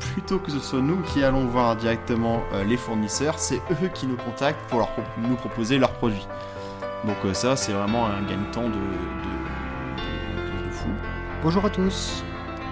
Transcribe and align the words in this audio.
plutôt 0.00 0.38
que 0.38 0.50
ce 0.50 0.58
soit 0.58 0.80
nous 0.80 0.96
qui 1.02 1.22
allons 1.22 1.46
voir 1.46 1.76
directement 1.76 2.42
euh, 2.52 2.64
les 2.64 2.76
fournisseurs, 2.76 3.38
c'est 3.38 3.60
eux 3.70 3.88
qui 3.94 4.06
nous 4.06 4.16
contactent 4.16 4.68
pour 4.68 4.88
nous 5.18 5.36
proposer 5.36 5.78
leurs 5.78 5.92
produits. 5.92 6.26
Donc 7.04 7.16
euh, 7.24 7.34
ça, 7.34 7.54
c'est 7.56 7.72
vraiment 7.72 8.06
un 8.06 8.22
gain-temps 8.22 8.68
de, 8.68 8.74
de, 8.74 10.70
fou. 10.72 10.88
Bonjour 11.42 11.64
à 11.64 11.70
tous, 11.70 12.24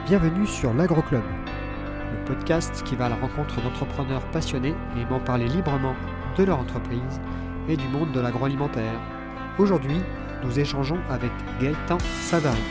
bienvenue 0.06 0.46
sur 0.46 0.74
l'AgroClub, 0.74 1.22
le 1.22 2.24
podcast 2.24 2.82
qui 2.84 2.96
va 2.96 3.06
à 3.06 3.10
la 3.10 3.16
rencontre 3.16 3.60
d'entrepreneurs 3.62 4.24
passionnés 4.30 4.74
et 4.96 5.02
aimant 5.02 5.20
parler 5.20 5.46
librement 5.46 5.94
de 6.36 6.44
leur 6.44 6.58
entreprise 6.58 7.20
et 7.68 7.76
du 7.76 7.88
monde 7.88 8.12
de 8.12 8.20
l'agroalimentaire. 8.20 9.00
Aujourd'hui, 9.58 10.00
nous 10.42 10.58
échangeons 10.58 10.98
avec 11.10 11.30
Gaëtan 11.60 11.98
Savary. 12.22 12.62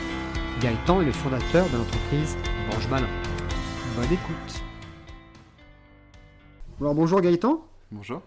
Gaëtan 0.60 1.02
est 1.02 1.06
le 1.06 1.12
fondateur 1.12 1.68
de 1.68 1.76
l'entreprise 1.76 2.36
Mange 2.70 2.88
Malin. 2.88 3.27
Bonne 3.98 4.12
écoute. 4.12 4.62
Alors 6.80 6.94
bonjour 6.94 7.20
Gaëtan. 7.20 7.66
Bonjour. 7.90 8.22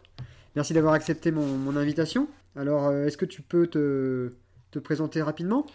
Merci 0.54 0.74
d'avoir 0.74 0.94
accepté 0.94 1.32
mon, 1.32 1.78
invitation. 1.78 2.28
Alors 2.58 2.88
euh, 2.88 3.06
est-ce 3.06 3.16
que 3.16 3.24
tu 3.24 3.42
peux 3.42 3.68
te, 3.68 4.34
présenter 4.80 5.22
rapidement? 5.22 5.66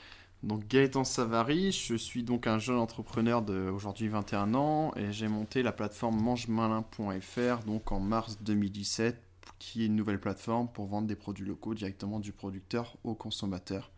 Donc 0.43 0.69
Gaëtan 0.69 1.05
Savary, 1.05 1.73
je 1.73 1.95
suis 1.95 2.25
donc 2.25 2.47
un 2.47 2.59
jeune 2.59 2.77
entrepreneur 2.77 3.41
de 3.41 3.71
aujourd'hui 3.71 4.09
21 4.09 4.55
ans 4.55 4.93
et 4.97 5.13
j'ai 5.13 5.29
monté 5.29 5.63
la 5.63 5.73
plateforme 5.73 6.21
mangemalin.fr 6.21 7.65
donc 7.65 7.91
en 7.91 7.99
mars 7.99 8.37
2017 8.43 9.17
qui 9.59 9.83
est 9.83 9.87
une 9.87 9.97
nouvelle 9.97 10.21
plateforme 10.21 10.69
pour 10.69 10.89
vendre 10.89 11.07
des 11.07 11.17
produits 11.17 11.47
locaux 11.47 11.73
directement 11.73 12.21
du 12.21 12.33
producteur 12.33 12.99
au 13.03 13.15
consommateur. 13.15 13.91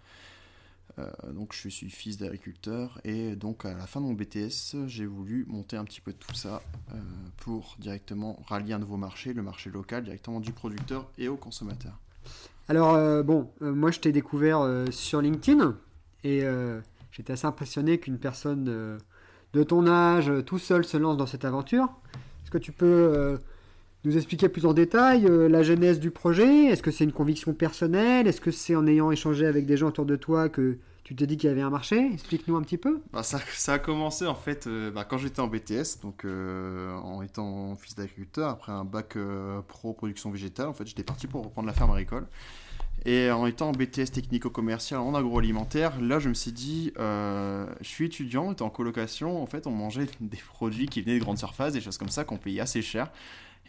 Euh, 0.98 1.32
donc 1.32 1.54
je 1.54 1.68
suis 1.68 1.90
fils 1.90 2.16
d'agriculteur 2.16 3.00
et 3.04 3.36
donc 3.36 3.64
à 3.64 3.74
la 3.74 3.86
fin 3.86 4.00
de 4.00 4.06
mon 4.06 4.14
BTS, 4.14 4.86
j'ai 4.86 5.06
voulu 5.06 5.44
monter 5.48 5.76
un 5.76 5.84
petit 5.84 6.00
peu 6.00 6.12
tout 6.12 6.34
ça 6.34 6.62
euh, 6.90 6.96
pour 7.36 7.76
directement 7.78 8.42
rallier 8.46 8.72
un 8.72 8.78
nouveau 8.78 8.96
marché, 8.96 9.32
le 9.32 9.42
marché 9.42 9.70
local, 9.70 10.04
directement 10.04 10.40
du 10.40 10.52
producteur 10.52 11.08
et 11.18 11.28
au 11.28 11.36
consommateur. 11.36 11.92
Alors 12.68 12.94
euh, 12.94 13.22
bon, 13.22 13.50
moi 13.60 13.90
je 13.90 14.00
t'ai 14.00 14.12
découvert 14.12 14.66
sur 14.90 15.20
LinkedIn 15.20 15.76
et 16.24 16.42
j'étais 17.12 17.32
assez 17.32 17.46
impressionné 17.46 17.98
qu'une 17.98 18.18
personne 18.18 18.64
de 19.54 19.62
ton 19.62 19.86
âge, 19.86 20.32
tout 20.46 20.58
seul, 20.58 20.84
se 20.84 20.96
lance 20.96 21.16
dans 21.16 21.26
cette 21.26 21.44
aventure. 21.44 21.88
Est-ce 22.42 22.50
que 22.50 22.58
tu 22.58 22.72
peux 22.72 23.38
nous 24.04 24.16
expliquer 24.16 24.48
plus 24.48 24.66
en 24.66 24.74
détail 24.74 25.26
la 25.48 25.62
genèse 25.62 26.00
du 26.00 26.10
projet? 26.10 26.66
Est-ce 26.66 26.82
que 26.82 26.90
c'est 26.90 27.04
une 27.04 27.12
conviction 27.12 27.54
personnelle? 27.54 28.26
Est-ce 28.26 28.40
que 28.40 28.50
c'est 28.50 28.74
en 28.74 28.86
ayant 28.86 29.10
échangé 29.12 29.46
avec 29.46 29.64
des 29.64 29.76
gens 29.76 29.88
autour 29.88 30.04
de 30.04 30.16
toi 30.16 30.48
que 30.48 30.78
tu 31.08 31.16
t'es 31.16 31.26
dit 31.26 31.38
qu'il 31.38 31.48
y 31.48 31.50
avait 31.50 31.62
un 31.62 31.70
marché? 31.70 32.12
Explique-nous 32.12 32.54
un 32.54 32.60
petit 32.60 32.76
peu. 32.76 33.00
Bah, 33.14 33.22
ça, 33.22 33.40
ça, 33.54 33.72
a 33.72 33.78
commencé 33.78 34.26
en 34.26 34.34
fait 34.34 34.66
euh, 34.66 34.90
bah, 34.90 35.04
quand 35.04 35.16
j'étais 35.16 35.40
en 35.40 35.46
BTS, 35.46 36.02
donc 36.02 36.26
euh, 36.26 36.94
en 36.98 37.22
étant 37.22 37.76
fils 37.76 37.94
d'agriculteur, 37.94 38.50
après 38.50 38.72
un 38.72 38.84
bac 38.84 39.16
euh, 39.16 39.62
pro 39.62 39.94
production 39.94 40.30
végétale, 40.30 40.68
en 40.68 40.74
fait 40.74 40.86
j'étais 40.86 41.04
parti 41.04 41.26
pour 41.26 41.44
reprendre 41.44 41.66
la 41.66 41.72
ferme 41.72 41.92
agricole. 41.92 42.26
Et 43.06 43.30
en 43.30 43.46
étant 43.46 43.70
en 43.70 43.72
BTS 43.72 44.10
technico-commercial 44.12 45.00
en 45.00 45.14
agroalimentaire, 45.14 45.98
là 45.98 46.18
je 46.18 46.28
me 46.28 46.34
suis 46.34 46.52
dit, 46.52 46.92
je 46.98 47.66
suis 47.84 48.04
étudiant, 48.04 48.50
j'étais 48.50 48.62
en 48.62 48.68
colocation, 48.68 49.42
en 49.42 49.46
fait 49.46 49.66
on 49.66 49.70
mangeait 49.70 50.08
des 50.20 50.36
produits 50.36 50.88
qui 50.88 51.00
venaient 51.00 51.14
des 51.14 51.20
grandes 51.20 51.38
surfaces, 51.38 51.72
des 51.72 51.80
choses 51.80 51.96
comme 51.96 52.10
ça 52.10 52.24
qu'on 52.24 52.36
payait 52.36 52.60
assez 52.60 52.82
cher. 52.82 53.10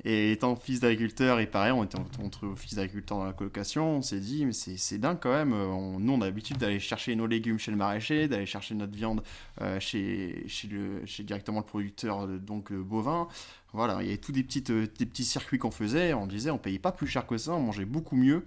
Et 0.05 0.31
étant 0.31 0.55
fils 0.55 0.79
d'agriculteur, 0.79 1.39
et 1.39 1.47
pareil, 1.47 1.71
on 1.71 1.83
était 1.83 1.99
entre 2.23 2.53
fils 2.55 2.75
d'agriculteur 2.75 3.17
dans 3.17 3.25
la 3.25 3.33
colocation, 3.33 3.97
on 3.97 4.01
s'est 4.01 4.19
dit, 4.19 4.45
mais 4.45 4.53
c'est 4.53 4.97
dingue 4.97 5.17
quand 5.19 5.31
même. 5.31 5.53
On, 5.53 5.99
nous, 5.99 6.13
on 6.13 6.21
a 6.21 6.25
l'habitude 6.25 6.57
d'aller 6.57 6.79
chercher 6.79 7.15
nos 7.15 7.27
légumes 7.27 7.59
chez 7.59 7.71
le 7.71 7.77
maraîcher, 7.77 8.27
d'aller 8.27 8.45
chercher 8.45 8.75
notre 8.75 8.93
viande 8.93 9.21
euh, 9.61 9.79
chez, 9.79 10.43
chez, 10.47 10.67
le, 10.69 11.05
chez 11.05 11.23
directement 11.23 11.59
le 11.59 11.65
producteur 11.65 12.21
euh, 12.21 12.37
donc 12.37 12.71
euh, 12.71 12.81
bovin. 12.81 13.27
Voilà, 13.73 13.97
il 14.01 14.05
y 14.05 14.09
avait 14.09 14.17
tous 14.17 14.31
des, 14.31 14.43
petites, 14.43 14.71
des 14.71 15.05
petits 15.05 15.25
circuits 15.25 15.59
qu'on 15.59 15.71
faisait. 15.71 16.13
On 16.13 16.27
disait, 16.27 16.49
on 16.49 16.57
payait 16.57 16.79
pas 16.79 16.93
plus 16.93 17.07
cher 17.07 17.27
que 17.27 17.37
ça, 17.37 17.51
on 17.53 17.61
mangeait 17.61 17.85
beaucoup 17.85 18.15
mieux. 18.15 18.45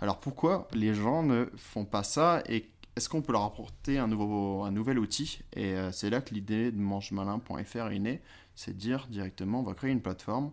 Alors 0.00 0.20
pourquoi 0.20 0.68
les 0.72 0.94
gens 0.94 1.22
ne 1.22 1.46
font 1.56 1.84
pas 1.84 2.02
ça 2.02 2.42
et 2.48 2.66
est-ce 2.96 3.08
qu'on 3.08 3.22
peut 3.22 3.32
leur 3.32 3.42
apporter 3.42 3.98
un, 3.98 4.06
nouveau, 4.06 4.62
un 4.62 4.70
nouvel 4.70 4.98
outil? 4.98 5.40
Et 5.56 5.74
c'est 5.90 6.10
là 6.10 6.20
que 6.20 6.32
l'idée 6.32 6.70
de 6.70 6.78
mangemalin.fr 6.78 7.88
est 7.90 7.98
née. 7.98 8.20
C'est 8.54 8.76
dire 8.76 9.06
directement, 9.10 9.60
on 9.60 9.62
va 9.64 9.74
créer 9.74 9.90
une 9.90 10.00
plateforme 10.00 10.52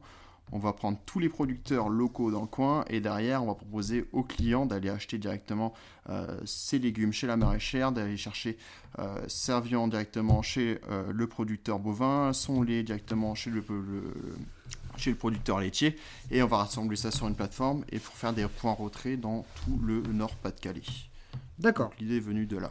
on 0.51 0.59
va 0.59 0.73
prendre 0.73 0.99
tous 1.05 1.19
les 1.19 1.29
producteurs 1.29 1.89
locaux 1.89 2.31
dans 2.31 2.41
le 2.41 2.47
coin 2.47 2.83
et 2.89 2.99
derrière, 2.99 3.43
on 3.43 3.47
va 3.47 3.55
proposer 3.55 4.07
aux 4.11 4.23
clients 4.23 4.65
d'aller 4.65 4.89
acheter 4.89 5.17
directement 5.17 5.73
euh, 6.09 6.37
ses 6.45 6.79
légumes 6.79 7.13
chez 7.13 7.27
la 7.27 7.37
maraîchère, 7.37 7.91
d'aller 7.91 8.17
chercher 8.17 8.57
euh, 8.99 9.21
sa 9.27 9.59
viande 9.61 9.91
directement 9.91 10.41
chez 10.41 10.79
euh, 10.89 11.11
le 11.13 11.27
producteur 11.27 11.79
bovin, 11.79 12.33
son 12.33 12.63
lait 12.63 12.83
directement 12.83 13.33
chez 13.33 13.49
le, 13.49 13.63
chez 14.97 15.11
le 15.11 15.17
producteur 15.17 15.59
laitier 15.59 15.95
et 16.31 16.43
on 16.43 16.47
va 16.47 16.57
rassembler 16.57 16.97
ça 16.97 17.11
sur 17.11 17.27
une 17.27 17.35
plateforme 17.35 17.85
et 17.89 17.99
pour 17.99 18.15
faire 18.15 18.33
des 18.33 18.45
points 18.47 18.73
retrait 18.73 19.15
dans 19.15 19.45
tout 19.63 19.79
le 19.83 20.01
Nord-Pas-de-Calais. 20.01 20.81
D'accord. 21.59 21.91
L'idée 21.99 22.17
est 22.17 22.21
venue 22.21 22.45
de 22.45 22.57
là. 22.57 22.69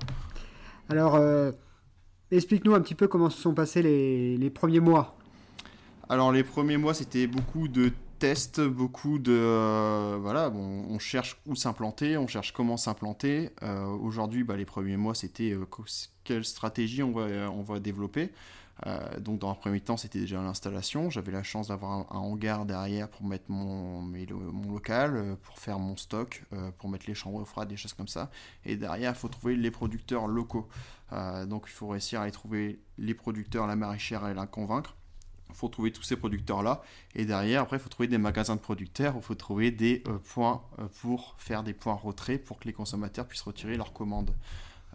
Alors, 0.89 1.21
explique-nous 2.33 2.75
un 2.75 2.81
petit 2.81 2.97
peu 2.97 3.07
comment 3.07 3.31
se 3.31 3.41
sont 3.41 3.55
passés 3.55 3.83
les 3.83 4.51
premiers 4.51 4.81
mois 4.81 5.20
alors 6.11 6.33
les 6.33 6.43
premiers 6.43 6.77
mois, 6.77 6.93
c'était 6.93 7.29
beaucoup 7.29 7.69
de 7.69 7.93
tests, 8.19 8.61
beaucoup 8.61 9.21
de... 9.21 9.33
Euh, 9.33 10.19
voilà, 10.21 10.51
bon, 10.51 10.85
on 10.91 10.99
cherche 10.99 11.41
où 11.47 11.55
s'implanter, 11.55 12.17
on 12.17 12.27
cherche 12.27 12.53
comment 12.53 12.77
s'implanter. 12.77 13.51
Euh, 13.63 13.85
aujourd'hui, 13.87 14.43
bah, 14.43 14.57
les 14.57 14.65
premiers 14.65 14.97
mois, 14.97 15.15
c'était 15.15 15.53
euh, 15.53 15.65
quelle 16.25 16.45
stratégie 16.45 17.05
on 17.05 17.13
va, 17.13 17.49
on 17.53 17.63
va 17.63 17.79
développer. 17.79 18.33
donc 19.21 19.39
dans 19.39 19.53
un 19.53 19.55
premier 19.55 19.81
temps, 19.81 19.97
c'était 19.97 20.19
déjà 20.19 20.43
l'installation. 20.43 21.11
J'avais 21.11 21.31
la 21.31 21.45
chance 21.45 21.69
d'avoir 21.69 21.93
un, 21.93 22.19
hangar 22.19 22.67
derrière 22.67 23.09
pour 23.09 23.25
mettre 23.25 23.45
mon, 23.49 24.03
local, 24.69 25.37
pour 25.43 25.61
faire 25.61 25.79
mon 25.79 25.97
stock, 25.97 26.43
pour 26.79 26.89
mettre 26.91 27.05
les 27.07 27.15
chambres 27.15 27.45
froides, 27.45 27.69
des 27.69 27.77
choses 27.77 27.93
comme 27.93 28.09
ça. 28.09 28.33
Et 28.65 28.75
derrière, 28.75 29.13
il 29.13 29.17
faut 29.17 29.29
trouver 29.29 29.55
les 29.55 29.71
producteurs 29.71 30.27
locaux. 30.27 30.67
donc 31.47 31.67
il 31.69 31.73
faut 31.73 31.87
réussir 31.87 32.19
à 32.19 32.25
aller 32.25 32.33
trouver 32.33 32.81
les 32.99 33.15
producteurs, 33.15 33.69
la 33.69 33.77
maraîchère 33.77 34.27
et 34.27 34.35
la 34.35 34.49
convaincre. 34.49 34.97
Il 35.53 35.57
faut 35.57 35.69
trouver 35.69 35.93
tous 35.93 36.03
ces 36.03 36.17
producteurs-là. 36.17 36.83
Et 37.15 37.25
derrière, 37.25 37.63
après, 37.63 37.77
il 37.77 37.81
faut 37.81 37.89
trouver 37.89 38.09
des 38.09 38.19
magasins 38.19 38.57
de 38.57 38.61
producteurs, 38.61 39.15
il 39.17 39.23
faut 39.23 39.35
trouver 39.35 39.71
des 39.71 40.03
euh, 40.07 40.19
points 40.19 40.63
euh, 40.79 40.87
pour 41.01 41.35
faire 41.39 41.63
des 41.63 41.75
points 41.75 41.95
retrait 41.95 42.39
pour 42.39 42.59
que 42.59 42.67
les 42.67 42.73
consommateurs 42.73 43.27
puissent 43.27 43.43
retirer 43.43 43.77
leurs 43.77 43.93
commandes 43.93 44.35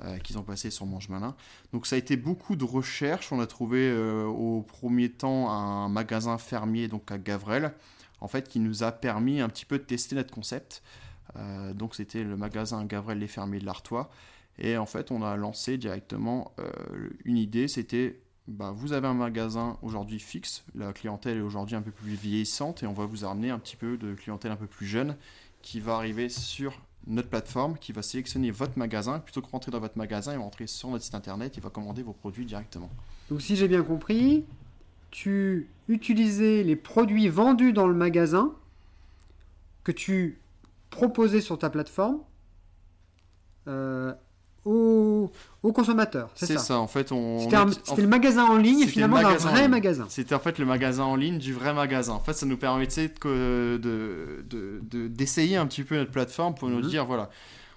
euh, 0.03 0.17
qu'ils 0.19 0.38
ont 0.38 0.44
passées 0.44 0.71
sur 0.71 0.85
Mange 0.85 1.09
Malin. 1.09 1.35
Donc 1.73 1.88
ça 1.88 1.95
a 1.95 1.99
été 1.99 2.17
beaucoup 2.17 2.55
de 2.55 2.63
recherches. 2.63 3.31
On 3.31 3.39
a 3.39 3.47
trouvé 3.47 3.94
au 4.25 4.61
premier 4.61 5.09
temps 5.09 5.51
un 5.51 5.89
magasin 5.89 6.38
fermier 6.38 6.88
donc 6.88 7.11
à 7.11 7.17
Gavrel, 7.17 7.73
en 8.21 8.27
fait, 8.27 8.47
qui 8.47 8.59
nous 8.59 8.83
a 8.83 8.91
permis 8.91 9.41
un 9.41 9.49
petit 9.49 9.65
peu 9.65 9.77
de 9.77 9.83
tester 9.83 10.15
notre 10.15 10.33
concept. 10.33 10.83
donc 11.73 11.95
c'était 11.95 12.23
le 12.23 12.38
magasin 12.38 12.85
Gavrel 12.85 13.19
les 13.19 13.27
fermiers 13.27 13.59
de 13.59 13.65
l'Artois. 13.65 14.09
Et 14.57 14.77
en 14.77 14.85
fait, 14.85 15.11
on 15.11 15.21
a 15.21 15.35
lancé 15.35 15.77
directement 15.77 16.53
une 17.25 17.38
idée, 17.38 17.67
c'était 17.67 18.21
bah, 18.47 18.72
vous 18.75 18.94
avez 18.94 19.07
un 19.07 19.13
magasin 19.13 19.78
aujourd'hui 19.81 20.19
fixe, 20.19 20.63
la 20.75 20.94
clientèle 20.94 21.38
est 21.38 21.41
aujourd'hui 21.41 21.75
un 21.75 21.81
peu 21.81 21.91
plus 21.91 22.13
vieillissante 22.13 22.83
et 22.83 22.88
on 22.88 22.94
va 22.94 23.06
vous 23.06 23.25
amener 23.25 23.50
un 23.50 23.57
petit 23.57 23.75
peu 23.75 23.97
de 23.97 24.13
clientèle 24.13 24.51
un 24.51 24.56
peu 24.56 24.67
plus 24.67 24.85
jeune 24.85 25.16
qui 25.61 25.79
va 25.79 25.95
arriver 25.95 26.29
sur 26.29 26.79
notre 27.07 27.29
plateforme, 27.29 27.78
qui 27.78 27.91
va 27.91 28.01
sélectionner 28.01 28.51
votre 28.51 28.78
magasin, 28.78 29.19
plutôt 29.19 29.41
que 29.41 29.50
rentrer 29.50 29.72
dans 29.72 29.79
votre 29.79 29.97
magasin, 29.97 30.33
il 30.33 30.38
va 30.38 30.44
rentrer 30.44 30.67
sur 30.67 30.89
notre 30.89 31.03
site 31.03 31.16
internet, 31.16 31.57
il 31.57 31.63
va 31.63 31.69
commander 31.69 32.03
vos 32.03 32.13
produits 32.13 32.45
directement. 32.45 32.89
Donc 33.29 33.41
si 33.41 33.56
j'ai 33.56 33.67
bien 33.67 33.83
compris, 33.83 34.45
tu 35.12 35.67
utilisais 35.88 36.63
les 36.63 36.75
produits 36.75 37.29
vendus 37.29 37.73
dans 37.73 37.88
le 37.88 37.94
magasin 37.94 38.53
que 39.83 39.91
tu 39.91 40.39
proposais 40.89 41.41
sur 41.41 41.57
ta 41.57 41.69
plateforme 41.69 42.19
euh, 43.67 44.13
aux, 44.65 45.31
consommateurs. 45.73 46.29
C'est 46.35 46.57
ça. 46.59 46.79
en 46.79 46.87
fait. 46.87 47.13
C'était 47.83 48.01
le 48.01 48.07
magasin 48.07 48.45
en 48.45 48.57
ligne, 48.57 48.85
finalement, 48.87 49.17
un 49.17 49.35
vrai 49.35 49.67
magasin. 49.67 50.05
C'était 50.09 50.35
en 50.35 50.39
fait 50.39 50.59
le 50.59 50.65
magasin 50.65 51.03
en 51.03 51.15
ligne 51.15 51.38
du 51.38 51.53
vrai 51.53 51.73
magasin. 51.73 52.13
En 52.13 52.19
fait, 52.19 52.33
ça 52.33 52.45
nous 52.45 52.57
permettait 52.57 53.07
d'essayer 53.07 53.79
de, 53.79 55.57
de, 55.57 55.62
un 55.62 55.67
petit 55.67 55.83
peu 55.83 55.95
notre 55.95 56.12
plateforme 56.12 56.56
pour 56.56 56.69
nous 56.69 56.81
mhm. 56.81 56.89
dire 56.89 57.06
voilà. 57.06 57.29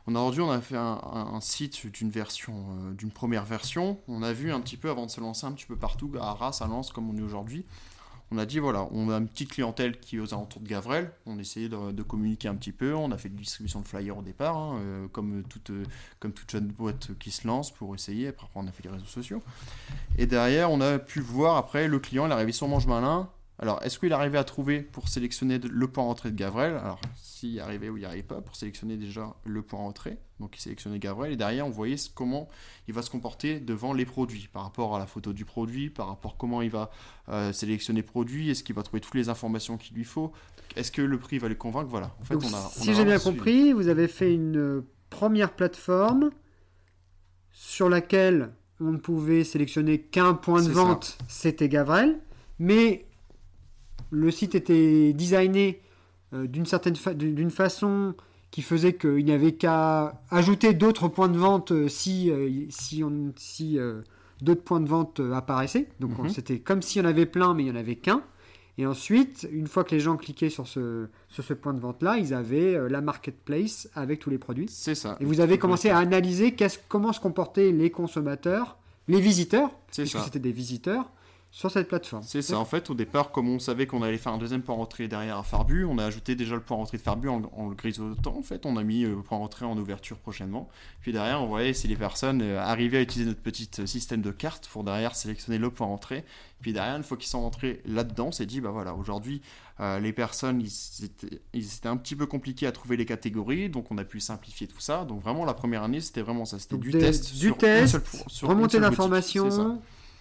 Aujourd'hui, 0.06 0.40
on 0.40 0.50
a 0.50 0.62
fait 0.62 0.76
un, 0.76 1.38
site 1.42 1.86
d'une 1.92 2.08
version, 2.08 2.54
euh, 2.54 2.94
d'une 2.94 3.10
première 3.10 3.44
version. 3.44 3.98
On 4.08 4.22
a 4.22 4.32
vu 4.32 4.50
un 4.50 4.60
petit 4.60 4.78
peu 4.78 4.88
avant 4.88 5.04
de 5.04 5.10
se 5.10 5.20
lancer 5.20 5.46
un 5.46 5.52
petit 5.52 5.66
peu 5.66 5.76
partout, 5.76 6.10
à 6.18 6.30
Arras, 6.30 6.60
à 6.62 6.66
Lens, 6.66 6.92
comme 6.92 7.10
on 7.10 7.16
est 7.18 7.22
aujourd'hui 7.22 7.66
on 8.30 8.38
a 8.38 8.46
dit 8.46 8.58
voilà, 8.58 8.88
on 8.92 9.10
a 9.10 9.16
une 9.16 9.28
petite 9.28 9.52
clientèle 9.52 9.98
qui 9.98 10.16
est 10.16 10.20
aux 10.20 10.34
alentours 10.34 10.60
de 10.60 10.68
Gavrel. 10.68 11.10
On 11.26 11.38
a 11.38 11.40
essayé 11.40 11.68
de, 11.68 12.02
communiquer 12.02 12.48
un 12.48 12.54
petit 12.54 12.72
peu. 12.72 12.94
On 12.94 13.10
a 13.10 13.18
fait 13.18 13.28
de 13.28 13.36
distribution 13.36 13.80
de 13.80 13.88
flyers 13.88 14.16
au 14.16 14.22
départ, 14.22 14.56
hein, 14.56 14.78
euh, 14.80 15.08
comme, 15.08 15.42
toute, 15.44 15.70
euh, 15.70 15.84
comme 16.20 16.32
toute 16.32 16.50
jeune 16.50 16.66
boîte 16.66 17.10
qui 17.18 17.30
se 17.30 17.46
lance 17.46 17.72
pour 17.72 17.94
essayer. 17.94 18.28
Après, 18.28 18.46
on 18.54 18.66
a 18.66 18.72
fait 18.72 18.84
les 18.84 18.90
réseaux 18.90 19.06
sociaux. 19.06 19.42
Et 20.18 20.26
derrière, 20.26 20.70
on 20.70 20.80
a 20.80 20.98
pu 20.98 21.20
voir 21.20 21.56
après 21.56 21.88
le 21.88 21.98
client, 21.98 22.26
il 22.26 22.32
arrivé 22.32 22.52
sur 22.52 22.68
Mange 22.68 22.86
Malin. 22.86 23.30
Alors, 23.60 23.82
est-ce 23.82 23.98
qu'il 23.98 24.12
arrivait 24.12 24.38
à 24.38 24.44
trouver 24.44 24.82
pour 24.82 25.08
sélectionner 25.08 25.58
le 25.58 25.88
point 25.88 26.04
entrée 26.04 26.30
de 26.30 26.36
Gavrel? 26.36 26.76
Alors, 26.76 27.00
s'il 27.16 27.50
y 27.50 27.60
arrivait 27.60 27.88
ou 27.88 27.96
il 27.96 28.00
n'y 28.00 28.06
arrivait 28.06 28.22
pas, 28.22 28.40
pour 28.40 28.54
sélectionner 28.54 28.96
déjà 28.96 29.34
le 29.44 29.62
point 29.62 29.80
entrée, 29.80 30.18
donc 30.38 30.56
il 30.56 30.60
sélectionnait 30.60 31.00
Gavrel, 31.00 31.32
et 31.32 31.36
derrière, 31.36 31.66
on 31.66 31.70
voyait 31.70 31.96
comment 32.14 32.48
il 32.86 32.94
va 32.94 33.02
se 33.02 33.10
comporter 33.10 33.58
devant 33.58 33.92
les 33.92 34.06
produits, 34.06 34.48
par 34.52 34.62
rapport 34.62 34.94
à 34.94 35.00
la 35.00 35.06
photo 35.06 35.32
du 35.32 35.44
produit, 35.44 35.90
par 35.90 36.06
rapport 36.06 36.32
à 36.32 36.34
comment 36.38 36.62
il 36.62 36.70
va 36.70 36.90
euh, 37.28 37.52
sélectionner 37.52 38.02
le 38.02 38.06
produit, 38.06 38.50
est-ce 38.50 38.62
qu'il 38.62 38.76
va 38.76 38.84
trouver 38.84 39.00
toutes 39.00 39.16
les 39.16 39.28
informations 39.28 39.76
qu'il 39.76 39.96
lui 39.96 40.04
faut, 40.04 40.32
est-ce 40.76 40.92
que 40.92 41.02
le 41.02 41.18
prix 41.18 41.38
va 41.38 41.48
le 41.48 41.56
convaincre? 41.56 41.88
Voilà. 41.88 42.14
En 42.20 42.24
fait, 42.24 42.36
on 42.36 42.54
a, 42.54 42.70
si 42.70 42.94
j'ai 42.94 43.04
bien 43.04 43.18
compris, 43.18 43.72
vous 43.72 43.88
avez 43.88 44.06
fait 44.06 44.32
une 44.32 44.84
première 45.10 45.50
plateforme 45.50 46.30
sur 47.50 47.88
laquelle 47.88 48.52
on 48.80 48.92
ne 48.92 48.98
pouvait 48.98 49.42
sélectionner 49.42 50.00
qu'un 50.00 50.34
point 50.34 50.62
de 50.62 50.70
vente, 50.70 51.18
c'était 51.26 51.68
Gavrel, 51.68 52.20
mais 52.60 53.07
le 54.10 54.30
site 54.30 54.54
était 54.54 55.12
designé 55.12 55.82
euh, 56.34 56.46
d'une 56.46 56.66
certaine 56.66 56.94
d'une 57.14 57.50
façon 57.50 58.14
qui 58.50 58.62
faisait 58.62 58.94
qu'il 58.94 59.24
n'y 59.24 59.32
avait 59.32 59.52
qu'à 59.52 60.20
ajouter 60.30 60.74
d'autres 60.74 61.08
points 61.08 61.28
de 61.28 61.38
vente 61.38 61.72
euh, 61.72 61.88
si, 61.88 62.30
euh, 62.30 62.66
si, 62.70 63.02
on, 63.04 63.32
si 63.36 63.78
d'autres 64.40 64.62
points 64.62 64.80
de 64.80 64.88
vente 64.88 65.20
apparaissaient. 65.20 65.88
Donc 66.00 66.18
mhm. 66.18 66.28
c'était 66.28 66.58
comme 66.58 66.82
s'il 66.82 67.02
y 67.02 67.04
en 67.04 67.08
avait 67.08 67.26
plein, 67.26 67.54
mais 67.54 67.62
il 67.62 67.66
n'y 67.66 67.72
en 67.72 67.80
avait 67.80 67.96
qu'un. 67.96 68.22
Et 68.80 68.86
ensuite, 68.86 69.48
une 69.50 69.66
fois 69.66 69.82
que 69.82 69.90
les 69.90 70.00
gens 70.00 70.16
cliquaient 70.16 70.50
sur 70.50 70.68
ce, 70.68 71.08
sur 71.28 71.42
ce 71.42 71.52
point 71.52 71.74
de 71.74 71.80
vente-là, 71.80 72.16
ils 72.18 72.32
avaient 72.32 72.78
la 72.88 73.00
marketplace 73.00 73.88
avec 73.94 74.20
tous 74.20 74.30
les 74.30 74.38
produits. 74.38 74.68
C'est 74.68 74.94
ça. 74.94 75.16
Et 75.18 75.24
vous 75.24 75.40
avez 75.40 75.58
commencé 75.58 75.90
à 75.90 75.98
analyser 75.98 76.54
comment 76.86 77.12
se 77.12 77.18
comportaient 77.18 77.72
les 77.72 77.90
consommateurs, 77.90 78.78
les 79.08 79.20
visiteurs, 79.20 79.72
puisque 79.92 80.20
c'était 80.20 80.38
des 80.38 80.52
visiteurs, 80.52 81.10
sur 81.50 81.70
cette 81.70 81.88
plateforme. 81.88 82.22
C'est 82.22 82.42
ça, 82.42 82.58
en 82.58 82.64
fait, 82.64 82.90
au 82.90 82.94
départ, 82.94 83.30
comme 83.30 83.48
on 83.48 83.58
savait 83.58 83.86
qu'on 83.86 84.02
allait 84.02 84.18
faire 84.18 84.32
un 84.32 84.38
deuxième 84.38 84.62
point 84.62 84.74
rentrée 84.74 85.08
derrière 85.08 85.38
à 85.38 85.42
Farbu, 85.42 85.84
on 85.84 85.98
a 85.98 86.04
ajouté 86.04 86.34
déjà 86.34 86.54
le 86.54 86.60
point 86.60 86.76
rentrée 86.76 86.98
de 86.98 87.02
Farbu 87.02 87.28
en, 87.28 87.42
en 87.56 87.68
le 87.68 87.74
grisotant, 87.74 88.36
en 88.36 88.42
fait, 88.42 88.66
on 88.66 88.76
a 88.76 88.82
mis 88.82 89.02
le 89.02 89.22
point 89.22 89.38
rentrée 89.38 89.64
en 89.64 89.76
ouverture 89.78 90.18
prochainement. 90.18 90.68
Puis 91.00 91.12
derrière, 91.12 91.42
on 91.42 91.46
voyait 91.46 91.72
si 91.72 91.88
les 91.88 91.96
personnes 91.96 92.42
euh, 92.42 92.60
arrivaient 92.60 92.98
à 92.98 93.00
utiliser 93.00 93.28
notre 93.28 93.40
petit 93.40 93.70
euh, 93.78 93.86
système 93.86 94.20
de 94.20 94.30
cartes 94.30 94.68
pour 94.68 94.84
derrière 94.84 95.16
sélectionner 95.16 95.58
le 95.58 95.70
point 95.70 95.86
rentrée. 95.86 96.24
Puis 96.60 96.72
derrière, 96.72 96.96
une 96.96 97.02
fois 97.02 97.16
qu'ils 97.16 97.28
sont 97.28 97.40
rentrés 97.40 97.80
là-dedans, 97.86 98.26
on 98.26 98.32
s'est 98.32 98.46
dit, 98.46 98.60
bah 98.60 98.70
voilà, 98.70 98.94
aujourd'hui, 98.94 99.40
euh, 99.80 100.00
les 100.00 100.12
personnes, 100.12 100.60
ils 100.60 101.04
étaient, 101.04 101.40
ils 101.54 101.64
étaient, 101.64 101.88
un 101.88 101.96
petit 101.96 102.14
peu 102.14 102.26
compliqués 102.26 102.66
à 102.66 102.72
trouver 102.72 102.96
les 102.96 103.06
catégories, 103.06 103.70
donc 103.70 103.90
on 103.90 103.96
a 103.96 104.04
pu 104.04 104.20
simplifier 104.20 104.66
tout 104.66 104.80
ça. 104.80 105.04
Donc 105.04 105.22
vraiment, 105.22 105.44
la 105.44 105.54
première 105.54 105.82
année, 105.82 106.00
c'était 106.00 106.22
vraiment 106.22 106.44
ça, 106.44 106.58
c'était 106.58 106.76
du 106.76 106.90
test, 106.90 107.34
du 107.36 107.52
test, 107.54 108.00
sur 108.26 108.48
remonter 108.48 108.80
l'information 108.80 109.80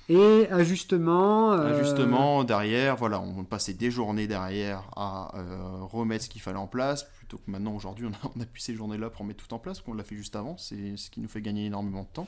et 0.09 0.47
ajustement. 0.49 1.51
Euh, 1.53 1.75
ajustement 1.75 2.43
derrière, 2.43 2.95
voilà, 2.95 3.19
on 3.19 3.43
passait 3.43 3.73
des 3.73 3.91
journées 3.91 4.27
derrière 4.27 4.83
à 4.95 5.37
euh, 5.37 5.83
remettre 5.83 6.25
ce 6.25 6.29
qu'il 6.29 6.41
fallait 6.41 6.57
en 6.57 6.67
place, 6.67 7.03
plutôt 7.17 7.37
que 7.37 7.49
maintenant, 7.51 7.75
aujourd'hui, 7.75 8.05
on 8.05 8.27
a, 8.27 8.31
on 8.35 8.41
a 8.41 8.45
pu 8.45 8.59
ces 8.59 8.73
journées-là 8.75 9.09
pour 9.09 9.25
mettre 9.25 9.45
tout 9.45 9.53
en 9.53 9.59
place, 9.59 9.81
qu'on 9.81 9.93
l'a 9.93 10.03
fait 10.03 10.15
juste 10.15 10.35
avant, 10.35 10.57
c'est 10.57 10.97
ce 10.97 11.09
qui 11.09 11.19
nous 11.19 11.27
fait 11.27 11.41
gagner 11.41 11.65
énormément 11.65 12.03
de 12.03 12.13
temps. 12.13 12.27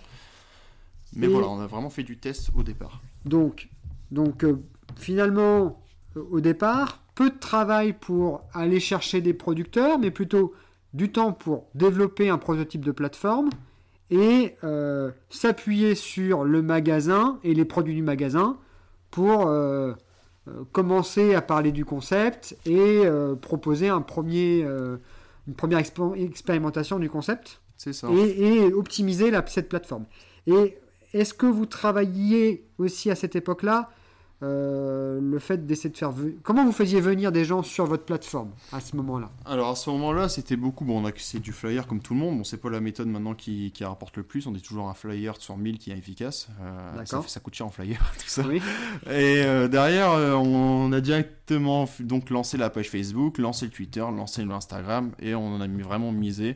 Mais 1.16 1.28
voilà, 1.28 1.48
on 1.48 1.60
a 1.60 1.66
vraiment 1.66 1.90
fait 1.90 2.04
du 2.04 2.18
test 2.18 2.52
au 2.56 2.62
départ. 2.62 3.02
Donc, 3.26 3.70
donc 4.12 4.44
euh, 4.44 4.62
finalement, 4.96 5.82
au 6.16 6.40
départ, 6.40 7.02
peu 7.16 7.32
de 7.32 7.38
travail 7.38 7.94
pour 7.94 8.44
aller 8.54 8.80
chercher 8.80 9.20
des 9.20 9.34
producteurs, 9.34 9.98
mais 9.98 10.12
plutôt 10.12 10.54
du 10.94 11.12
temps 11.12 11.34
pour 11.34 11.68
développer 11.74 12.30
un 12.30 12.38
prototype 12.38 12.86
de 12.86 12.92
plateforme 12.92 13.50
et 14.12 14.56
euh, 14.64 15.12
s'appuyer 15.30 15.96
sur 15.96 16.44
le 16.44 16.62
magasin 16.62 17.40
et 17.44 17.54
les 17.54 17.66
produits 17.66 17.96
du 17.96 18.02
magasin 18.02 18.58
pour 19.12 19.48
euh, 19.48 19.94
euh, 20.48 20.64
commencer 20.72 21.36
à 21.36 21.42
parler 21.42 21.72
du 21.72 21.86
concept 21.86 22.58
et 22.66 23.04
proposer 23.42 23.90
un 23.90 24.02
premier, 24.02 24.62
une 24.62 25.54
première 25.56 25.80
expérimentation 25.80 27.00
du 27.00 27.10
concept. 27.10 27.62
C'est 27.78 27.94
ça. 27.94 28.10
Et, 28.10 28.74
optimiser 28.74 29.32
la, 29.32 29.46
cette 29.48 29.70
plateforme. 29.70 30.06
Et 30.48 30.78
est-ce 31.14 31.34
que 31.34 31.46
vous 31.46 31.66
travailliez 31.66 32.66
aussi 32.78 33.10
à 33.10 33.16
cette 33.16 33.36
époque-là 33.36 33.90
euh, 34.42 35.20
le 35.22 35.38
fait 35.40 35.66
d'essayer 35.66 35.90
de 35.90 35.98
faire. 35.98 36.14
Comment 36.44 36.64
vous 36.64 36.72
faisiez 36.72 37.02
venir 37.02 37.32
des 37.34 37.44
gens 37.44 37.62
sur 37.62 37.86
votre 37.86 38.06
plateforme 38.06 38.52
à 38.72 38.80
ce 38.80 38.96
moment-là? 38.96 39.30
Alors 39.46 39.70
à 39.70 39.76
ce 39.76 39.90
moment-là, 39.90 40.30
c'était 40.30 40.56
beaucoup. 40.56 40.86
Bon, 40.86 41.04
on 41.04 41.06
a 41.06 41.12
c'est 41.18 41.40
du 41.40 41.52
flyer 41.52 41.88
comme 41.88 42.00
tout 42.00 42.14
le 42.14 42.22
monde. 42.22 42.38
Bon, 42.38 42.44
c'est 42.46 42.58
pas 42.58 42.70
la 42.70 42.80
méthode 42.80 43.08
maintenant 43.08 43.34
qui, 43.34 43.72
qui, 43.72 43.84
rapporte 43.84 44.16
le 44.16 44.24
plus. 44.24 44.48
On 44.48 44.56
est 44.56 44.64
toujours 44.64 44.88
un 44.88 44.94
flyer 44.94 45.36
sur 45.42 45.58
1000 45.58 45.78
qui 45.78 45.92
est 45.92 45.98
efficace. 45.98 46.48
Euh, 46.62 47.06
ça, 47.06 47.22
ça, 47.28 47.40
coûte 47.42 47.56
cher 47.56 47.68
en 47.68 47.70
flyer, 47.70 48.00
tout 48.18 48.28
ça. 48.28 48.44
Oui. 48.48 48.62
Et 49.08 49.44
euh, 49.44 49.68
derrière, 49.68 50.12
on 50.12 50.92
a 50.94 51.02
directement 51.02 51.90
donc 52.00 52.30
lancé 52.30 52.56
la 52.56 52.70
page 52.70 52.90
Facebook, 52.90 53.40
lancé 53.40 53.66
le 53.66 53.72
Twitter, 53.72 54.00
lancé 54.00 54.46
l'Instagram 54.46 55.12
et 55.20 55.36
on 55.36 55.56
en 55.56 55.60
a 55.60 55.68
mis 55.68 55.82
vraiment 55.82 56.14
misé. 56.14 56.56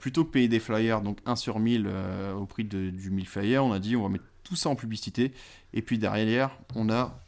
plutôt 0.00 0.24
payer 0.24 0.48
des 0.48 0.58
flyers, 0.60 1.00
donc 1.00 1.18
1 1.26 1.36
sur 1.36 1.60
1000 1.60 1.88
au 2.36 2.46
prix 2.46 2.64
de, 2.64 2.90
du 2.90 3.10
1000 3.10 3.28
flyers, 3.28 3.64
on 3.64 3.72
a 3.72 3.78
dit 3.78 3.94
on 3.94 4.02
va 4.02 4.08
mettre 4.08 4.24
tout 4.42 4.56
ça 4.56 4.68
en 4.68 4.76
publicité. 4.76 5.32
Et 5.72 5.82
puis 5.82 5.98
derrière, 5.98 6.50
on 6.74 6.90
a, 6.90 7.18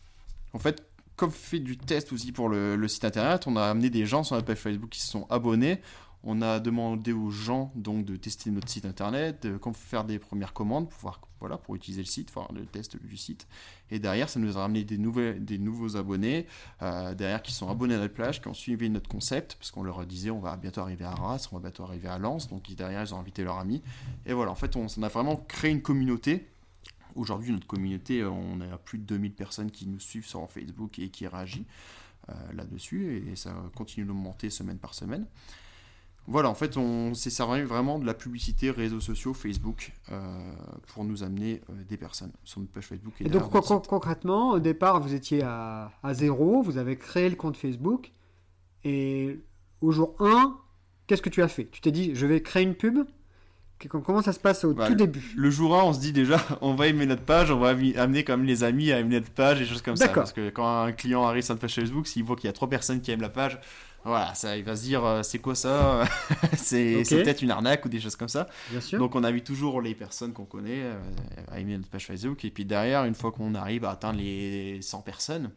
en 0.53 0.59
fait, 0.59 0.85
comme 1.17 1.31
fait 1.31 1.61
du 1.61 1.77
test 1.77 2.13
aussi 2.13 2.33
pour 2.33 2.49
le, 2.49 2.89
site 2.89 3.05
internet, 3.05 3.47
on 3.47 3.57
a 3.57 3.65
amené 3.65 3.91
des 3.91 4.07
gens 4.07 4.25
sur 4.25 4.37
notre 4.37 4.47
page 4.47 4.59
Facebook 4.59 4.91
qui 4.91 5.01
se 5.01 5.09
sont 5.09 5.27
abonnés. 5.31 5.81
On 6.25 6.41
a 6.41 6.61
demandé 6.61 7.13
aux 7.13 7.31
gens 7.31 7.73
donc 7.75 8.05
de 8.05 8.17
tester 8.17 8.51
notre 8.51 8.69
site 8.69 8.85
internet, 8.85 9.45
de 9.45 9.59
faire 9.75 10.05
des 10.05 10.19
premières 10.21 10.53
commandes 10.53 10.89
pour 10.89 11.19
voilà, 11.41 11.59
pour 11.59 11.75
utiliser 11.75 12.03
le 12.03 12.07
site, 12.07 12.31
faire 12.31 12.47
le 12.55 12.65
test 12.65 12.97
du 13.03 13.17
site. 13.17 13.49
Et 13.91 13.99
derrière, 13.99 14.29
ça 14.29 14.39
nous 14.39 14.57
a 14.57 14.61
ramené 14.61 14.85
des, 14.85 14.97
des 14.97 15.59
nouveaux 15.59 15.97
abonnés, 15.97 16.47
euh, 16.83 17.15
derrière 17.15 17.43
qui 17.43 17.53
sont 17.53 17.69
abonnés 17.69 17.97
à 17.97 17.99
notre 17.99 18.15
plage, 18.15 18.41
qui 18.41 18.47
ont 18.47 18.55
suivi 18.55 18.89
notre 18.89 19.09
concept, 19.09 19.57
parce 19.57 19.73
qu'on 19.73 19.83
leur 19.83 20.07
disait 20.07 20.31
on 20.31 20.39
va 20.39 20.57
bientôt 20.57 20.83
arriver 20.83 21.05
à 21.05 21.11
Arras, 21.11 21.49
on 21.51 21.57
va 21.57 21.63
bientôt 21.63 21.83
arriver 21.83 22.07
à 22.07 22.19
Lens, 22.21 22.49
donc 22.49 22.73
derrière 22.73 23.03
ils 23.03 23.13
ont 23.13 23.19
invité 23.19 23.43
leurs 23.43 23.59
amis. 23.59 23.83
Et 24.25 24.33
voilà, 24.33 24.53
en 24.53 24.55
fait, 24.55 24.77
on, 24.77 24.87
on 24.97 25.03
a 25.03 25.09
vraiment 25.09 25.35
créé 25.35 25.73
une 25.73 25.83
communauté 25.83 26.52
Aujourd'hui, 27.15 27.53
notre 27.53 27.67
communauté, 27.67 28.25
on 28.25 28.61
a 28.61 28.79
plus 28.79 28.99
de 28.99 29.05
2000 29.05 29.33
personnes 29.33 29.71
qui 29.71 29.87
nous 29.87 30.01
suivent 30.01 30.27
sur 30.27 30.51
Facebook 30.51 30.99
et 30.99 31.09
qui 31.09 31.27
réagissent 31.27 31.65
euh, 32.29 32.33
là-dessus, 32.55 33.25
et 33.29 33.35
ça 33.35 33.53
continue 33.75 34.07
d'augmenter 34.07 34.49
semaine 34.49 34.79
par 34.79 34.95
semaine. 34.95 35.27
Voilà, 36.29 36.49
en 36.49 36.55
fait, 36.55 36.77
on 36.77 37.15
s'est 37.15 37.31
servi 37.31 37.63
vraiment 37.63 37.99
de 37.99 38.07
la 38.07 38.15
publicité 38.15 38.71
réseaux 38.71 39.01
sociaux, 39.01 39.35
Facebook, 39.35 39.93
euh, 40.13 40.53
pour 40.87 41.05
nous 41.05 41.25
amener 41.25 41.61
euh, 41.69 41.83
des 41.89 41.97
personnes 41.97 42.31
sur 42.45 42.61
notre 42.61 42.71
page 42.71 42.87
Facebook. 42.87 43.15
Et, 43.21 43.29
donc, 43.29 43.51
concrètement, 43.51 44.53
au 44.53 44.61
départ, 44.61 45.01
vous 45.01 45.15
étiez 45.15 45.43
à, 45.43 45.91
à, 46.05 46.15
zéro, 46.15 46.63
vous 46.63 46.79
avez 46.79 46.97
créé 46.97 47.29
le 47.29 47.35
compte 47.35 47.57
Facebook, 47.57 48.13
et 48.85 49.41
au 49.81 49.91
jour 49.91 50.15
1, 50.21 50.57
qu'est-ce 51.09 51.23
que 51.23 51.29
tu 51.29 51.43
as 51.43 51.49
fait? 51.49 51.69
Tu 51.69 51.81
t'es 51.81 51.91
dit, 51.91 52.15
je 52.15 52.25
vais 52.27 52.41
créer 52.41 52.63
une 52.63 52.77
pub? 52.77 53.01
Comment 53.89 54.23
ça 54.23 54.33
se 54.33 54.41
passe 54.41 54.65
au 54.65 54.75
bah, 54.75 54.89
tout 54.89 54.95
début? 54.95 55.33
Le 55.37 55.51
jour 55.51 55.77
1, 55.79 55.85
on 55.85 55.93
se 55.93 56.01
dit 56.01 56.13
déjà, 56.13 56.41
on 56.61 56.75
va 56.75 56.89
aimer 56.89 57.07
notre 57.07 57.23
page, 57.23 57.51
on 57.51 57.59
va 57.59 57.71
amener 57.71 58.25
comme 58.25 58.45
les 58.45 58.65
amis 58.65 58.93
à 58.93 58.99
aimer 58.99 59.17
notre 59.17 59.31
page 59.31 59.61
et 59.61 59.67
choses 59.67 59.83
comme 59.83 59.97
ça. 59.97 60.09
Parce 60.09 60.33
que 60.33 60.51
quand 60.51 60.85
un 60.85 60.93
client 60.93 61.25
arrive 61.25 61.43
sur 61.43 61.55
notre 61.55 61.63
page 61.63 61.75
Facebook, 61.75 62.07
s'il 62.07 62.25
voit 62.25 62.37
qu'il 62.37 62.47
y 62.47 62.51
a 62.51 62.53
trois 62.53 62.69
personnes 62.69 63.01
qui 63.01 63.11
aiment 63.11 63.23
la 63.23 63.29
page, 63.29 63.59
voilà, 64.05 64.35
ça, 64.35 64.57
il 64.57 64.65
va 64.65 64.75
se 64.75 64.83
dire, 64.83 65.05
euh, 65.05 65.23
c'est 65.23 65.39
quoi 65.39 65.55
ça 65.55 66.05
C'est 66.57 67.03
peut-être 67.09 67.43
une 67.43 67.53
arnaque 67.53 67.85
ou 67.85 67.89
des 67.89 68.01
choses 68.01 68.17
comme 68.17 68.29
ça. 68.29 68.49
Bien 68.71 68.81
sûr. 68.81 68.99
Donc 68.99 69.15
on 69.15 69.23
invite 69.23 69.45
toujours 69.45 69.81
les 69.81 69.95
personnes 69.95 70.33
qu'on 70.33 70.45
connaît 70.45 70.83
euh, 70.83 70.99
à 71.51 71.61
aimer 71.61 71.77
notre 71.77 71.89
page 71.89 72.07
Facebook. 72.07 72.45
Et 72.45 72.51
puis 72.51 72.65
derrière, 72.65 73.05
une 73.05 73.15
fois 73.15 73.31
qu'on 73.31 73.55
arrive 73.55 73.85
à 73.85 73.91
atteindre 73.91 74.19
les 74.19 74.83
100 74.83 75.03
personnes, 75.03 75.51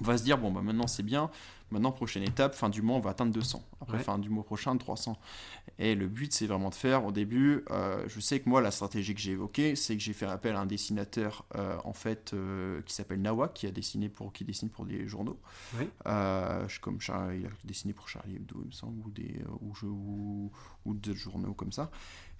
on 0.00 0.04
va 0.04 0.16
se 0.16 0.22
dire, 0.22 0.38
bon, 0.38 0.52
bah 0.52 0.60
maintenant 0.62 0.86
c'est 0.86 1.02
bien, 1.02 1.28
Maintenant, 1.72 1.90
prochaine 1.90 2.22
étape, 2.22 2.54
fin 2.54 2.68
du 2.68 2.82
mois, 2.82 2.96
on 2.96 3.00
va 3.00 3.10
atteindre 3.10 3.32
200. 3.32 3.62
Après, 3.80 3.98
fin 3.98 4.18
du 4.18 4.28
mois 4.28 4.44
prochain, 4.44 4.76
300. 4.76 5.18
Et 5.78 5.94
le 5.94 6.06
but, 6.06 6.32
c'est 6.32 6.46
vraiment 6.46 6.68
de 6.68 6.74
faire, 6.74 7.04
au 7.06 7.12
début, 7.12 7.64
euh, 7.70 8.04
je 8.08 8.20
sais 8.20 8.40
que 8.40 8.48
moi, 8.48 8.60
la 8.60 8.70
stratégie 8.70 9.14
que 9.14 9.20
j'ai 9.20 9.32
évoquée, 9.32 9.74
c'est 9.74 9.96
que 9.96 10.02
j'ai 10.02 10.12
fait 10.12 10.26
appel 10.26 10.54
à 10.54 10.60
un 10.60 10.66
dessinateur, 10.66 11.46
euh, 11.56 11.76
en 11.84 11.94
fait, 11.94 12.34
euh, 12.34 12.82
qui 12.82 12.94
s'appelle 12.94 13.22
Nawak, 13.22 13.54
qui 13.54 13.66
a 13.66 13.70
dessiné 13.70 14.10
pour, 14.10 14.32
qui 14.32 14.44
dessine 14.44 14.68
pour 14.68 14.84
des 14.84 15.08
journaux. 15.08 15.40
Je, 16.04 16.80
comme 16.80 16.98
il 17.34 17.46
a 17.46 17.50
dessiné 17.64 17.94
pour 17.94 18.08
Charlie 18.08 18.36
Hebdo, 18.36 18.56
il 18.60 18.66
me 18.66 18.72
semble, 18.72 19.00
ou, 19.06 19.10
des, 19.10 19.42
ou, 19.60 19.72
ou, 19.86 20.50
ou 20.84 20.94
d'autres 20.94 21.18
journaux 21.18 21.54
comme 21.54 21.72
ça. 21.72 21.90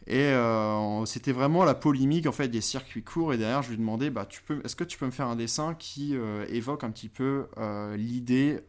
Et 0.06 0.18
euh, 0.18 1.04
c'était 1.04 1.32
vraiment 1.32 1.64
la 1.64 1.74
polémique 1.74 2.26
en 2.26 2.32
fait 2.32 2.48
des 2.48 2.60
circuits 2.60 3.04
courts. 3.04 3.32
Et 3.34 3.38
derrière, 3.38 3.62
je 3.62 3.70
lui 3.70 3.76
demandais, 3.76 4.10
bah, 4.10 4.26
tu 4.26 4.42
peux, 4.42 4.60
est-ce 4.64 4.74
que 4.74 4.84
tu 4.84 4.98
peux 4.98 5.06
me 5.06 5.10
faire 5.10 5.28
un 5.28 5.36
dessin 5.36 5.74
qui 5.74 6.16
euh, 6.16 6.44
évoque 6.48 6.84
un 6.84 6.90
petit 6.90 7.08
peu 7.08 7.46
euh, 7.58 7.96
l'idée 7.96 8.60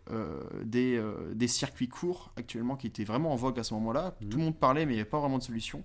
des, 0.63 1.01
des, 1.33 1.47
circuits 1.47 1.89
courts 1.89 2.31
actuellement 2.37 2.75
qui 2.75 2.87
était 2.87 3.03
vraiment 3.03 3.33
en 3.33 3.35
vogue 3.35 3.59
à 3.59 3.63
ce 3.63 3.73
moment-là. 3.73 4.15
Mhm. 4.21 4.29
Tout 4.29 4.37
le 4.37 4.43
monde 4.43 4.57
parlait, 4.57 4.85
mais 4.85 4.93
il 4.93 4.95
n'y 4.95 5.01
avait 5.01 5.09
pas 5.09 5.19
vraiment 5.19 5.39
de 5.39 5.43
solution. 5.43 5.83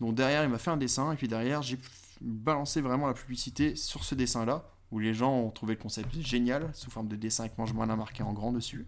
Donc 0.00 0.14
derrière, 0.14 0.44
il 0.44 0.50
m'a 0.50 0.58
fait 0.58 0.70
un 0.70 0.76
dessin. 0.76 1.12
Et 1.12 1.16
puis 1.16 1.28
derrière, 1.28 1.62
j'ai 1.62 1.78
balancé 2.20 2.80
vraiment 2.80 3.06
la 3.06 3.14
publicité 3.14 3.76
sur 3.76 4.04
ce 4.04 4.14
dessin-là, 4.14 4.64
où 4.92 4.98
les 5.00 5.14
gens 5.14 5.32
ont 5.32 5.50
trouvé 5.50 5.74
le 5.74 5.80
concept 5.80 6.14
génial, 6.20 6.70
sous 6.72 6.90
forme 6.90 7.08
de 7.08 7.16
dessin 7.16 7.44
avec 7.44 7.58
mange 7.58 7.70
à 7.70 7.96
marqué 7.96 8.22
en 8.22 8.32
grand 8.32 8.52
dessus. 8.52 8.86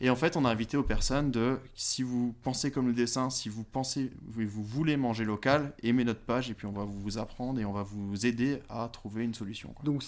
Et 0.00 0.10
en 0.10 0.16
fait, 0.16 0.36
on 0.36 0.44
a 0.44 0.50
invité 0.50 0.76
aux 0.76 0.82
personnes 0.82 1.30
de, 1.30 1.58
si 1.74 2.02
vous 2.02 2.34
pensez 2.42 2.70
comme 2.70 2.86
le 2.86 2.92
dessin, 2.92 3.30
si 3.30 3.48
vous 3.48 3.64
pensez, 3.64 4.10
vous 4.26 4.64
voulez 4.64 4.96
manger 4.96 5.24
local, 5.24 5.72
aimez 5.82 6.04
notre 6.04 6.20
page 6.20 6.50
et 6.50 6.54
puis 6.54 6.66
on 6.66 6.72
va 6.72 6.84
vous 6.84 7.18
apprendre 7.18 7.60
et 7.60 7.64
on 7.64 7.72
va 7.72 7.82
vous 7.82 8.26
aider 8.26 8.60
à 8.68 8.88
trouver 8.92 9.24
une 9.24 9.34
solution. 9.34 9.74
Donc, 9.84 10.02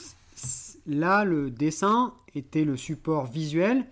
là, 0.86 1.24
le 1.24 1.50
dessin 1.50 2.14
était 2.34 2.64
le 2.64 2.76
support 2.76 3.26
visuel 3.26 3.86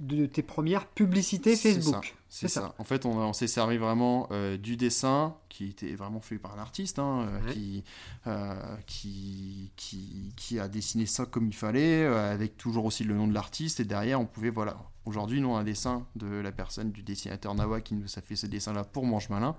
de 0.00 0.26
tes 0.26 0.42
premières 0.42 0.86
publicités 0.86 1.56
Facebook. 1.56 2.14
C'est 2.28 2.48
ça. 2.48 2.74
En 2.78 2.84
fait, 2.84 3.04
on, 3.04 3.32
s'est 3.34 3.46
servi 3.46 3.76
vraiment 3.76 4.26
euh, 4.30 4.56
du 4.56 4.78
dessin 4.78 5.36
qui 5.50 5.68
était 5.68 5.94
vraiment 5.94 6.20
fait 6.20 6.38
par 6.38 6.56
l'artiste, 6.56 6.98
hein, 6.98 7.28
euh, 7.28 7.52
qui, 7.52 7.84
euh, 8.26 8.76
qui, 8.86 9.70
qui, 9.76 10.32
qui, 10.34 10.58
a 10.58 10.66
dessiné 10.66 11.04
ça 11.04 11.26
comme 11.26 11.46
il 11.46 11.54
fallait, 11.54 12.06
avec 12.06 12.56
toujours 12.56 12.86
aussi 12.86 13.04
le 13.04 13.14
nom 13.14 13.28
de 13.28 13.34
l'artiste. 13.34 13.80
Et 13.80 13.84
derrière, 13.84 14.18
on 14.18 14.24
pouvait, 14.24 14.48
voilà, 14.48 14.78
aujourd'hui, 15.04 15.42
nous, 15.42 15.54
un 15.54 15.62
dessin 15.62 16.06
de 16.16 16.26
la 16.26 16.52
personne, 16.52 16.90
du 16.90 17.02
dessinateur 17.02 17.54
Nawa 17.54 17.82
qui 17.82 17.94
nous 17.94 18.06
a 18.16 18.22
fait 18.22 18.36
ce 18.36 18.46
dessin-là 18.46 18.84
pour 18.84 19.04
Mange 19.04 19.28
Malin, 19.28 19.54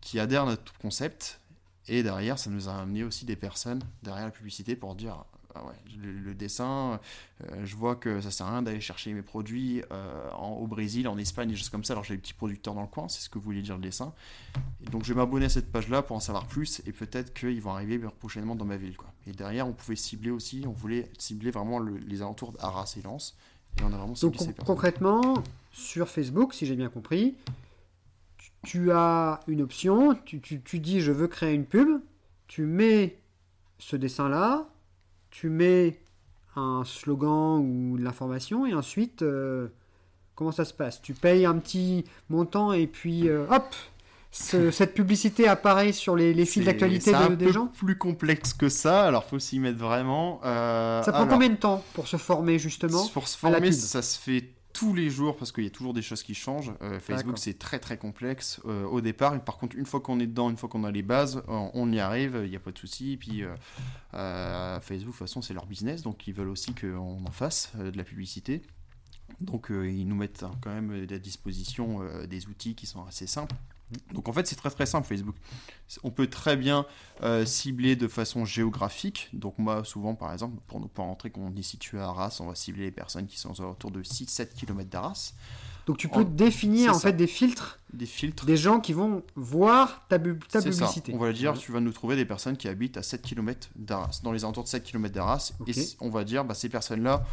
qui 0.00 0.18
adhère 0.18 0.42
à 0.42 0.46
notre 0.46 0.76
concept. 0.78 1.40
Et 1.86 2.02
derrière, 2.02 2.36
ça 2.36 2.50
nous 2.50 2.68
a 2.68 2.74
amené 2.74 3.04
aussi 3.04 3.24
des 3.24 3.36
personnes 3.36 3.82
derrière 4.02 4.24
la 4.24 4.32
publicité 4.32 4.74
pour 4.74 4.96
dire 4.96 5.24
ah 5.54 5.60
le, 6.02 6.34
dessin, 6.34 6.98
euh, 7.44 7.64
je 7.64 7.76
vois 7.76 7.96
que 7.96 8.20
ça 8.20 8.30
sert 8.30 8.46
à 8.46 8.52
rien 8.52 8.62
d'aller 8.62 8.80
chercher 8.80 9.12
mes 9.12 9.22
produits 9.22 9.82
euh, 9.92 10.30
au 10.32 10.66
Brésil, 10.66 11.06
en 11.08 11.18
Espagne, 11.18 11.48
des 11.48 11.56
choses 11.56 11.68
comme 11.68 11.84
ça. 11.84 11.92
Alors 11.92 12.04
j'ai 12.04 12.14
des 12.14 12.20
petits 12.20 12.34
producteurs 12.34 12.74
dans 12.74 12.82
le 12.82 12.86
coin, 12.86 13.08
c'est 13.08 13.20
ce 13.20 13.28
que 13.28 13.38
voulait 13.38 13.62
dire 13.62 13.76
le 13.76 13.82
dessin. 13.82 14.14
Et 14.84 14.90
donc 14.90 15.04
je 15.04 15.12
vais 15.12 15.18
m'abonner 15.18 15.46
à 15.46 15.48
cette 15.48 15.70
page-là 15.70 16.02
pour 16.02 16.16
en 16.16 16.20
savoir 16.20 16.46
plus 16.46 16.82
et 16.86 16.92
peut-être 16.92 17.34
qu'ils 17.34 17.60
vont 17.60 17.72
arriver 17.72 17.98
prochainement 18.18 18.54
dans 18.54 18.64
ma 18.64 18.76
ville. 18.76 18.96
Quoi. 18.96 19.12
Et 19.26 19.32
derrière, 19.32 19.68
on 19.68 19.72
pouvait 19.72 19.96
cibler 19.96 20.30
aussi, 20.30 20.64
on 20.66 20.72
voulait 20.72 21.10
cibler 21.18 21.50
vraiment 21.50 21.78
les 21.80 22.22
alentours 22.22 22.52
d'Arras 22.52 22.94
et 22.98 23.02
Lens. 23.02 23.36
Et 23.78 23.82
on 23.84 23.92
a 23.92 23.96
vraiment 23.96 24.14
ciblé 24.14 24.38
donc, 24.38 24.64
concrètement, 24.64 25.42
sur 25.70 26.08
Facebook, 26.08 26.54
si 26.54 26.66
j'ai 26.66 26.76
bien 26.76 26.88
compris, 26.88 27.34
tu, 28.64 28.92
as 28.92 29.40
une 29.48 29.62
option, 29.62 30.14
tu, 30.24 30.40
tu 30.40 30.78
dis 30.78 31.00
je 31.00 31.12
veux 31.12 31.26
créer 31.26 31.54
une 31.54 31.66
pub, 31.66 32.00
tu 32.46 32.62
mets 32.62 33.18
ce 33.78 33.96
dessin-là, 33.96 34.68
tu 35.32 35.48
mets 35.48 35.98
un 36.54 36.84
slogan 36.84 37.58
ou 37.58 37.98
de 37.98 38.04
l'information 38.04 38.66
et 38.66 38.74
ensuite, 38.74 39.22
euh, 39.22 39.68
comment 40.36 40.52
ça 40.52 40.64
se 40.64 40.74
passe? 40.74 41.02
Tu 41.02 41.14
payes 41.14 41.46
un 41.46 41.58
petit 41.58 42.04
montant 42.28 42.72
et 42.72 42.86
puis 42.86 43.28
euh, 43.28 43.46
hop 43.50 43.74
cette 44.30 44.94
publicité 44.94 45.46
apparaît 45.46 45.92
sur 45.92 46.16
les, 46.16 46.32
les 46.32 46.46
fils 46.46 46.64
d'actualité 46.64 47.12
de, 47.12 47.34
des 47.34 47.52
gens? 47.52 47.52
C'est 47.52 47.58
un 47.58 47.80
peu 47.80 47.86
plus 47.86 47.98
complexe 47.98 48.54
que 48.54 48.68
ça, 48.68 49.04
alors 49.04 49.24
faut 49.24 49.38
s'y 49.38 49.58
mettre 49.58 49.78
vraiment. 49.78 50.40
Euh, 50.44 51.02
ça 51.02 51.12
prend 51.12 51.26
combien 51.26 51.50
de 51.50 51.56
temps 51.56 51.82
pour 51.94 52.06
se 52.06 52.16
former 52.16 52.58
justement 52.58 53.06
Pour 53.08 53.28
se 53.28 53.36
former, 53.36 53.72
ça 53.72 54.00
se 54.00 54.18
fait 54.18 54.48
tous 54.72 54.94
les 54.94 55.10
jours 55.10 55.36
parce 55.36 55.52
qu'il 55.52 55.64
y 55.64 55.66
a 55.66 55.70
toujours 55.70 55.94
des 55.94 56.02
choses 56.02 56.22
qui 56.22 56.34
changent. 56.34 56.72
Euh, 56.82 56.98
Facebook, 56.98 57.38
c'est 57.38 57.58
très 57.58 57.78
très 57.78 57.96
complexe 57.96 58.60
euh, 58.66 58.84
au 58.84 59.00
départ. 59.00 59.38
Par 59.44 59.58
contre, 59.58 59.76
une 59.76 59.86
fois 59.86 60.00
qu'on 60.00 60.20
est 60.20 60.26
dedans, 60.26 60.50
une 60.50 60.56
fois 60.56 60.68
qu'on 60.68 60.84
a 60.84 60.90
les 60.90 61.02
bases, 61.02 61.42
on, 61.48 61.92
y 61.92 62.00
arrive, 62.00 62.40
il 62.44 62.50
n'y 62.50 62.56
a 62.56 62.60
pas 62.60 62.72
de 62.72 62.78
souci. 62.78 63.16
Puis 63.18 63.42
euh, 64.14 64.80
Facebook, 64.80 65.14
de 65.14 65.18
toute 65.18 65.28
façon, 65.28 65.42
c'est 65.42 65.54
leur 65.54 65.66
business, 65.66 66.02
donc 66.02 66.26
ils 66.26 66.34
veulent 66.34 66.48
aussi 66.48 66.74
qu'on 66.74 67.24
en 67.24 67.30
fasse 67.30 67.72
de 67.76 67.96
la 67.96 68.04
publicité. 68.04 68.62
Donc 69.40 69.68
ils 69.70 70.06
nous 70.06 70.16
mettent 70.16 70.42
hein, 70.42 70.52
quand 70.60 70.70
même 70.70 71.06
à 71.10 71.18
disposition 71.18 72.00
des 72.26 72.46
outils 72.46 72.74
qui 72.74 72.86
sont 72.86 73.04
assez 73.04 73.26
simples. 73.26 73.56
Donc 74.12 74.28
en 74.28 74.32
fait, 74.32 74.46
c'est 74.46 74.56
très 74.56 74.70
très 74.70 74.86
simple 74.86 75.06
Facebook. 75.06 75.36
On 76.02 76.10
peut 76.10 76.26
très 76.26 76.56
bien 76.56 76.86
euh, 77.22 77.44
cibler 77.44 77.96
de 77.96 78.08
façon 78.08 78.44
géographique. 78.44 79.28
Donc 79.32 79.58
moi, 79.58 79.84
souvent, 79.84 80.14
par 80.14 80.32
exemple, 80.32 80.60
pour 80.66 80.80
ne 80.80 80.86
pas 80.86 81.02
rentrer 81.02 81.30
qu'on 81.30 81.54
est 81.54 81.62
situé 81.62 81.98
à 81.98 82.04
Arras, 82.04 82.38
on 82.40 82.46
va 82.46 82.54
cibler 82.54 82.84
les 82.84 82.90
personnes 82.90 83.26
qui 83.26 83.38
sont 83.38 83.58
autour 83.62 83.90
de 83.90 84.02
6-7 84.02 84.54
km 84.54 84.88
d'Arras. 84.88 85.34
Donc 85.86 85.98
tu 85.98 86.08
peux 86.08 86.24
définir 86.24 86.94
en 86.94 86.98
fait 86.98 87.12
des 87.12 87.26
filtres, 87.26 87.80
des 87.92 88.06
filtres, 88.06 88.46
des 88.46 88.56
gens 88.56 88.78
qui 88.78 88.92
vont 88.92 89.24
voir 89.34 90.06
ta, 90.08 90.18
ta 90.18 90.62
publicité. 90.62 91.12
On 91.12 91.18
va 91.18 91.32
dire, 91.32 91.58
tu 91.58 91.72
vas 91.72 91.80
nous 91.80 91.92
trouver 91.92 92.14
des 92.14 92.24
personnes 92.24 92.56
qui 92.56 92.68
habitent 92.68 92.96
à 92.96 93.02
7 93.02 93.22
km 93.22 93.68
d'Arras, 93.74 94.20
dans 94.22 94.30
les 94.30 94.44
alentours 94.44 94.62
de 94.62 94.68
7 94.68 94.84
km 94.84 95.12
d'Arras, 95.12 95.52
et 95.66 95.72
on 96.00 96.08
va 96.08 96.22
dire, 96.22 96.44
bah, 96.44 96.54
ces 96.54 96.68
personnes-là 96.68 97.24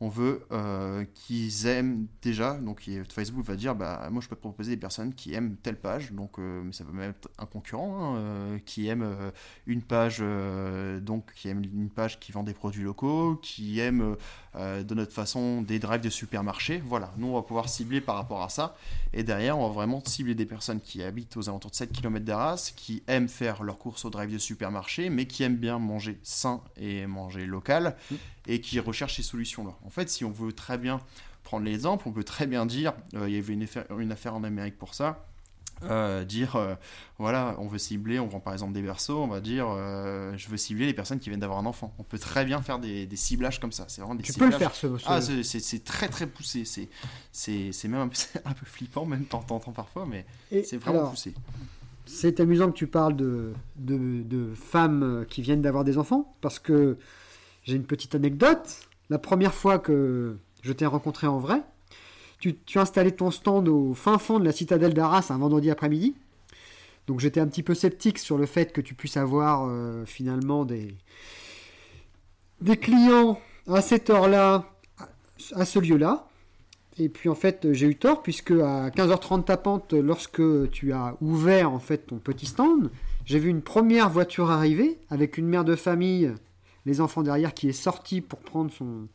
on 0.00 0.08
veut 0.08 0.46
euh, 0.52 1.04
qu'ils 1.14 1.66
aiment 1.66 2.06
déjà. 2.22 2.54
Donc 2.54 2.88
Facebook 3.10 3.44
va 3.44 3.56
dire 3.56 3.74
bah 3.74 4.08
moi 4.10 4.22
je 4.22 4.28
peux 4.28 4.36
te 4.36 4.40
proposer 4.40 4.72
des 4.72 4.80
personnes 4.80 5.14
qui 5.14 5.34
aiment 5.34 5.56
telle 5.56 5.76
page, 5.76 6.12
donc 6.12 6.38
euh, 6.38 6.62
mais 6.64 6.72
ça 6.72 6.84
peut 6.84 6.92
même 6.92 7.10
être 7.10 7.28
un 7.38 7.46
concurrent 7.46 8.14
hein, 8.14 8.16
euh, 8.18 8.58
qui 8.64 8.88
aime 8.88 9.06
une 9.66 9.82
page 9.82 10.22
donc 11.00 11.32
qui 11.34 11.48
aime 11.48 11.62
une 11.64 11.90
page 11.90 12.20
qui 12.20 12.32
vend 12.32 12.42
des 12.42 12.54
produits 12.54 12.84
locaux, 12.84 13.36
qui 13.42 13.80
aime 13.80 14.16
de 14.54 14.94
notre 14.94 15.12
façon 15.12 15.62
des 15.62 15.78
drives 15.78 16.00
de 16.00 16.10
supermarché. 16.10 16.82
Voilà, 16.84 17.12
nous 17.16 17.28
on 17.28 17.34
va 17.34 17.42
pouvoir 17.42 17.68
cibler 17.68 18.00
par 18.00 18.16
rapport 18.16 18.42
à 18.42 18.48
ça. 18.48 18.76
Et 19.12 19.22
derrière 19.22 19.58
on 19.58 19.68
va 19.68 19.72
vraiment 19.72 20.02
cibler 20.04 20.34
des 20.34 20.46
personnes 20.46 20.80
qui 20.80 21.02
habitent 21.02 21.36
aux 21.36 21.48
alentours 21.48 21.70
de 21.70 21.76
7 21.76 21.92
km 21.92 22.24
d'Arras, 22.24 22.72
qui 22.74 23.02
aiment 23.06 23.28
faire 23.28 23.62
leurs 23.62 23.78
courses 23.78 24.04
au 24.04 24.10
drive 24.10 24.32
de 24.32 24.38
supermarché, 24.38 25.10
mais 25.10 25.26
qui 25.26 25.42
aiment 25.42 25.56
bien 25.56 25.78
manger 25.78 26.18
sain 26.22 26.60
et 26.76 27.06
manger 27.06 27.46
local. 27.46 27.96
Mmh 28.10 28.16
et 28.48 28.60
qui 28.60 28.80
recherche 28.80 29.16
ces 29.16 29.22
solutions-là. 29.22 29.74
En 29.84 29.90
fait, 29.90 30.08
si 30.08 30.24
on 30.24 30.30
veut 30.30 30.52
très 30.52 30.78
bien 30.78 31.00
prendre 31.44 31.66
l'exemple, 31.66 32.08
on 32.08 32.12
peut 32.12 32.24
très 32.24 32.46
bien 32.46 32.66
dire, 32.66 32.94
euh, 33.14 33.28
il 33.28 33.34
y 33.34 33.38
avait 33.38 33.52
une 33.52 33.62
affaire, 33.62 33.84
une 33.98 34.10
affaire, 34.10 34.34
en 34.34 34.42
Amérique 34.42 34.78
pour 34.78 34.94
ça, 34.94 35.27
euh, 35.84 36.24
dire, 36.24 36.56
euh, 36.56 36.74
voilà, 37.18 37.54
on 37.58 37.66
veut 37.66 37.78
cibler, 37.78 38.18
on 38.18 38.26
vend 38.26 38.40
par 38.40 38.52
exemple 38.52 38.72
des 38.72 38.82
berceaux, 38.82 39.22
on 39.22 39.26
va 39.26 39.40
dire, 39.40 39.66
je 40.36 40.48
veux 40.48 40.56
cibler 40.56 40.86
les 40.86 40.94
personnes 40.94 41.18
qui 41.18 41.28
viennent 41.28 41.40
d'avoir 41.40 41.58
un 41.58 41.66
enfant. 41.66 41.94
On 41.98 42.02
peut 42.02 42.18
très 42.18 42.44
bien 42.44 42.60
faire 42.62 42.78
des, 42.78 43.08
ciblages 43.14 43.60
comme 43.60 43.72
ça. 43.72 43.84
C'est 43.88 44.00
vraiment 44.00 44.14
des 44.14 44.22
tu 44.22 44.32
peux 44.32 44.46
le 44.46 44.52
faire, 44.52 44.74
ce, 44.74 44.86
Ah, 45.06 45.20
c'est 45.20 45.84
très 45.84 46.08
très 46.08 46.26
poussé. 46.26 46.64
C'est 47.32 47.88
même 47.88 48.00
un 48.00 48.08
peu, 48.08 48.16
un 48.44 48.52
peu, 48.52 48.66
flippant, 48.66 49.06
même 49.06 49.24
temps 49.24 49.42
parfois, 49.42 50.06
mais 50.06 50.26
c'est 50.64 50.78
vraiment 50.78 51.10
poussé. 51.10 51.34
C'est 52.06 52.40
amusant 52.40 52.70
que 52.70 52.76
tu 52.76 52.86
parles 52.86 53.16
de, 53.16 53.52
de, 53.76 54.22
de 54.22 54.54
femmes 54.54 55.26
qui 55.28 55.42
viennent 55.42 55.60
d'avoir 55.60 55.84
des 55.84 55.98
enfants, 55.98 56.34
parce 56.40 56.58
que 56.58 56.96
j'ai 57.64 57.76
une 57.76 57.84
petite 57.84 58.14
anecdote. 58.14 58.88
La 59.10 59.18
première 59.18 59.52
fois 59.52 59.78
que 59.78 60.38
je 60.62 60.72
t'ai 60.72 60.86
rencontré 60.86 61.26
en 61.26 61.38
vrai, 61.38 61.62
tu, 62.38 62.56
as 62.74 62.80
installé 62.80 63.12
ton 63.12 63.30
stand 63.30 63.68
au 63.68 63.94
fin 63.94 64.18
fond 64.18 64.38
de 64.38 64.44
la 64.44 64.52
citadelle 64.52 64.94
d'Arras 64.94 65.26
un 65.30 65.38
vendredi 65.38 65.70
après-midi. 65.70 66.14
Donc 67.06 67.20
j'étais 67.20 67.40
un 67.40 67.46
petit 67.46 67.62
peu 67.62 67.74
sceptique 67.74 68.18
sur 68.18 68.38
le 68.38 68.46
fait 68.46 68.72
que 68.72 68.80
tu 68.80 68.94
puisses 68.94 69.16
avoir 69.16 69.66
euh, 69.66 70.04
finalement 70.04 70.64
des, 70.64 70.94
des 72.60 72.76
clients 72.76 73.40
à 73.66 73.80
cette 73.80 74.10
heure-là, 74.10 74.70
à 75.54 75.64
ce 75.64 75.78
lieu-là. 75.78 76.28
Et 76.98 77.08
puis 77.08 77.28
en 77.28 77.34
fait, 77.34 77.72
j'ai 77.72 77.86
eu 77.86 77.96
tort 77.96 78.22
puisque 78.22 78.50
à 78.50 78.90
15h30 78.90 79.44
tapante, 79.44 79.92
lorsque 79.92 80.42
tu 80.70 80.92
as 80.92 81.16
ouvert 81.20 81.72
en 81.72 81.78
fait 81.78 82.08
ton 82.08 82.18
petit 82.18 82.46
stand, 82.46 82.90
j'ai 83.24 83.38
vu 83.38 83.48
une 83.48 83.62
première 83.62 84.10
voiture 84.10 84.50
arriver 84.50 84.98
avec 85.08 85.38
une 85.38 85.46
mère 85.46 85.64
de 85.64 85.76
famille 85.76 86.32
les 86.86 87.00
enfants 87.00 87.22
derrière 87.22 87.54
qui 87.54 87.68
est 87.68 87.72
sorti 87.72 88.20
pour 88.20 88.40
prendre 88.40 88.72
son, 88.72 89.08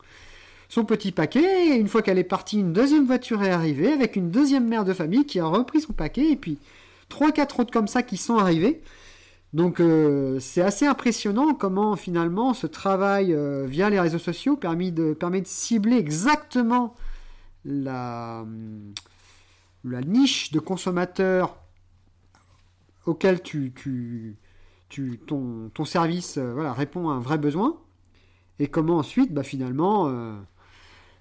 son 0.68 0.84
petit 0.84 1.12
paquet. 1.12 1.68
Et 1.68 1.74
une 1.76 1.88
fois 1.88 2.02
qu'elle 2.02 2.18
est 2.18 2.24
partie, 2.24 2.60
une 2.60 2.72
deuxième 2.72 3.06
voiture 3.06 3.42
est 3.42 3.50
arrivée 3.50 3.92
avec 3.92 4.16
une 4.16 4.30
deuxième 4.30 4.66
mère 4.66 4.84
de 4.84 4.92
famille 4.92 5.26
qui 5.26 5.40
a 5.40 5.46
repris 5.46 5.80
son 5.80 5.92
paquet. 5.92 6.30
Et 6.30 6.36
puis 6.36 6.58
trois, 7.08 7.32
quatre 7.32 7.60
autres 7.60 7.72
comme 7.72 7.88
ça 7.88 8.02
qui 8.02 8.16
sont 8.16 8.36
arrivés. 8.36 8.82
Donc 9.52 9.78
euh, 9.78 10.40
c'est 10.40 10.62
assez 10.62 10.84
impressionnant 10.84 11.54
comment 11.54 11.94
finalement 11.94 12.54
ce 12.54 12.66
travail 12.66 13.32
euh, 13.32 13.66
via 13.66 13.88
les 13.88 14.00
réseaux 14.00 14.18
sociaux 14.18 14.56
permet 14.56 14.90
de, 14.90 15.16
cibler 15.44 15.96
exactement 15.96 16.96
la, 17.64 18.44
la 19.84 20.00
niche 20.00 20.50
de 20.50 20.58
consommateurs 20.58 21.56
auquel 23.06 23.42
tu, 23.42 23.72
tu, 24.88 25.20
ton, 25.26 25.70
service 25.84 26.38
euh, 26.38 26.52
voilà, 26.52 26.72
répond 26.72 27.10
à 27.10 27.14
un 27.14 27.20
vrai 27.20 27.38
besoin, 27.38 27.76
et 28.58 28.68
comment 28.68 28.98
ensuite, 28.98 29.32
bah, 29.32 29.42
finalement, 29.42 30.08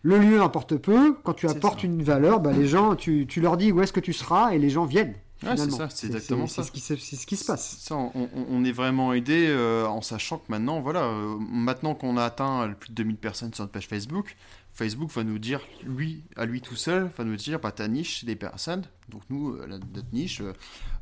le 0.03 0.19
lieu 0.19 0.41
importe 0.41 0.77
peu. 0.77 1.15
Quand 1.23 1.33
tu 1.33 1.47
apportes 1.47 1.83
une 1.83 2.03
valeur, 2.03 2.39
bah, 2.39 2.51
les 2.51 2.67
gens, 2.67 2.95
tu, 2.95 3.25
tu, 3.25 3.41
leur 3.41 3.57
dis 3.57 3.71
où 3.71 3.81
est-ce 3.81 3.93
que 3.93 3.99
tu 3.99 4.13
seras, 4.13 4.53
et 4.53 4.59
les 4.59 4.69
gens 4.69 4.85
viennent. 4.85 5.15
c'est 5.41 5.71
ça, 5.71 5.89
c'est 5.89 6.07
exactement 6.07 6.45
ça. 6.45 6.63
C'est 6.63 6.97
ce, 6.97 7.15
ce, 7.15 7.25
qui 7.25 7.37
se 7.37 7.45
passe. 7.45 7.77
Ça, 7.79 7.95
on, 7.95 8.11
on, 8.49 8.63
est 8.63 8.71
vraiment 8.71 9.13
aidé 9.13 9.47
euh, 9.47 9.85
en 9.87 10.01
sachant 10.01 10.37
que 10.37 10.45
maintenant, 10.49 10.81
voilà, 10.81 11.09
maintenant 11.39 11.95
qu'on 11.95 12.17
a 12.17 12.23
atteint 12.25 12.73
plus 12.79 12.89
de 12.89 12.95
2000 12.95 13.17
personnes 13.17 13.53
sur 13.53 13.63
notre 13.63 13.73
page 13.73 13.87
Facebook, 13.87 14.35
Facebook 14.73 15.11
va 15.11 15.23
nous 15.23 15.37
dire, 15.37 15.61
lui, 15.83 16.23
à 16.35 16.45
lui 16.45 16.59
tout 16.59 16.75
seul, 16.75 17.11
va 17.15 17.23
nous 17.23 17.35
dire, 17.35 17.59
bah, 17.59 17.71
ta 17.71 17.87
niche, 17.87 18.19
c'est 18.19 18.25
des 18.25 18.35
personnes. 18.35 18.83
Donc 19.09 19.21
nous, 19.29 19.51
euh, 19.51 19.67
notre 19.67 20.11
niche, 20.13 20.41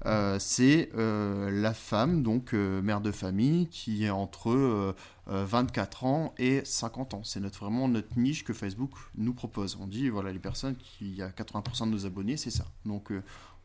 euh, 0.06 0.38
c'est 0.40 0.90
euh, 0.96 1.50
la 1.50 1.74
femme, 1.74 2.22
donc 2.22 2.52
mère 2.54 3.00
de 3.00 3.12
famille, 3.12 3.68
qui 3.68 4.04
est 4.04 4.10
entre 4.10 4.96
24 5.28 6.04
ans 6.04 6.34
et 6.38 6.62
50 6.66 7.14
ans. 7.14 7.22
C'est 7.24 7.40
notre, 7.40 7.60
vraiment 7.60 7.88
notre 7.88 8.20
niche 8.20 8.44
que 8.44 8.52
Facebook 8.52 8.92
nous 9.16 9.34
propose. 9.34 9.78
On 9.80 9.88
dit, 9.88 10.10
voilà, 10.10 10.34
les 10.34 10.40
personnes 10.40 10.76
qui, 10.76 11.22
a 11.22 11.30
80% 11.30 11.86
de 11.86 11.92
nos 11.92 12.06
abonnés, 12.06 12.36
c'est 12.36 12.52
ça. 12.52 12.66
Donc 12.86 13.14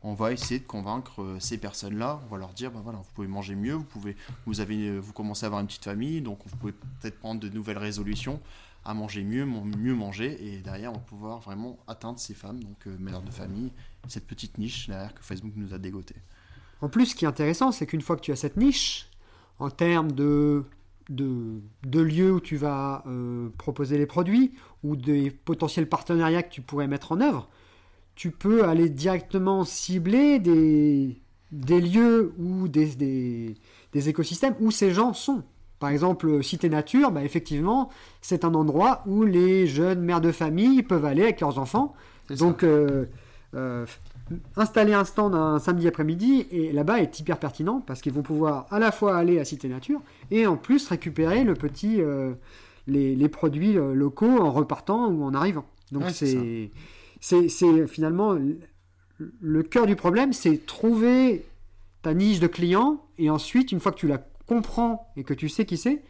on 0.03 0.13
va 0.13 0.31
essayer 0.31 0.59
de 0.61 0.65
convaincre 0.65 1.35
ces 1.39 1.57
personnes-là. 1.57 2.21
On 2.25 2.31
va 2.31 2.37
leur 2.37 2.53
dire, 2.53 2.71
bah 2.71 2.79
voilà, 2.81 2.99
vous 2.99 3.11
pouvez 3.13 3.27
manger 3.27 3.55
mieux, 3.55 3.73
vous 3.73 3.83
pouvez, 3.83 4.15
vous 4.45 4.61
avez, 4.61 4.97
vous 4.99 5.11
commencez 5.11 5.43
à 5.45 5.47
avoir 5.47 5.59
une 5.59 5.67
petite 5.67 5.83
famille, 5.83 6.21
donc 6.21 6.39
vous 6.45 6.55
pouvez 6.55 6.73
peut-être 7.01 7.19
prendre 7.19 7.41
de 7.41 7.49
nouvelles 7.49 7.79
résolutions 7.79 8.39
à 8.87 8.93
manger 8.93 9.23
mieux, 9.23 9.45
mieux 9.45 9.93
manger, 9.93 10.37
et 10.39 10.61
derrière 10.61 10.91
on 10.91 10.95
va 10.95 11.01
pouvoir 11.01 11.39
vraiment 11.41 11.77
atteindre 11.87 12.19
ces 12.19 12.33
femmes, 12.33 12.63
donc 12.63 12.87
euh, 12.87 12.95
mères 12.97 13.21
de 13.21 13.31
famille, 13.31 13.71
cette 14.07 14.25
petite 14.25 14.57
niche 14.57 14.87
derrière 14.87 15.13
que 15.13 15.23
Facebook 15.23 15.51
nous 15.57 15.73
a 15.73 15.77
dégoté. 15.77 16.15
En 16.79 16.87
plus, 16.87 17.07
ce 17.07 17.15
qui 17.15 17.25
est 17.25 17.27
intéressant, 17.27 17.73
c'est 17.73 17.85
qu'une 17.85 18.01
fois 18.01 18.15
que 18.15 18.21
tu 18.21 18.31
as 18.31 18.37
cette 18.37 18.55
niche, 18.55 19.09
en 19.59 19.69
termes 19.69 20.13
de 20.13 20.63
de, 21.09 21.61
de 21.85 22.01
lieux 22.01 22.33
où 22.33 22.39
tu 22.41 22.57
vas 22.57 23.03
euh, 23.07 23.49
proposer 23.57 23.97
les 23.97 24.05
produits 24.05 24.53
ou 24.83 24.95
des 24.95 25.31
potentiels 25.31 25.87
partenariats 25.87 26.43
que 26.43 26.51
tu 26.51 26.61
pourrais 26.61 26.87
mettre 26.87 27.13
en 27.13 27.21
œuvre, 27.21 27.49
tu 28.15 28.31
peux 28.31 28.65
aller 28.65 28.89
directement 28.89 29.63
cibler 29.63 30.39
des, 30.39 31.21
des 31.51 31.79
lieux 31.79 32.33
ou 32.37 32.67
des, 32.67 32.95
des, 32.95 33.55
des 33.93 34.09
écosystèmes 34.09 34.55
où 34.59 34.71
ces 34.71 34.93
gens 34.93 35.13
sont. 35.13 35.43
Par 35.79 35.89
exemple, 35.89 36.43
Cité 36.43 36.69
Nature, 36.69 37.11
bah, 37.11 37.23
effectivement, 37.23 37.89
c'est 38.21 38.43
un 38.45 38.53
endroit 38.55 39.03
où 39.05 39.23
les 39.23 39.67
jeunes 39.67 40.01
mères 40.01 40.21
de 40.21 40.31
famille 40.31 40.81
peuvent 40.83 41.05
aller 41.05 41.23
avec 41.23 41.39
leurs 41.41 41.59
enfants. 41.59 41.93
Donc, 42.39 42.63
euh, 42.63 43.05
euh, 43.55 43.85
installer 44.55 44.93
un 44.93 45.05
stand 45.05 45.33
un 45.35 45.59
samedi 45.59 45.87
après-midi, 45.87 46.47
et 46.51 46.71
là-bas 46.73 46.99
est 46.99 47.19
hyper 47.19 47.37
pertinent 47.37 47.81
parce 47.85 48.01
qu'ils 48.01 48.11
vont 48.13 48.23
pouvoir 48.23 48.65
à 48.71 48.79
la 48.79 48.91
fois 48.91 49.15
aller 49.15 49.39
à 49.39 49.45
Cité 49.45 49.69
Nature 49.69 50.01
et 50.31 50.45
en 50.47 50.57
plus 50.57 50.87
récupérer 50.89 51.43
le 51.43 51.53
petit, 51.53 52.01
euh, 52.01 52.33
les, 52.87 53.15
les 53.15 53.29
produits 53.29 53.77
euh, 53.77 53.93
locaux 53.93 54.41
en 54.41 54.51
repartant 54.51 55.07
ou 55.09 55.23
en 55.23 55.33
arrivant. 55.33 55.65
Donc, 55.91 56.03
Ouais, 56.03 56.09
c'est 56.11 56.71
c'est 57.49 57.87
finalement 57.87 58.37
le- 59.39 59.63
cœur 59.63 59.85
du 59.85 59.95
problème, 59.95 60.33
c'est 60.33 60.65
trouver 60.65 61.45
ta 62.01 62.13
niche 62.13 62.39
de 62.39 62.47
clients 62.47 63.01
et 63.17 63.29
ensuite, 63.29 63.71
une 63.71 63.79
fois 63.79 63.91
que 63.91 63.97
tu 63.97 64.07
la 64.07 64.21
comprends 64.47 65.11
et 65.15 65.23
que 65.23 65.33
tu 65.35 65.49
sais 65.49 65.65
qui 65.65 65.77
c'est, 65.77 66.01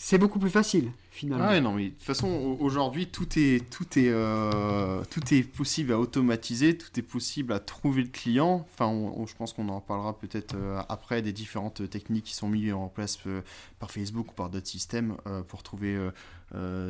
c'est 0.00 0.18
beaucoup 0.18 0.38
plus 0.38 0.50
facile 0.50 0.92
finalement. 1.10 1.48
Ouais, 1.48 1.60
non, 1.60 1.72
mais 1.72 1.86
de 1.86 1.90
toute 1.94 2.04
façon, 2.04 2.28
au- 2.28 2.56
aujourd'hui, 2.64 3.08
tout 3.08 3.26
est, 3.36 3.68
tout, 3.68 3.98
est, 3.98 4.08
euh, 4.10 5.02
tout 5.10 5.34
est 5.34 5.42
possible 5.42 5.92
à 5.92 5.98
automatiser, 5.98 6.78
tout 6.78 6.96
est 6.96 7.02
possible 7.02 7.52
à 7.52 7.58
trouver 7.58 8.02
le 8.02 8.08
client. 8.08 8.64
Enfin, 8.72 8.92
je 9.26 9.34
pense 9.34 9.52
qu'on 9.52 9.68
en 9.68 9.80
parlera 9.80 10.16
peut-être 10.16 10.54
euh, 10.54 10.80
après 10.88 11.20
des 11.22 11.32
différentes 11.32 11.90
techniques 11.90 12.26
qui 12.26 12.34
sont 12.36 12.48
mises 12.48 12.72
en 12.72 12.86
place 12.88 13.18
euh, 13.26 13.40
par 13.80 13.90
Facebook 13.90 14.30
ou 14.30 14.34
par 14.34 14.50
d'autres 14.50 14.68
systèmes 14.68 15.16
pour 15.48 15.62
trouver 15.64 15.98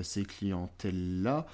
ces 0.02 0.25
clientèles-là. 0.25 1.47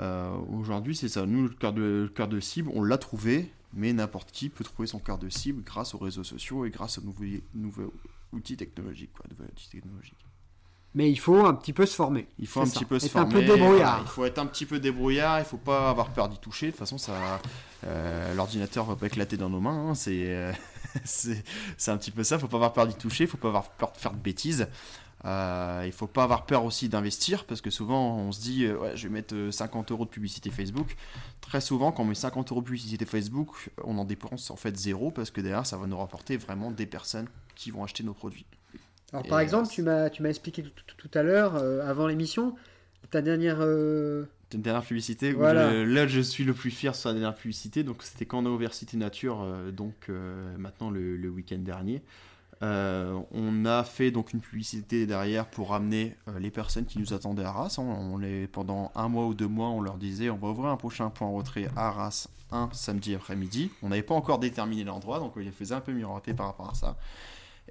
Euh, 0.00 0.34
aujourd'hui, 0.52 0.96
c'est 0.96 1.08
ça. 1.08 1.26
Nous, 1.26 1.42
le 1.42 1.48
cœur 1.50 1.72
de, 1.72 2.10
de 2.30 2.40
cible, 2.40 2.70
on 2.74 2.82
l'a 2.82 2.98
trouvé, 2.98 3.52
mais 3.74 3.92
n'importe 3.92 4.32
qui 4.32 4.48
peut 4.48 4.64
trouver 4.64 4.88
son 4.88 4.98
cœur 4.98 5.18
de 5.18 5.28
cible 5.28 5.62
grâce 5.62 5.94
aux 5.94 5.98
réseaux 5.98 6.24
sociaux 6.24 6.64
et 6.64 6.70
grâce 6.70 6.98
aux 6.98 7.02
nouveaux, 7.02 7.24
nouveaux 7.54 7.92
outils 8.34 8.56
technologiques. 8.56 9.12
Quoi, 9.12 9.24
nouveaux 9.30 9.44
outils 9.50 9.68
technologiques. 9.70 10.18
Mais 10.96 11.10
il 11.10 11.16
faut 11.16 11.44
un 11.44 11.54
petit 11.54 11.72
peu 11.72 11.86
se 11.86 11.94
former. 11.96 12.28
Il 12.38 12.46
faut 12.46 12.60
un 12.60 12.66
ça. 12.66 12.74
petit 12.78 12.84
peu 12.84 12.98
se 13.00 13.06
Être 13.06 13.12
former. 13.12 13.28
un 13.28 13.38
peu 13.40 13.44
débrouillard. 13.44 14.00
il 14.02 14.08
faut 14.08 14.24
être 14.24 14.38
un 14.38 14.46
petit 14.46 14.64
peu 14.64 14.78
débrouillard. 14.78 15.40
Il 15.40 15.44
faut 15.44 15.56
pas 15.56 15.90
avoir 15.90 16.10
peur 16.10 16.28
d'y 16.28 16.38
toucher. 16.38 16.66
De 16.66 16.70
toute 16.70 16.78
façon, 16.78 16.98
ça, 16.98 17.40
euh, 17.84 18.32
l'ordinateur 18.34 18.84
va 18.84 18.94
pas 18.94 19.06
éclater 19.06 19.36
dans 19.36 19.50
nos 19.50 19.58
mains. 19.60 19.88
hein, 19.90 19.94
C'est, 19.96 20.32
euh, 20.32 20.52
c'est, 21.04 21.42
c'est 21.76 21.90
un 21.90 21.96
petit 21.96 22.12
peu 22.12 22.22
ça. 22.22 22.36
Il 22.36 22.40
faut 22.40 22.46
pas 22.48 22.58
avoir 22.58 22.72
peur 22.72 22.86
d'y 22.86 22.94
toucher. 22.94 23.24
Il 23.24 23.26
faut 23.26 23.36
pas 23.36 23.48
avoir 23.48 23.70
peur 23.70 23.90
de 23.92 23.96
faire 23.98 24.12
de 24.12 24.18
bêtises. 24.20 24.68
Euh, 25.24 25.82
il 25.86 25.92
faut 25.92 26.06
pas 26.06 26.24
avoir 26.24 26.44
peur 26.44 26.64
aussi 26.64 26.88
d'investir 26.90 27.44
parce 27.46 27.62
que 27.62 27.70
souvent 27.70 28.16
on 28.18 28.30
se 28.30 28.40
dit 28.42 28.66
euh, 28.66 28.76
ouais 28.76 28.94
je 28.96 29.08
vais 29.08 29.12
mettre 29.14 29.34
euh, 29.34 29.50
50 29.50 29.90
euros 29.90 30.04
de 30.04 30.10
publicité 30.10 30.50
Facebook. 30.50 30.96
Très 31.40 31.62
souvent 31.62 31.92
quand 31.92 32.02
on 32.02 32.06
met 32.06 32.14
50 32.14 32.50
euros 32.52 32.60
de 32.60 32.66
publicité 32.66 33.06
Facebook, 33.06 33.70
on 33.84 33.96
en 33.96 34.04
dépense 34.04 34.50
en 34.50 34.56
fait 34.56 34.76
zéro 34.76 35.10
parce 35.10 35.30
que 35.30 35.40
derrière 35.40 35.64
ça 35.66 35.78
va 35.78 35.86
nous 35.86 35.96
rapporter 35.96 36.36
vraiment 36.36 36.70
des 36.70 36.84
personnes 36.86 37.26
qui 37.54 37.70
vont 37.70 37.84
acheter 37.84 38.02
nos 38.02 38.12
produits. 38.12 38.44
Alors, 39.12 39.24
Et, 39.24 39.28
par 39.28 39.38
euh, 39.38 39.42
exemple, 39.42 39.68
tu 39.70 39.80
m'as 39.82 40.10
tu 40.10 40.22
m'as 40.22 40.28
expliqué 40.28 40.62
tout, 40.62 40.70
tout- 40.86 41.08
tout 41.08 41.18
à 41.18 41.22
l'heure, 41.22 41.54
euh, 41.56 41.88
avant 41.88 42.06
l'émission, 42.06 42.54
ta 43.10 43.22
dernière. 43.22 43.58
euh, 43.60 44.24
Une 44.52 44.60
dernière 44.62 44.82
publicité 44.84 45.32
où 45.34 45.38
Voilà. 45.38 45.70
je- 45.72 45.82
là 45.84 46.06
je 46.06 46.20
suis 46.20 46.44
le 46.44 46.52
plus 46.54 46.70
fier 46.70 46.94
sur 46.94 47.08
la 47.08 47.14
dernière 47.14 47.34
publicité 47.34 47.82
donc 47.82 48.02
c'était 48.02 48.26
quand 48.26 48.42
on 48.42 48.46
a 48.46 48.50
ouvert 48.50 48.72
Cité 48.74 48.96
Nature 48.98 49.40
euh, 49.42 49.70
donc 49.72 49.94
euh, 50.10 50.54
maintenant 50.58 50.90
le, 50.90 51.16
le 51.16 51.28
week-end 51.30 51.58
dernier 51.58 52.02
Euh, 52.64 53.20
on 53.32 53.66
a 53.66 53.84
fait 53.84 54.10
donc 54.10 54.32
une 54.32 54.40
publicité 54.40 55.06
derrière 55.06 55.46
pour 55.46 55.70
ramener 55.70 56.16
euh, 56.28 56.38
les 56.38 56.50
personnes 56.50 56.86
qui 56.86 56.98
nous 56.98 57.12
attendaient 57.12 57.44
à 57.44 57.50
Arras 57.50 57.76
hein. 57.78 58.20
pendant 58.52 58.90
un 58.94 59.08
mois 59.08 59.26
ou 59.26 59.34
deux 59.34 59.48
mois 59.48 59.68
on 59.68 59.82
leur 59.82 59.98
disait 59.98 60.30
on 60.30 60.38
va 60.38 60.48
ouvrir 60.48 60.70
un 60.70 60.76
prochain 60.76 61.10
point 61.10 61.28
retrait 61.28 61.68
à 61.76 61.88
Arras 61.88 62.28
un 62.52 62.70
samedi 62.72 63.14
après-midi 63.14 63.70
on 63.82 63.90
n'avait 63.90 64.02
pas 64.02 64.14
encore 64.14 64.38
déterminé 64.38 64.84
l'endroit 64.84 65.18
donc 65.18 65.36
on 65.36 65.40
les 65.40 65.50
faisait 65.50 65.74
un 65.74 65.80
peu 65.80 65.92
miroiter 65.92 66.32
par 66.32 66.46
rapport 66.46 66.70
à 66.70 66.74
ça 66.74 66.96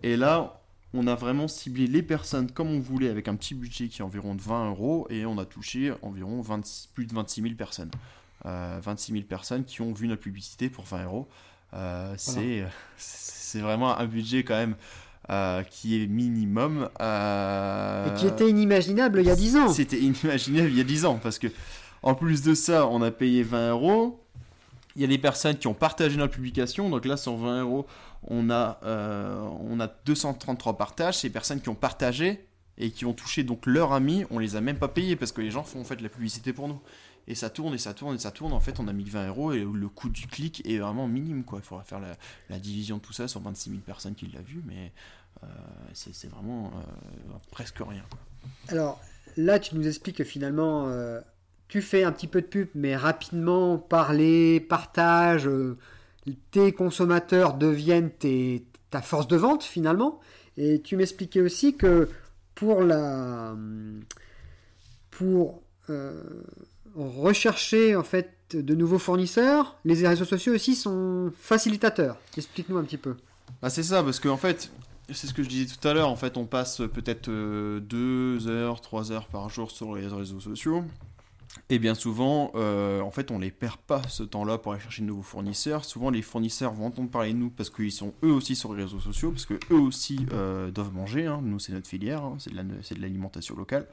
et 0.04 0.16
là 0.16 0.62
on 0.94 1.08
a 1.08 1.16
vraiment 1.16 1.48
ciblé 1.48 1.88
les 1.88 2.04
personnes 2.04 2.52
comme 2.52 2.70
on 2.70 2.80
voulait 2.80 3.10
avec 3.10 3.28
un 3.28 3.36
petit 3.36 3.56
budget 3.56 3.88
qui 3.88 4.02
est 4.02 4.06
environ 4.06 4.36
de 4.36 4.42
20 4.42 4.70
euros 4.70 5.08
et 5.10 5.26
on 5.26 5.38
a 5.40 5.46
touché 5.46 5.92
environ 6.04 6.40
26 6.42 6.90
plus 6.94 7.06
de 7.08 7.14
26 7.14 7.42
000 7.42 7.56
personnes. 7.56 7.90
Euh, 8.46 8.80
26 8.82 9.14
000 9.14 9.24
personnes 9.24 9.64
qui 9.64 9.82
ont 9.82 9.94
vu 9.94 10.08
notre 10.08 10.22
publicité 10.22 10.70
pour 10.70 10.84
20 10.86 11.06
euros. 11.06 11.28
Euh, 11.74 12.14
c'est, 12.18 12.66
c'est 12.98 13.60
vraiment 13.60 13.98
un 13.98 14.06
budget 14.06 14.44
quand 14.44 14.56
même 14.56 14.76
euh, 15.30 15.64
qui 15.64 16.02
est 16.02 16.08
minimum. 16.08 16.90
euh, 17.02 18.08
Et 18.14 18.20
qui 18.20 18.28
était 18.28 18.50
inimaginable 18.50 19.20
il 19.22 19.28
y 19.28 19.32
a 19.32 19.36
10 19.36 19.58
ans. 19.58 19.70
C'était 19.70 20.00
inimaginable 20.00 20.70
il 20.70 20.78
y 20.78 20.82
a 20.82 20.86
10 20.86 21.06
ans 21.06 21.20
parce 21.22 21.40
que 21.40 21.48
en 22.02 22.16
plus 22.16 22.42
de 22.42 22.54
ça, 22.54 22.88
on 22.88 23.02
a 23.02 23.12
payé 23.12 23.44
20 23.44 23.72
euros. 23.72 24.20
Il 24.96 25.02
y 25.02 25.06
a 25.06 25.08
des 25.08 25.18
personnes 25.18 25.58
qui 25.58 25.68
ont 25.68 25.74
partagé 25.74 26.18
notre 26.18 26.34
publication. 26.34 26.90
Donc 26.90 27.06
là, 27.06 27.18
sur 27.18 27.36
20 27.38 27.62
euros, 27.62 27.88
on 28.28 28.50
a, 28.52 28.80
euh, 28.84 29.42
on 29.62 29.80
a 29.80 29.88
233 30.06 30.78
partages. 30.78 31.18
Ces 31.20 31.30
personnes 31.30 31.62
qui 31.62 31.70
ont 31.70 31.76
partagé 31.76 32.46
et 32.78 32.92
qui 32.92 33.06
ont 33.06 33.14
touché 33.14 33.44
donc 33.44 33.66
leur 33.66 33.94
ami, 33.94 34.26
on 34.32 34.38
les 34.40 34.56
a 34.56 34.62
même 34.62 34.78
pas 34.78 34.88
payés 34.90 35.16
parce 35.16 35.32
que 35.32 35.42
les 35.42 35.50
gens 35.52 35.64
font 35.64 35.80
en 35.82 35.84
fait 35.84 36.02
la 36.02 36.10
publicité 36.10 36.54
pour 36.54 36.68
nous. 36.68 36.80
Et 37.28 37.36
ça 37.36 37.50
tourne 37.50 37.74
et 37.74 37.78
ça 37.78 37.94
tourne 37.94 38.16
et 38.16 38.20
ça 38.20 38.32
tourne. 38.32 38.54
En 38.54 38.60
fait, 38.60 38.80
on 38.80 38.88
a 38.88 38.94
mis 38.94 39.06
que 39.06 39.12
20 39.12 39.28
euros 39.28 39.54
et 39.54 39.64
le 39.64 39.88
coût 39.88 40.10
du 40.10 40.28
clic 40.28 40.62
est 40.68 40.78
vraiment 40.78 41.08
minime. 41.08 41.44
Il 41.54 41.62
faudra 41.62 41.84
faire 41.84 42.02
la, 42.50 42.60
division 42.60 42.98
de 42.98 43.02
tout 43.02 43.14
ça 43.14 43.28
sur 43.28 43.42
26 43.42 43.70
000 43.70 43.82
personnes 43.82 44.16
qui 44.16 44.28
l'ont 44.28 44.42
vu, 44.42 44.62
mais 44.66 44.92
euh, 45.44 45.48
c'est, 45.94 46.30
vraiment 46.30 46.72
euh, 46.76 47.34
presque 47.52 47.80
rien. 47.80 48.04
Alors 48.68 49.02
là, 49.38 49.60
tu 49.60 49.76
nous 49.76 49.88
expliques 49.88 50.18
que 50.18 50.24
finalement, 50.26 50.90
euh, 50.90 51.22
tu 51.70 51.82
fais 51.82 52.04
un 52.04 52.12
petit 52.12 52.28
peu 52.28 52.42
de 52.42 52.48
pub, 52.48 52.68
mais 52.76 52.96
rapidement, 52.96 53.78
parler, 53.78 54.60
partage, 54.60 55.50
tes 56.52 56.74
consommateurs 56.74 57.54
deviennent 57.54 58.12
ta 58.90 59.02
force 59.02 59.28
de 59.28 59.38
vente 59.38 59.64
finalement. 59.64 60.20
Et 60.58 60.82
tu 60.82 60.98
m'expliquais 60.98 61.42
aussi 61.42 61.78
que 61.78 62.10
pour 62.54 62.82
la, 62.82 63.56
pour 65.10 65.64
rechercher 66.96 67.96
en 67.96 68.04
fait 68.04 68.32
de 68.54 68.76
nouveaux 68.76 69.00
fournisseurs, 69.00 69.78
les 69.86 70.08
réseaux 70.08 70.26
sociaux 70.26 70.54
aussi 70.54 70.76
sont 70.76 71.32
facilitateurs. 71.40 72.18
Explique-nous 72.38 72.78
un 72.78 72.84
petit 72.84 72.98
peu. 72.98 73.16
Bah 73.62 73.70
c'est 73.70 73.84
ça, 73.84 74.04
parce 74.04 74.20
qu'en 74.20 74.38
fait, 74.38 74.72
c'est 75.12 75.28
ce 75.28 75.34
que 75.34 75.44
je 75.44 75.50
disais 75.50 75.66
tout 75.76 75.88
à 75.88 75.94
l'heure, 75.94 76.10
en 76.10 76.16
fait 76.16 76.38
on 76.38 76.46
passe 76.46 76.78
peut-être 76.94 77.30
2 77.30 78.48
heures, 78.48 78.82
3 78.82 79.12
heures 79.12 79.28
par 79.28 79.50
jour 79.50 79.72
sur 79.72 79.96
les 79.96 80.08
réseaux 80.08 80.40
sociaux. 80.40 80.84
Et 81.70 81.78
bien 81.78 81.94
souvent, 81.94 82.52
euh, 82.56 83.00
en 83.02 83.12
fait, 83.12 83.30
on 83.30 83.38
les 83.38 83.52
perd 83.52 83.78
pas 83.78 84.02
ce 84.10 84.24
temps-là 84.24 84.58
pour 84.58 84.74
aller 84.74 84.82
chercher 84.82 85.04
de 85.04 85.08
nouveaux 85.08 85.22
fournisseurs. 85.22 85.86
Souvent, 85.86 86.10
les 86.10 86.24
fournisseurs 86.24 86.74
vont 86.74 86.88
entendre 86.88 87.12
parler 87.12 87.32
de 87.32 87.38
nous 87.38 87.52
parce 87.52 87.70
qu'ils 87.70 87.92
sont 87.92 88.16
eux 88.24 88.32
aussi 88.32 88.56
sur 88.56 88.74
les 88.74 88.82
réseaux 88.84 89.00
sociaux, 89.00 89.30
parce 89.30 89.46
que 89.46 89.60
eux 89.70 89.78
aussi 89.80 90.26
euh, 90.34 90.72
doivent 90.72 90.94
manger. 90.94 91.28
hein. 91.28 91.42
Nous, 91.44 91.60
c'est 91.60 91.72
notre 91.72 91.88
filière, 91.88 92.24
hein. 92.24 92.38
c'est 92.40 92.52
de 92.96 93.02
l'alimentation 93.02 93.56
locale. 93.56 93.88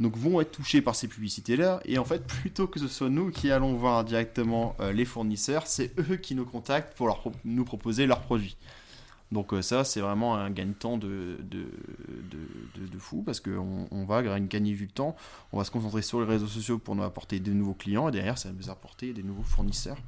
Donc, 0.00 0.16
vont 0.16 0.40
être 0.40 0.52
touchés 0.52 0.80
par 0.80 0.94
ces 0.94 1.08
publicités-là. 1.08 1.80
Et 1.84 1.98
en 1.98 2.04
fait, 2.04 2.24
plutôt 2.26 2.66
que 2.68 2.78
ce 2.78 2.86
soit 2.88 3.08
nous 3.08 3.30
qui 3.30 3.50
allons 3.50 3.74
voir 3.74 4.04
directement 4.04 4.76
euh, 4.80 4.92
les 4.92 5.04
fournisseurs, 5.04 5.66
c'est 5.66 5.92
eux 6.10 6.16
qui 6.16 6.34
nous 6.34 6.44
contactent 6.44 6.96
pour 6.96 7.32
nous 7.44 7.64
proposer 7.64 8.06
leurs 8.06 8.20
produits. 8.20 8.56
Donc 9.30 9.52
euh, 9.52 9.60
ça, 9.60 9.84
c'est 9.84 10.00
vraiment 10.00 10.36
un 10.36 10.50
gain 10.50 10.66
de 10.66 10.72
temps 10.72 10.96
de- 10.96 11.36
de 11.42 12.98
fou 12.98 13.22
parce 13.22 13.40
qu'on 13.40 13.86
on 13.90 14.04
va 14.04 14.22
gagner 14.22 14.74
du 14.74 14.88
temps, 14.88 15.16
on 15.52 15.58
va 15.58 15.64
se 15.64 15.70
concentrer 15.70 16.02
sur 16.02 16.20
les 16.20 16.26
réseaux 16.26 16.46
sociaux 16.46 16.78
pour 16.78 16.94
nous 16.96 17.02
apporter 17.02 17.38
de 17.40 17.52
nouveaux 17.52 17.74
clients 17.74 18.08
et 18.08 18.12
derrière, 18.12 18.38
ça 18.38 18.48
va 18.48 18.54
nous 18.54 18.70
apporter 18.70 19.12
des 19.12 19.22
nouveaux 19.22 19.42
fournisseurs. 19.42 19.98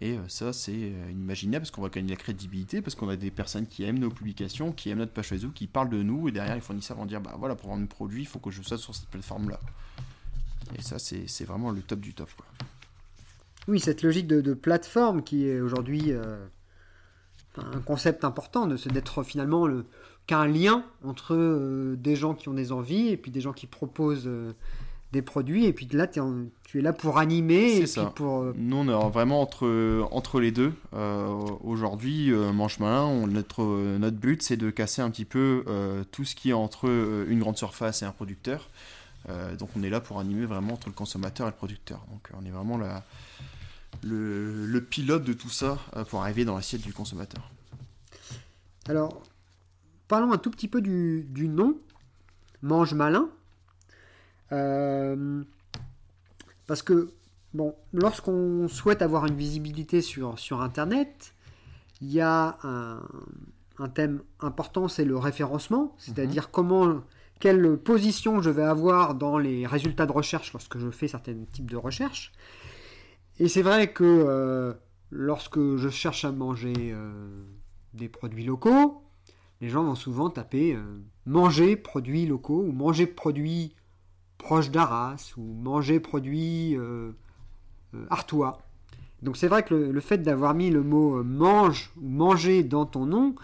Et 0.00 0.16
euh, 0.16 0.28
ça, 0.28 0.52
c'est 0.52 0.72
euh, 0.72 1.10
inimaginable 1.10 1.62
parce 1.62 1.70
qu'on 1.70 1.82
va 1.82 1.88
gagner 1.88 2.08
de 2.08 2.12
la 2.12 2.16
crédibilité, 2.16 2.80
parce 2.80 2.94
qu'on 2.94 3.08
a 3.08 3.16
des 3.16 3.30
personnes 3.30 3.66
qui 3.66 3.82
aiment 3.82 3.98
nos 3.98 4.10
publications, 4.10 4.72
qui 4.72 4.90
aiment 4.90 4.98
notre 4.98 5.12
page 5.12 5.28
Facebook, 5.28 5.54
qui 5.54 5.66
parlent 5.66 5.90
de 5.90 6.02
nous, 6.02 6.28
et 6.28 6.32
derrière, 6.32 6.54
les 6.54 6.60
fournisseurs 6.60 6.96
vont 6.96 7.06
dire 7.06 7.20
Bah 7.20 7.34
voilà, 7.38 7.56
pour 7.56 7.70
vendre 7.70 7.82
mes 7.82 7.88
produits, 7.88 8.22
il 8.22 8.26
faut 8.26 8.38
que 8.38 8.50
je 8.50 8.62
sois 8.62 8.78
sur 8.78 8.94
cette 8.94 9.08
plateforme-là. 9.08 9.58
Et 10.76 10.82
ça, 10.82 10.98
c'est 10.98 11.44
vraiment 11.44 11.70
le 11.70 11.80
top 11.80 12.00
du 12.00 12.14
top. 12.14 12.28
Oui, 13.66 13.80
cette 13.80 14.02
logique 14.02 14.26
de, 14.26 14.54
plateforme 14.54 15.22
qui 15.22 15.46
est 15.48 15.60
aujourd'hui 15.60 16.12
euh, 16.12 16.46
un 17.56 17.80
concept 17.80 18.24
important, 18.24 18.66
d'être 18.66 19.22
finalement 19.22 19.66
le- 19.66 19.86
qu'un 20.26 20.46
lien 20.46 20.84
entre 21.04 21.94
des 21.96 22.16
gens 22.16 22.34
qui 22.34 22.48
ont 22.48 22.54
des 22.54 22.70
envies 22.70 23.08
et 23.08 23.16
puis 23.16 23.30
des 23.30 23.40
gens 23.40 23.54
qui 23.54 23.66
proposent 23.66 24.30
des 25.12 25.22
produits. 25.22 25.64
Et 25.64 25.72
puis 25.72 25.86
là, 25.92 26.06
en- 26.18 26.44
tu 26.64 26.78
es 26.78 26.82
là 26.82 26.92
pour 26.92 27.16
animer 27.18 27.78
et 27.78 27.86
ça. 27.86 28.04
puis 28.06 28.14
pour. 28.16 28.42
euh, 28.42 28.52
Nous, 28.56 28.76
on 28.76 28.88
est 28.88 29.10
vraiment 29.10 29.40
entre, 29.40 30.06
entre 30.10 30.38
les 30.40 30.50
deux. 30.52 30.72
Euh, 30.94 31.28
Aujourd'hui, 31.62 32.30
euh, 32.32 32.52
Manche 32.52 32.78
Malin, 32.78 33.04
on- 33.04 33.26
notre, 33.26 33.62
notre 33.98 34.16
but, 34.18 34.42
c'est 34.42 34.56
de 34.58 34.70
casser 34.70 35.00
un 35.02 35.10
petit 35.10 35.24
peu 35.24 35.64
euh, 35.66 36.04
tout 36.12 36.24
ce 36.24 36.34
qui 36.34 36.50
est 36.50 36.54
entre 36.54 36.88
euh, 36.88 37.26
une 37.28 37.38
grande 37.40 37.56
surface 37.56 38.02
et 38.02 38.04
un 38.04 38.12
producteur. 38.12 38.68
Euh, 39.30 39.56
donc, 39.56 39.70
on 39.76 39.82
est 39.82 39.90
là 39.90 40.00
pour 40.00 40.20
animer 40.20 40.44
vraiment 40.46 40.74
entre 40.74 40.88
le 40.88 40.94
consommateur 40.94 41.46
et 41.46 41.50
le 41.50 41.56
producteur. 41.56 42.04
Donc, 42.10 42.28
on 42.40 42.44
est 42.46 42.50
vraiment 42.50 42.76
la, 42.78 43.02
le, 44.02 44.66
le 44.66 44.80
pilote 44.82 45.24
de 45.24 45.32
tout 45.32 45.48
ça 45.50 45.78
euh, 45.96 46.04
pour 46.04 46.20
arriver 46.22 46.44
dans 46.44 46.54
l'assiette 46.56 46.82
du 46.82 46.92
consommateur. 46.92 47.50
Alors, 48.88 49.22
parlons 50.06 50.32
un 50.32 50.38
tout 50.38 50.50
petit 50.50 50.68
peu 50.68 50.80
du, 50.80 51.26
du 51.28 51.48
nom, 51.48 51.76
mange 52.62 52.94
malin. 52.94 53.28
Euh, 54.52 55.42
parce 56.66 56.82
que, 56.82 57.12
bon, 57.54 57.74
lorsqu'on 57.92 58.68
souhaite 58.68 59.02
avoir 59.02 59.26
une 59.26 59.36
visibilité 59.36 60.00
sur, 60.02 60.38
sur 60.38 60.60
Internet, 60.60 61.34
il 62.00 62.12
y 62.12 62.20
a 62.20 62.58
un, 62.62 63.02
un 63.78 63.88
thème 63.88 64.22
important, 64.40 64.88
c'est 64.88 65.04
le 65.04 65.16
référencement, 65.16 65.94
c'est-à-dire 65.98 66.50
comment, 66.50 67.02
quelle 67.40 67.76
position 67.78 68.42
je 68.42 68.50
vais 68.50 68.62
avoir 68.62 69.14
dans 69.14 69.38
les 69.38 69.66
résultats 69.66 70.06
de 70.06 70.12
recherche 70.12 70.52
lorsque 70.52 70.78
je 70.78 70.90
fais 70.90 71.08
certains 71.08 71.36
types 71.52 71.70
de 71.70 71.76
recherches. 71.76 72.32
Et 73.38 73.48
c'est 73.48 73.62
vrai 73.62 73.92
que 73.92 74.04
euh, 74.04 74.74
lorsque 75.10 75.76
je 75.76 75.88
cherche 75.88 76.24
à 76.24 76.32
manger 76.32 76.74
euh, 76.76 77.44
des 77.94 78.08
produits 78.08 78.44
locaux, 78.44 79.02
les 79.60 79.68
gens 79.68 79.84
vont 79.84 79.94
souvent 79.94 80.30
taper 80.30 80.74
euh, 80.74 80.82
manger 81.26 81.76
produits 81.76 82.26
locaux 82.26 82.62
ou 82.62 82.72
manger 82.72 83.06
produits 83.06 83.74
proches 84.38 84.70
d'Arras 84.70 85.34
ou 85.36 85.42
manger 85.42 86.00
produits 86.00 86.76
artois. 88.10 88.58
Donc 89.22 89.36
c'est 89.36 89.48
vrai 89.48 89.64
que 89.64 89.74
le, 89.74 90.00
fait 90.00 90.18
d'avoir 90.18 90.54
mis 90.54 90.70
le 90.70 90.82
mot 90.82 91.22
mange 91.24 91.90
ou 92.00 92.08
manger 92.08 92.62
dans 92.62 92.86
ton 92.86 93.04
nom, 93.04 93.34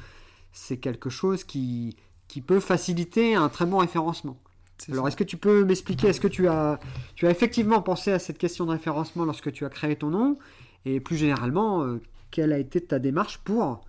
c'est 0.52 0.76
quelque 0.76 1.10
chose 1.10 1.44
qui, 1.44 1.96
qui 2.28 2.40
peut 2.40 2.60
faciliter 2.60 3.34
un 3.34 3.48
très 3.48 3.66
bon 3.66 3.78
référencement. 3.78 4.38
Alors, 4.90 5.08
est-ce 5.08 5.16
que 5.16 5.24
tu 5.24 5.36
peux 5.36 5.64
m'expliquer, 5.64 6.08
est-ce 6.08 6.20
que 6.20 6.28
tu 6.28 6.48
as, 6.48 6.78
tu 7.14 7.26
as 7.26 7.30
effectivement 7.30 7.80
pensé 7.80 8.12
à 8.12 8.18
cette 8.18 8.38
question 8.38 8.66
de 8.66 8.72
référencement 8.72 9.24
lorsque 9.24 9.52
tu 9.52 9.64
as 9.64 9.68
créé 9.68 9.96
ton 9.96 10.10
nom? 10.10 10.38
Et 10.84 11.00
plus 11.00 11.16
généralement, 11.16 11.82
euh, 11.82 12.00
quelle 12.30 12.52
a 12.52 12.58
été 12.58 12.80
ta 12.80 12.98
démarche 12.98 13.38
pour 13.38 13.82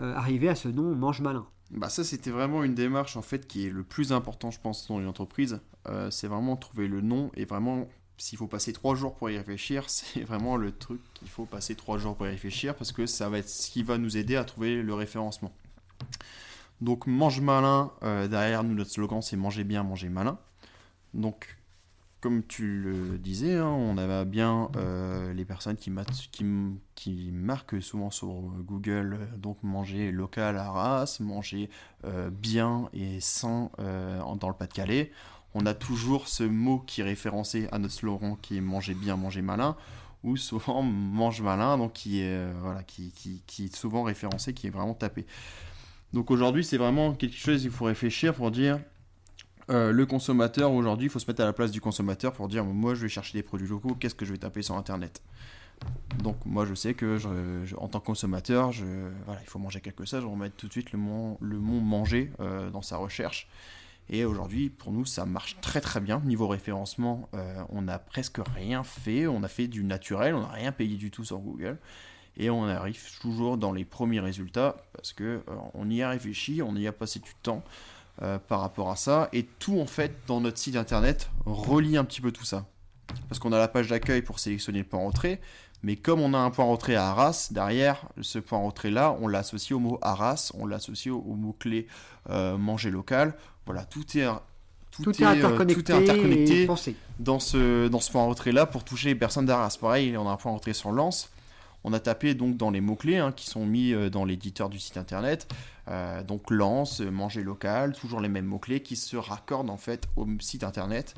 euh, 0.00 0.14
arriver 0.14 0.48
à 0.48 0.54
ce 0.54 0.68
nom 0.68 0.94
Mange 0.94 1.20
Malin? 1.20 1.46
Bah 1.72 1.88
ça 1.88 2.04
c'était 2.04 2.30
vraiment 2.30 2.64
une 2.64 2.74
démarche 2.74 3.16
en 3.16 3.22
fait 3.22 3.46
qui 3.46 3.66
est 3.66 3.70
le 3.70 3.82
plus 3.82 4.12
important 4.12 4.50
je 4.50 4.60
pense 4.60 4.86
dans 4.88 5.00
une 5.00 5.08
entreprise. 5.08 5.60
Euh, 5.88 6.10
c'est 6.10 6.28
vraiment 6.28 6.56
trouver 6.56 6.86
le 6.86 7.00
nom 7.00 7.30
et 7.34 7.44
vraiment 7.44 7.88
s'il 8.18 8.38
faut 8.38 8.46
passer 8.46 8.72
trois 8.72 8.94
jours 8.94 9.16
pour 9.16 9.30
y 9.30 9.36
réfléchir, 9.36 9.84
c'est 9.88 10.22
vraiment 10.22 10.56
le 10.56 10.72
truc 10.72 11.00
qu'il 11.14 11.28
faut 11.28 11.46
passer 11.46 11.74
trois 11.74 11.98
jours 11.98 12.16
pour 12.16 12.26
y 12.26 12.30
réfléchir 12.30 12.74
parce 12.76 12.92
que 12.92 13.06
ça 13.06 13.28
va 13.28 13.38
être 13.38 13.48
ce 13.48 13.70
qui 13.70 13.82
va 13.82 13.98
nous 13.98 14.16
aider 14.16 14.36
à 14.36 14.44
trouver 14.44 14.82
le 14.82 14.94
référencement. 14.94 15.52
Donc 16.80 17.06
mange 17.06 17.40
malin, 17.40 17.92
euh, 18.02 18.28
derrière 18.28 18.64
nous 18.64 18.74
notre 18.74 18.90
slogan 18.90 19.22
c'est 19.22 19.36
manger 19.36 19.64
bien, 19.64 19.82
manger 19.82 20.08
malin. 20.08 20.38
Donc 21.14 21.56
comme 22.22 22.44
tu 22.46 22.78
le 22.78 23.18
disais, 23.18 23.56
hein, 23.56 23.66
on 23.66 23.98
avait 23.98 24.24
bien 24.24 24.70
euh, 24.76 25.34
les 25.34 25.44
personnes 25.44 25.76
qui, 25.76 25.90
marquent 27.32 27.82
souvent 27.82 28.12
sur 28.12 28.28
Google, 28.28 29.18
euh, 29.20 29.36
donc 29.36 29.58
manger 29.64 30.12
local 30.12 30.56
à 30.56 30.66
Arras, 30.66 31.18
manger 31.20 31.68
bien 32.30 32.88
et 32.92 33.20
sain 33.20 33.70
dans 33.78 34.48
le 34.48 34.54
Pas-de-Calais. 34.54 35.10
On 35.54 35.66
a 35.66 35.74
toujours 35.74 36.28
ce 36.28 36.44
mot 36.44 36.78
qui 36.78 37.00
est 37.00 37.04
référencé 37.04 37.68
à 37.72 37.78
notre 37.78 37.94
slogan 37.94 38.36
qui 38.40 38.56
est 38.56 38.60
manger 38.60 38.94
bien, 38.94 39.16
manger 39.16 39.42
malin, 39.42 39.76
ou 40.22 40.36
souvent 40.36 40.82
mange 40.82 41.42
malin, 41.42 41.76
donc 41.76 41.92
qui 41.92 42.20
est, 42.20 42.52
voilà, 42.60 42.84
qui, 42.84 43.12
qui, 43.12 43.64
est 43.64 43.76
souvent 43.76 44.04
référencé, 44.04 44.54
qui 44.54 44.68
est 44.68 44.70
vraiment 44.70 44.94
tapé. 44.94 45.26
Donc 46.12 46.30
aujourd'hui, 46.30 46.62
c'est 46.62 46.76
vraiment 46.76 47.14
quelque 47.14 47.36
chose, 47.36 47.64
il 47.64 47.70
faut 47.70 47.86
réfléchir 47.86 48.32
pour 48.32 48.52
dire 48.52 48.78
euh, 49.72 49.92
le 49.92 50.06
consommateur, 50.06 50.72
aujourd'hui, 50.72 51.06
il 51.06 51.10
faut 51.10 51.18
se 51.18 51.26
mettre 51.26 51.42
à 51.42 51.44
la 51.44 51.52
place 51.52 51.70
du 51.70 51.80
consommateur 51.80 52.32
pour 52.32 52.48
dire 52.48 52.64
moi, 52.64 52.94
je 52.94 53.02
vais 53.02 53.08
chercher 53.08 53.38
des 53.38 53.42
produits 53.42 53.68
locaux, 53.68 53.96
qu'est-ce 53.98 54.14
que 54.14 54.24
je 54.24 54.32
vais 54.32 54.38
taper 54.38 54.62
sur 54.62 54.76
Internet? 54.76 55.22
Donc 56.22 56.36
moi 56.44 56.64
je 56.66 56.74
sais 56.74 56.94
que 56.94 57.18
en 57.76 57.88
tant 57.88 58.00
que 58.00 58.06
consommateur, 58.06 58.70
il 58.72 59.46
faut 59.48 59.58
manger 59.58 59.80
quelque 59.80 60.04
chose, 60.04 60.20
je 60.20 60.26
vais 60.26 60.32
remettre 60.32 60.56
tout 60.56 60.68
de 60.68 60.72
suite 60.72 60.92
le 60.92 60.98
mot, 60.98 61.38
manger 61.40 62.30
euh, 62.40 62.70
dans 62.70 62.82
sa 62.82 62.96
recherche. 62.96 63.48
Et 64.08 64.24
aujourd'hui, 64.24 64.68
pour 64.68 64.92
nous, 64.92 65.06
ça 65.06 65.24
marche 65.24 65.56
très 65.60 65.80
très 65.80 66.00
bien. 66.00 66.20
Niveau 66.24 66.48
référencement, 66.48 67.28
euh, 67.34 67.62
on 67.70 67.82
n'a 67.82 67.98
presque 67.98 68.40
rien 68.56 68.82
fait. 68.82 69.26
On 69.26 69.42
a 69.42 69.48
fait 69.48 69.68
du 69.68 69.84
naturel, 69.84 70.34
on 70.34 70.40
n'a 70.40 70.48
rien 70.48 70.72
payé 70.72 70.96
du 70.96 71.10
tout 71.10 71.24
sur 71.24 71.38
Google 71.38 71.78
et 72.36 72.50
on 72.50 72.64
arrive 72.64 73.00
toujours 73.20 73.56
dans 73.58 73.72
les 73.72 73.84
premiers 73.84 74.20
résultats 74.20 74.76
parce 74.92 75.12
que 75.12 75.24
euh, 75.24 75.40
on 75.74 75.88
y 75.88 76.02
a 76.02 76.10
réfléchi, 76.10 76.62
on 76.62 76.74
y 76.76 76.86
a 76.86 76.92
passé 76.92 77.20
du 77.20 77.34
temps 77.42 77.62
euh, 78.20 78.38
par 78.38 78.60
rapport 78.60 78.90
à 78.90 78.96
ça 78.96 79.28
et 79.32 79.44
tout 79.58 79.80
en 79.80 79.86
fait 79.86 80.14
dans 80.26 80.40
notre 80.40 80.58
site 80.58 80.76
internet 80.76 81.30
relie 81.46 81.96
un 81.96 82.04
petit 82.04 82.20
peu 82.20 82.30
tout 82.30 82.44
ça 82.44 82.66
parce 83.28 83.38
qu'on 83.38 83.52
a 83.52 83.58
la 83.58 83.68
page 83.68 83.88
d'accueil 83.88 84.20
pour 84.20 84.38
sélectionner 84.38 84.80
le 84.80 84.84
point 84.84 85.00
entrée 85.00 85.40
mais 85.82 85.96
comme 85.96 86.20
on 86.20 86.34
a 86.34 86.38
un 86.38 86.50
point 86.50 86.64
entrée 86.64 86.94
à 86.94 87.08
Arras, 87.08 87.48
derrière 87.50 88.06
ce 88.20 88.38
point 88.38 88.58
entrée 88.58 88.90
là, 88.90 89.16
on 89.20 89.26
l'associe 89.26 89.72
au 89.72 89.80
mot 89.80 89.98
Arras, 90.00 90.52
on 90.54 90.66
l'associe 90.66 91.12
au, 91.12 91.34
mot 91.34 91.56
clé 91.58 91.88
euh, 92.30 92.56
manger 92.56 92.90
local. 92.90 93.34
Voilà, 93.66 93.84
tout 93.84 94.04
est 94.16 94.26
tout, 94.92 95.10
est, 95.10 95.24
interconnecté, 95.24 96.68
dans 97.18 97.40
ce 97.40 97.88
dans 97.88 97.98
ce 97.98 98.12
point 98.12 98.22
entrée 98.22 98.52
là 98.52 98.66
pour 98.66 98.84
toucher 98.84 99.08
les 99.08 99.14
personnes 99.16 99.46
d'Arras. 99.46 99.76
Pareil, 99.80 100.16
on 100.16 100.28
a 100.28 100.32
un 100.32 100.36
point 100.36 100.52
entrée 100.52 100.74
sur 100.74 100.92
Lens 100.92 101.32
on 101.84 101.92
a 101.92 102.00
tapé 102.00 102.34
donc 102.34 102.56
dans 102.56 102.70
les 102.70 102.80
mots-clés 102.80 103.18
hein, 103.18 103.32
qui 103.32 103.48
sont 103.48 103.66
mis 103.66 103.92
euh, 103.92 104.10
dans 104.10 104.24
l'éditeur 104.24 104.68
du 104.68 104.78
site 104.78 104.96
internet. 104.96 105.52
Euh, 105.88 106.22
donc 106.22 106.50
lance, 106.50 107.00
manger 107.00 107.42
local, 107.42 107.92
toujours 107.94 108.20
les 108.20 108.28
mêmes 108.28 108.46
mots-clés 108.46 108.82
qui 108.82 108.96
se 108.96 109.16
raccordent 109.16 109.70
en 109.70 109.76
fait 109.76 110.08
au 110.16 110.26
site 110.40 110.64
internet. 110.64 111.14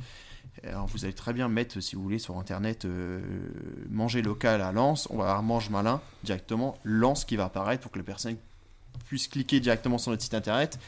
Alors 0.62 0.86
vous 0.86 1.04
allez 1.04 1.14
très 1.14 1.32
bien 1.32 1.48
mettre, 1.48 1.80
si 1.80 1.96
vous 1.96 2.02
voulez, 2.02 2.18
sur 2.18 2.38
internet 2.38 2.84
euh, 2.84 3.20
manger 3.90 4.22
local 4.22 4.62
à 4.62 4.72
Lance, 4.72 5.08
on 5.10 5.18
va 5.18 5.24
avoir 5.24 5.42
mange 5.42 5.68
malin 5.68 6.00
directement, 6.22 6.78
Lance 6.84 7.24
qui 7.24 7.36
va 7.36 7.46
apparaître 7.46 7.82
pour 7.82 7.90
que 7.90 7.98
les 7.98 8.04
personnes 8.04 8.36
puissent 9.06 9.28
cliquer 9.28 9.60
directement 9.60 9.98
sur 9.98 10.10
notre 10.10 10.22
site 10.22 10.34
internet 10.34 10.78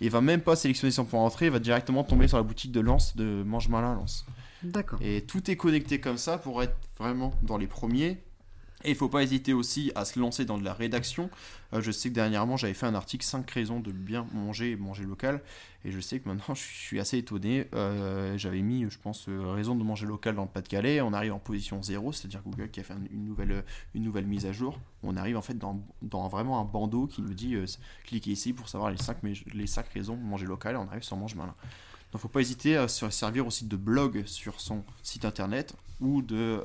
et 0.00 0.08
va 0.08 0.20
même 0.20 0.40
pas 0.40 0.56
sélectionner 0.56 0.90
son 0.90 1.04
point 1.04 1.20
d'entrée, 1.20 1.48
va 1.48 1.60
directement 1.60 2.02
tomber 2.02 2.26
sur 2.28 2.36
la 2.36 2.42
boutique 2.42 2.72
de 2.72 2.80
Lance 2.80 3.16
de 3.16 3.42
mange 3.44 3.68
malin 3.68 3.94
Lance. 3.94 4.26
D'accord. 4.62 4.98
Et 5.02 5.22
tout 5.22 5.50
est 5.50 5.56
connecté 5.56 6.00
comme 6.00 6.18
ça 6.18 6.38
pour 6.38 6.62
être 6.62 6.76
vraiment 6.98 7.32
dans 7.42 7.56
les 7.56 7.66
premiers 7.66 8.22
et 8.84 8.88
il 8.88 8.92
ne 8.92 8.96
faut 8.96 9.08
pas 9.08 9.22
hésiter 9.22 9.52
aussi 9.52 9.92
à 9.94 10.04
se 10.04 10.18
lancer 10.18 10.44
dans 10.44 10.58
de 10.58 10.64
la 10.64 10.74
rédaction. 10.74 11.30
Euh, 11.72 11.80
je 11.80 11.90
sais 11.90 12.08
que 12.08 12.14
dernièrement, 12.14 12.56
j'avais 12.56 12.74
fait 12.74 12.86
un 12.86 12.94
article 12.94 13.24
5 13.24 13.48
raisons 13.50 13.80
de 13.80 13.92
bien 13.92 14.26
manger 14.32 14.72
et 14.72 14.76
manger 14.76 15.04
local. 15.04 15.40
Et 15.84 15.90
je 15.90 16.00
sais 16.00 16.20
que 16.20 16.28
maintenant, 16.28 16.54
je 16.54 16.62
suis 16.62 17.00
assez 17.00 17.18
étonné. 17.18 17.68
Euh, 17.74 18.36
j'avais 18.36 18.60
mis, 18.60 18.86
je 18.90 18.98
pense, 18.98 19.28
euh, 19.28 19.52
raison 19.52 19.74
de 19.74 19.84
manger 19.84 20.06
local 20.06 20.34
dans 20.34 20.42
le 20.42 20.48
Pas-de-Calais. 20.48 21.00
On 21.00 21.12
arrive 21.12 21.32
en 21.32 21.38
position 21.38 21.82
0, 21.82 22.12
c'est-à-dire 22.12 22.42
Google 22.44 22.70
qui 22.70 22.80
a 22.80 22.82
fait 22.82 22.94
une 23.10 23.24
nouvelle, 23.24 24.26
mise 24.26 24.46
à 24.46 24.52
jour. 24.52 24.78
On 25.02 25.16
arrive 25.16 25.36
en 25.36 25.42
fait 25.42 25.58
dans, 25.58 25.80
dans 26.02 26.28
vraiment 26.28 26.60
un 26.60 26.64
bandeau 26.64 27.06
qui 27.06 27.22
nous 27.22 27.34
dit 27.34 27.56
cliquez 28.04 28.32
ici 28.32 28.52
pour 28.52 28.68
savoir 28.68 28.90
les 28.90 28.98
5, 28.98 29.18
les 29.54 29.66
5 29.66 29.86
raisons 29.88 30.16
de 30.16 30.22
manger 30.22 30.46
local. 30.46 30.74
Et 30.74 30.78
on 30.78 30.88
arrive 30.88 31.02
sur 31.02 31.16
Mange 31.16 31.34
Malin. 31.34 31.54
Donc, 32.12 32.14
il 32.14 32.16
ne 32.16 32.20
faut 32.20 32.28
pas 32.28 32.40
hésiter 32.40 32.76
à 32.76 32.88
se 32.88 33.08
servir 33.08 33.46
aussi 33.46 33.64
de 33.64 33.76
blog 33.76 34.24
sur 34.26 34.60
son 34.60 34.84
site 35.02 35.24
internet 35.24 35.74
ou 36.00 36.20
de 36.20 36.60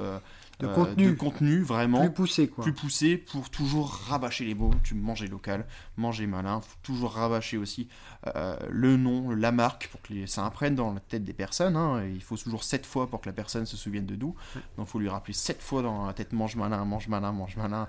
de, 0.60 0.68
contenu. 0.68 1.06
de 1.06 1.12
contenu 1.14 1.62
vraiment 1.62 2.02
plus 2.02 2.12
poussé 2.12 2.48
quoi. 2.48 2.64
plus 2.64 2.74
poussé 2.74 3.18
pour 3.18 3.50
toujours 3.50 3.92
rabâcher 3.92 4.46
les 4.46 4.56
mots 4.56 4.72
tu 4.84 4.96
manger 4.96 5.28
local 5.28 5.66
manger 5.98 6.26
malin 6.26 6.62
faut 6.62 6.78
toujours 6.82 7.14
rabâcher 7.14 7.58
aussi 7.58 7.88
euh, 8.36 8.58
le 8.70 8.98
nom 8.98 9.32
la 9.32 9.52
marque 9.52 9.88
pour 9.90 10.02
que 10.02 10.26
ça 10.26 10.44
imprègne 10.44 10.76
dans 10.76 10.94
la 10.94 11.00
tête 11.00 11.24
des 11.24 11.34
personnes 11.34 11.76
hein. 11.76 12.04
il 12.06 12.22
faut 12.22 12.38
toujours 12.38 12.64
sept 12.64 12.86
fois 12.86 13.08
pour 13.08 13.22
que 13.22 13.30
la 13.30 13.34
personne 13.34 13.66
se 13.66 13.78
souvienne 13.78 14.06
de 14.06 14.16
nous 14.16 14.36
donc 14.78 14.88
il 14.88 14.92
faut 14.92 15.00
lui 15.00 15.10
rappeler 15.10 15.34
sept 15.34 15.62
fois 15.62 15.82
dans 15.82 16.08
la 16.08 16.14
tête 16.14 16.34
mange 16.34 16.56
malin 16.56 16.84
mange 16.86 17.08
malin 17.08 17.32
mange 17.32 17.56
malin 17.56 17.88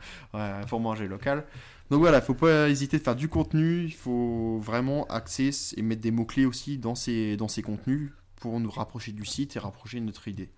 pour 0.68 0.80
manger 0.80 1.08
local 1.08 1.44
donc 1.90 2.00
voilà, 2.00 2.18
il 2.18 2.24
faut 2.24 2.34
pas 2.34 2.68
hésiter 2.68 2.98
de 2.98 3.02
faire 3.02 3.16
du 3.16 3.28
contenu, 3.28 3.84
il 3.84 3.94
faut 3.94 4.58
vraiment 4.58 5.06
axer 5.06 5.50
et 5.76 5.82
mettre 5.82 6.02
des 6.02 6.10
mots-clés 6.10 6.44
aussi 6.44 6.76
dans 6.76 6.94
ces, 6.94 7.36
dans 7.38 7.48
ces 7.48 7.62
contenus 7.62 8.12
pour 8.36 8.60
nous 8.60 8.70
rapprocher 8.70 9.12
du 9.12 9.24
site 9.24 9.56
et 9.56 9.58
rapprocher 9.58 10.00
notre 10.00 10.28
idée. 10.28 10.50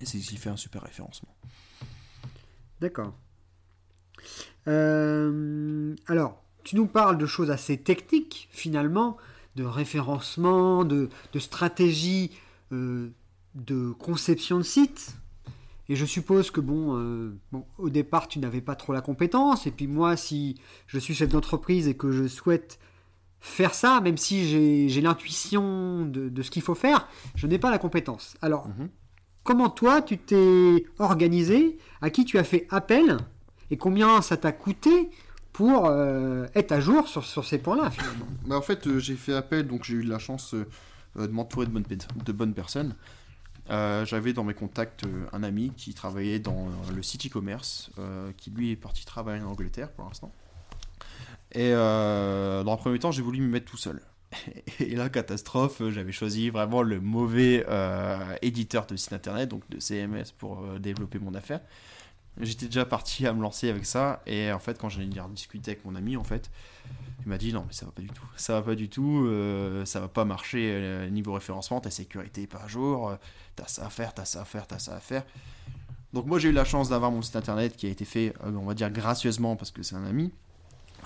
Et 0.00 0.06
c'est 0.06 0.18
ce 0.18 0.28
qui 0.28 0.36
fait 0.36 0.50
un 0.50 0.56
super 0.56 0.82
référencement. 0.82 1.34
D'accord. 2.80 3.14
Euh, 4.68 5.94
alors, 6.06 6.42
tu 6.64 6.76
nous 6.76 6.86
parles 6.86 7.18
de 7.18 7.26
choses 7.26 7.50
assez 7.50 7.78
techniques, 7.78 8.48
finalement, 8.50 9.16
de 9.54 9.64
référencement, 9.64 10.84
de, 10.84 11.08
stratégie 11.38 12.32
euh, 12.72 13.10
de 13.54 13.92
conception 13.92 14.58
de 14.58 14.62
site. 14.62 15.16
Et 15.88 15.94
je 15.94 16.04
suppose 16.04 16.50
que, 16.50 16.60
bon, 16.60 16.98
euh, 16.98 17.38
bon 17.52 17.64
au 17.78 17.90
départ, 17.90 18.26
tu 18.26 18.40
n'avais 18.40 18.60
pas 18.60 18.74
trop 18.74 18.92
la 18.92 19.00
compétence. 19.00 19.66
Et 19.66 19.70
puis 19.70 19.86
moi, 19.86 20.16
si 20.16 20.56
je 20.86 20.98
suis 20.98 21.14
chef 21.14 21.28
d'entreprise 21.28 21.86
et 21.86 21.96
que 21.96 22.10
je 22.10 22.26
souhaite 22.26 22.78
faire 23.38 23.74
ça, 23.74 24.00
même 24.00 24.16
si 24.16 24.88
j'ai 24.88 25.00
l'intuition 25.00 26.04
de, 26.04 26.42
ce 26.42 26.50
qu'il 26.50 26.62
faut 26.62 26.74
faire, 26.74 27.08
je 27.36 27.46
n'ai 27.46 27.58
pas 27.58 27.70
la 27.70 27.78
compétence. 27.78 28.36
Alors, 28.42 28.68
mhm. 28.68 28.88
Comment 29.46 29.70
toi, 29.70 30.02
tu 30.02 30.18
t'es 30.18 30.86
organisé? 30.98 31.78
À 32.02 32.10
qui 32.10 32.24
tu 32.24 32.36
as 32.36 32.42
fait 32.42 32.66
appel? 32.68 33.16
Et 33.70 33.76
combien 33.76 34.20
ça 34.20 34.36
t'a 34.36 34.50
coûté 34.50 35.08
pour 35.52 35.86
euh, 35.86 36.48
être 36.56 36.72
à 36.72 36.80
jour 36.80 37.06
sur, 37.06 37.44
ces 37.44 37.58
points-là 37.58 37.92
finalement? 37.92 38.26
Bah, 38.44 38.56
En 38.56 38.60
fait, 38.60 38.88
euh, 38.88 38.98
j'ai 38.98 39.14
fait 39.14 39.34
appel, 39.34 39.68
donc 39.68 39.84
j'ai 39.84 39.94
eu 39.94 40.02
la 40.02 40.18
chance 40.18 40.54
euh, 40.54 40.66
de 41.14 41.32
m'entourer 41.32 41.66
de 41.66 41.70
bonnes, 41.70 41.84
de 42.24 42.32
bonnes 42.32 42.54
personnes. 42.54 42.96
J'avais 43.68 44.32
dans 44.32 44.42
mes 44.42 44.54
contacts 44.54 45.04
un 45.32 45.44
ami 45.44 45.72
qui 45.76 45.94
travaillait 45.94 46.40
dans 46.40 46.68
le 46.92 47.02
site 47.04 47.26
e-commerce, 47.26 47.90
qui 48.36 48.50
lui 48.50 48.72
est 48.72 48.76
parti 48.76 49.04
travailler 49.04 49.42
en 49.42 49.50
Angleterre 49.50 49.90
pour 49.90 50.06
l'instant. 50.06 50.32
Et 51.52 51.72
dans 51.72 52.72
un 52.72 52.76
premier 52.76 52.98
temps, 52.98 53.10
j'ai 53.10 53.22
voulu 53.22 53.40
me 53.40 53.48
mettre 53.48 53.70
tout 53.70 53.76
seul. 53.76 54.00
Et 54.80 54.94
là, 54.94 55.08
catastrophe, 55.08 55.82
j'avais 55.90 56.12
choisi 56.12 56.50
vraiment 56.50 56.82
le 56.82 57.00
mauvais 57.00 57.64
euh, 57.68 58.36
éditeur 58.42 58.86
de 58.86 58.96
site 58.96 59.12
internet, 59.12 59.48
donc 59.48 59.68
de 59.68 59.80
CMS 59.80 60.32
pour 60.36 60.60
euh, 60.60 60.78
développer 60.78 61.18
mon 61.18 61.34
affaire. 61.34 61.60
J'étais 62.40 62.66
déjà 62.66 62.84
parti 62.84 63.26
à 63.26 63.32
me 63.32 63.40
lancer 63.40 63.70
avec 63.70 63.86
ça, 63.86 64.22
et 64.26 64.52
en 64.52 64.58
fait, 64.58 64.78
quand 64.78 64.90
j'allais 64.90 65.08
discuter 65.30 65.70
avec 65.70 65.84
mon 65.86 65.94
ami, 65.94 66.18
en 66.18 66.24
fait, 66.24 66.50
il 67.24 67.28
m'a 67.28 67.38
dit 67.38 67.50
non, 67.50 67.64
mais 67.66 67.72
ça 67.72 67.86
va 67.86 67.92
pas 67.92 68.02
du 68.02 68.08
tout, 68.08 68.26
ça 68.36 68.52
va 68.52 68.62
pas 68.62 68.74
du 68.74 68.90
tout, 68.90 69.26
ça 69.86 70.00
va 70.00 70.08
pas 70.08 70.26
marcher 70.26 71.08
niveau 71.10 71.32
référencement, 71.32 71.80
ta 71.80 71.90
sécurité 71.90 72.42
est 72.42 72.46
pas 72.46 72.60
à 72.62 72.68
jour, 72.68 73.16
t'as 73.56 73.66
ça 73.68 73.86
à 73.86 73.88
faire, 73.88 74.12
t'as 74.12 74.26
ça 74.26 74.42
à 74.42 74.44
faire, 74.44 74.66
t'as 74.66 74.78
ça 74.78 74.94
à 74.94 75.00
faire. 75.00 75.24
Donc 76.12 76.26
moi 76.26 76.38
j'ai 76.38 76.50
eu 76.50 76.52
la 76.52 76.66
chance 76.66 76.90
d'avoir 76.90 77.10
mon 77.10 77.22
site 77.22 77.36
internet 77.36 77.74
qui 77.74 77.86
a 77.86 77.88
été 77.88 78.04
fait, 78.04 78.34
on 78.44 78.66
va 78.66 78.74
dire 78.74 78.90
gracieusement 78.90 79.56
parce 79.56 79.70
que 79.70 79.82
c'est 79.82 79.96
un 79.96 80.04
ami. 80.04 80.30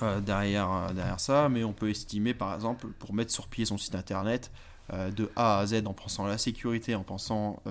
Euh, 0.03 0.21
derrière, 0.21 0.71
euh, 0.73 0.93
derrière 0.93 1.21
ça, 1.21 1.49
mais 1.49 1.65
on 1.65 1.73
peut 1.73 1.91
estimer 1.91 2.35
par 2.35 2.55
exemple 2.55 2.89
pour 2.99 3.13
mettre 3.15 3.33
sur 3.33 3.49
pied 3.49 3.65
son 3.65 3.79
site 3.79 3.95
internet 3.95 4.51
euh, 4.93 5.11
de 5.11 5.31
A 5.37 5.59
à 5.59 5.67
Z 5.67 5.83
en 5.87 5.93
pensant 5.93 6.25
à 6.25 6.29
la 6.29 6.39
sécurité, 6.39 6.95
en 6.95 7.03
pensant 7.03 7.63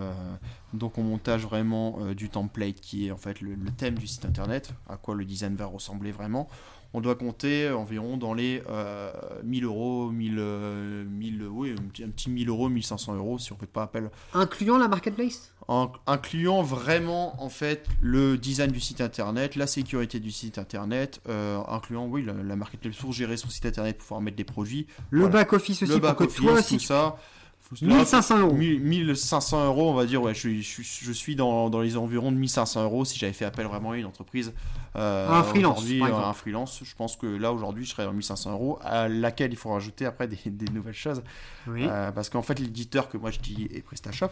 donc 0.73 0.97
au 0.97 1.01
montage 1.01 1.43
vraiment 1.43 1.99
du 2.13 2.29
template 2.29 2.79
qui 2.79 3.07
est 3.07 3.11
en 3.11 3.17
fait 3.17 3.41
le, 3.41 3.55
thème 3.77 3.95
du 3.95 4.07
site 4.07 4.25
internet, 4.25 4.73
à 4.87 4.97
quoi 4.97 5.15
le 5.15 5.25
design 5.25 5.55
va 5.55 5.65
ressembler 5.65 6.11
vraiment. 6.11 6.47
On 6.93 7.01
doit 7.01 7.15
compter 7.15 7.69
environ 7.69 8.17
dans 8.17 8.33
les 8.33 8.63
1000 9.43 9.65
euros, 9.65 10.09
1000, 10.11 10.39
oui, 11.49 11.75
un 12.03 12.09
petit 12.09 12.29
1000 12.29 12.49
euros, 12.49 12.69
1500 12.69 13.15
euros 13.15 13.37
si 13.37 13.51
on 13.51 13.55
ne 13.55 13.59
fait 13.59 13.67
pas 13.67 13.83
appel. 13.83 14.09
Incluant 14.33 14.77
la 14.77 14.87
marketplace? 14.87 15.53
Incluant 16.07 16.63
vraiment 16.63 17.41
en 17.43 17.49
fait 17.49 17.85
le 18.01 18.37
design 18.37 18.71
du 18.71 18.79
site 18.79 19.01
internet, 19.01 19.55
la 19.55 19.67
sécurité 19.67 20.19
du 20.19 20.31
site 20.31 20.57
internet, 20.57 21.21
euh, 21.29 21.59
incluant 21.67 22.07
oui 22.07 22.25
la, 22.25 22.55
marketplace 22.55 22.95
pour 22.95 23.13
gérer 23.13 23.37
son 23.37 23.49
site 23.49 23.65
internet, 23.67 23.97
pour 23.97 24.07
pouvoir 24.07 24.21
mettre 24.21 24.37
des 24.37 24.43
produits, 24.43 24.87
le 25.11 25.27
back 25.27 25.53
office 25.53 25.83
aussi 25.83 25.91
le 25.91 25.99
back 25.99 26.21
office, 26.21 26.35
toi, 26.35 26.61
tout 26.61 26.79
ça. 26.79 27.17
1500 27.81 28.39
euros. 28.39 28.53
1500 28.53 29.65
euros, 29.65 29.91
on 29.91 29.93
va 29.93 30.05
dire, 30.05 30.23
ouais, 30.23 30.33
je, 30.33 30.49
je, 30.59 30.81
je 30.81 31.11
suis 31.11 31.35
dans, 31.35 31.69
dans, 31.69 31.81
les 31.81 31.97
environs 31.97 32.31
de 32.31 32.37
1500 32.37 32.83
euros 32.83 33.05
si 33.05 33.19
j'avais 33.19 33.33
fait 33.33 33.45
appel 33.45 33.67
vraiment 33.67 33.91
à 33.91 33.97
une 33.97 34.05
entreprise. 34.05 34.53
Euh, 34.95 35.29
un 35.29 35.43
freelance. 35.43 35.83
Un 36.01 36.33
freelance, 36.33 36.81
je 36.83 36.95
pense 36.95 37.15
que 37.15 37.27
là 37.27 37.53
aujourd'hui 37.53 37.85
je 37.85 37.91
serais 37.91 38.05
dans 38.05 38.13
1500 38.13 38.53
euros, 38.53 38.79
à 38.81 39.07
laquelle 39.07 39.51
il 39.51 39.55
faut 39.55 39.69
rajouter 39.69 40.05
après 40.05 40.27
des, 40.27 40.37
des 40.45 40.71
nouvelles 40.71 40.95
choses. 40.95 41.21
Oui. 41.67 41.85
Euh, 41.87 42.11
parce 42.11 42.29
qu'en 42.29 42.41
fait, 42.41 42.59
l'éditeur 42.59 43.07
que 43.07 43.17
moi 43.17 43.29
je 43.29 43.39
dis 43.39 43.69
est 43.71 43.81
PrestaShop. 43.81 44.31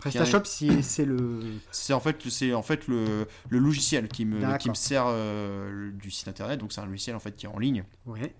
PrestaShop, 0.00 0.44
c'est 0.44 1.04
le. 1.04 1.40
C'est 1.70 1.92
en 1.92 2.00
fait, 2.00 2.28
c'est 2.28 2.54
en 2.54 2.62
fait 2.62 2.86
le, 2.86 3.26
le, 3.48 3.58
logiciel 3.58 4.08
qui 4.08 4.24
me, 4.24 4.58
qui 4.58 4.68
me 4.68 4.74
sert 4.74 5.04
euh, 5.06 5.90
du 5.92 6.10
site 6.10 6.28
internet. 6.28 6.60
Donc 6.60 6.72
c'est 6.72 6.80
un 6.80 6.86
logiciel 6.86 7.16
en 7.16 7.20
fait 7.20 7.34
qui 7.34 7.46
est 7.46 7.48
en 7.48 7.58
ligne. 7.58 7.84
Ouais. 8.04 8.34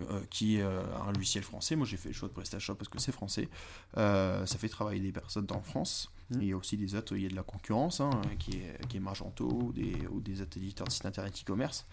Euh, 0.00 0.20
qui 0.30 0.56
est 0.56 0.62
euh, 0.62 0.82
un 1.06 1.12
logiciel 1.12 1.44
français. 1.44 1.76
Moi, 1.76 1.86
j'ai 1.86 1.98
fait 1.98 2.08
le 2.08 2.14
choix 2.14 2.28
de 2.28 2.32
PrestaShop 2.32 2.74
parce 2.74 2.88
que 2.88 2.98
c'est 2.98 3.12
français. 3.12 3.48
ça 3.94 4.58
fait 4.58 4.68
travailler 4.68 5.00
des 5.00 5.12
personnes 5.12 5.46
en 5.50 5.60
France. 5.60 6.10
Mmh. 6.30 6.38
il 6.40 6.48
y 6.48 6.52
a 6.52 6.56
aussi 6.56 6.78
des 6.78 6.94
ateliers 6.94 7.28
de 7.28 7.36
la 7.36 7.42
concurrence, 7.42 8.00
hein, 8.00 8.10
qui, 8.38 8.52
est, 8.52 8.88
qui 8.88 8.96
est 8.96 9.00
Magento 9.00 9.44
ou 9.44 9.72
des, 9.72 9.94
ou 10.10 10.20
des 10.20 10.40
éditeurs 10.40 10.86
de 10.86 10.92
sites 10.92 11.04
internet 11.04 11.38
e-commerce. 11.38 11.84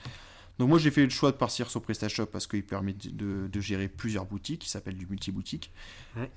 Donc 0.60 0.68
moi 0.68 0.78
j'ai 0.78 0.92
fait 0.92 1.06
le 1.06 1.10
choix 1.10 1.32
de 1.32 1.38
partir 1.38 1.70
sur 1.70 1.82
PrestaShop 1.82 2.26
parce 2.26 2.46
qu'il 2.46 2.66
permet 2.66 2.94
de, 2.94 3.62
gérer 3.62 3.88
plusieurs 3.88 4.26
boutiques, 4.26 4.62
qui 4.62 4.70
s'appelle 4.70 4.96
du 4.96 5.08
multi-boutique, 5.08 5.72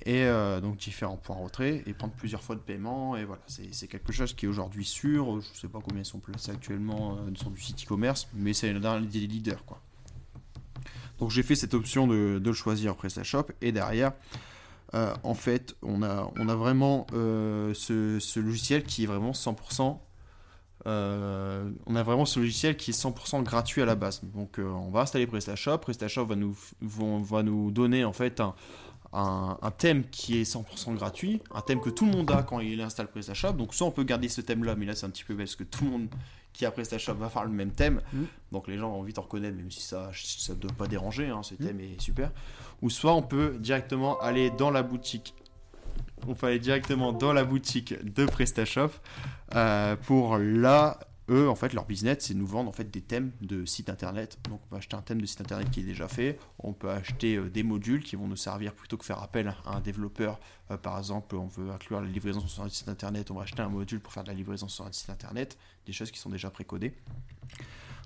et 0.07 0.23
euh, 0.23 0.61
donc 0.61 0.77
différents 0.77 1.17
points 1.17 1.37
retrait, 1.37 1.83
et 1.87 1.93
prendre 1.93 2.15
plusieurs 2.15 2.41
fois 2.41 2.55
de 2.55 2.61
paiement, 2.61 3.17
et 3.17 3.25
voilà, 3.25 3.43
c'est 3.47 3.89
quelque 3.89 4.13
chose 4.13 4.33
qui 4.33 4.47
est 4.47 4.49
aujourd'hui 4.49 4.85
sûr, 4.85 5.41
je 5.41 5.51
ne 5.51 5.57
sais 5.57 5.69
pas 5.69 5.81
combien 5.83 6.03
ils 6.03 6.07
sont 6.07 6.21
placés 6.21 6.53
actuellement 6.53 7.17
euh, 7.17 7.33
sur 7.35 7.51
du 7.51 7.61
site 7.61 7.83
e-commerce, 7.85 8.29
mais 8.33 8.53
c'est 8.53 8.73
l'un 8.73 9.01
des 9.01 9.27
leaders. 9.27 9.65
Quoi. 9.65 9.83
Donc 11.19 11.31
j'ai 11.31 11.43
fait 11.43 11.57
cette 11.57 11.75
option 11.75 12.07
de, 12.07 12.41
le 12.45 12.53
choisir 12.53 12.95
PrestaShop, 12.95 13.47
et 13.61 13.73
derrière, 13.73 14.13
euh, 14.95 15.13
en 15.25 15.35
fait, 15.35 15.75
on 15.83 16.01
a, 16.05 16.31
on 16.37 16.49
a 16.49 16.55
vraiment 16.55 17.09
ce, 17.11 18.19
ce, 18.21 18.39
logiciel 18.39 18.85
qui 18.85 19.03
est 19.03 19.07
vraiment 19.07 19.33
100% 19.33 19.99
euh, 20.87 21.71
on 21.87 21.95
a 21.95 22.03
vraiment 22.03 22.25
ce 22.25 22.41
logiciel 22.41 22.77
qui 22.77 22.91
est 22.91 23.01
100% 23.01 23.43
gratuit 23.43 23.83
à 23.83 23.87
la 23.87 23.95
base. 23.95 24.23
Donc 24.35 24.59
euh, 24.59 24.65
on 24.65 24.91
va 24.91 25.01
installer 25.01 25.27
PrestaShop. 25.27 25.79
PrestaShop 25.79 26.27
va 26.27 26.37
nous, 26.37 26.57
va 26.81 27.43
nous 27.43 27.71
donner 27.71 28.05
en 28.05 28.13
fait 28.13 28.43
un, 29.13 29.57
thème 29.79 30.05
qui 30.11 30.39
est 30.39 30.51
100% 30.51 30.95
gratuit, 30.95 31.41
un 31.55 31.61
thème 31.61 31.81
que 31.81 31.91
tout 31.91 32.07
le 32.07 32.13
monde 32.13 32.31
a 32.31 32.43
quand 32.43 32.61
il 32.61 32.81
installe 32.81 33.09
PrestaShop. 33.09 33.53
Donc 33.53 33.75
soit 33.75 33.87
on 33.87 33.91
peut 33.91 34.05
garder 34.05 34.29
ce 34.29 34.41
thème-là, 34.41 34.75
mais 34.75 34.87
là 34.87 34.95
c'est 34.95 35.07
un 35.07 35.11
petit 35.11 35.25
peu 35.25 35.35
bête 35.35 35.47
parce 35.47 35.57
que 35.57 35.65
tout 35.65 35.85
le 35.85 35.91
monde 35.91 36.09
qui 36.53 36.67
a 36.67 36.71
PrestaShop 36.71 37.15
va 37.15 37.29
faire 37.29 37.45
le 37.45 37.51
même 37.51 37.71
thème. 37.71 38.01
Mm. 38.13 38.23
Donc 38.51 38.69
les 38.69 38.77
gens 38.77 38.91
vont 38.91 39.03
vite 39.03 39.19
en 39.19 39.23
reconnaître, 39.23 39.57
même 39.57 39.71
si 39.71 39.83
ça 39.83 40.11
ne 40.11 40.55
doit 40.55 40.73
pas 40.73 40.87
déranger, 40.87 41.29
hein, 41.29 41.43
ce 41.43 41.55
mm. 41.55 41.59
thème 41.59 41.81
est 41.81 42.01
super. 42.01 42.31
Ou 42.83 42.91
soit 42.91 43.15
on 43.15 43.23
peut 43.23 43.57
directement 43.61 44.19
aller 44.21 44.51
dans 44.51 44.71
la 44.71 44.83
boutique 44.83 45.35
on 46.27 46.35
peut 46.35 46.47
aller 46.47 46.59
directement 46.59 47.13
dans 47.13 47.33
la 47.33 47.45
boutique 47.45 47.95
de 48.05 48.27
PrestaShop 48.27 48.91
euh, 49.55 49.97
pour 49.97 50.39
là 50.39 50.99
eux 51.29 51.49
en 51.49 51.55
fait 51.55 51.73
leur 51.73 51.87
business 51.87 52.19
c'est 52.21 52.35
nous 52.35 52.47
vendre 52.47 52.69
en 52.69 52.73
fait 52.73 52.91
des 52.91 53.01
thèmes 53.01 53.33
de 53.41 53.65
site 53.65 53.89
internet. 53.89 54.39
Donc 54.49 54.61
on 54.65 54.69
peut 54.69 54.77
acheter 54.77 54.97
un 54.97 55.03
thème 55.03 55.21
de 55.21 55.27
site 55.27 55.41
internet 55.41 55.71
qui 55.71 55.81
est 55.81 55.85
déjà 55.85 56.09
fait. 56.09 56.39
On 56.59 56.73
peut 56.73 56.91
acheter 56.91 57.37
euh, 57.37 57.49
des 57.49 57.63
modules 57.63 58.03
qui 58.03 58.17
vont 58.17 58.27
nous 58.27 58.37
servir 58.37 58.73
plutôt 58.73 58.97
que 58.97 59.05
faire 59.05 59.23
appel 59.23 59.55
à 59.65 59.77
un 59.77 59.81
développeur. 59.81 60.41
Euh, 60.71 60.77
par 60.77 60.99
exemple 60.99 61.37
on 61.37 61.47
veut 61.47 61.71
inclure 61.71 62.01
la 62.01 62.09
livraison 62.09 62.47
sur 62.47 62.63
un 62.63 62.69
site 62.69 62.89
internet 62.89 63.31
on 63.31 63.35
va 63.35 63.43
acheter 63.43 63.63
un 63.63 63.69
module 63.69 64.01
pour 64.01 64.13
faire 64.13 64.25
de 64.25 64.29
la 64.29 64.35
livraison 64.35 64.69
sur 64.69 64.85
un 64.87 64.93
site 64.93 65.11
internet. 65.11 65.59
Des 65.87 65.93
choses 65.93 66.11
qui 66.11 66.19
sont 66.19 66.31
déjà 66.31 66.51
précodées. 66.51 66.95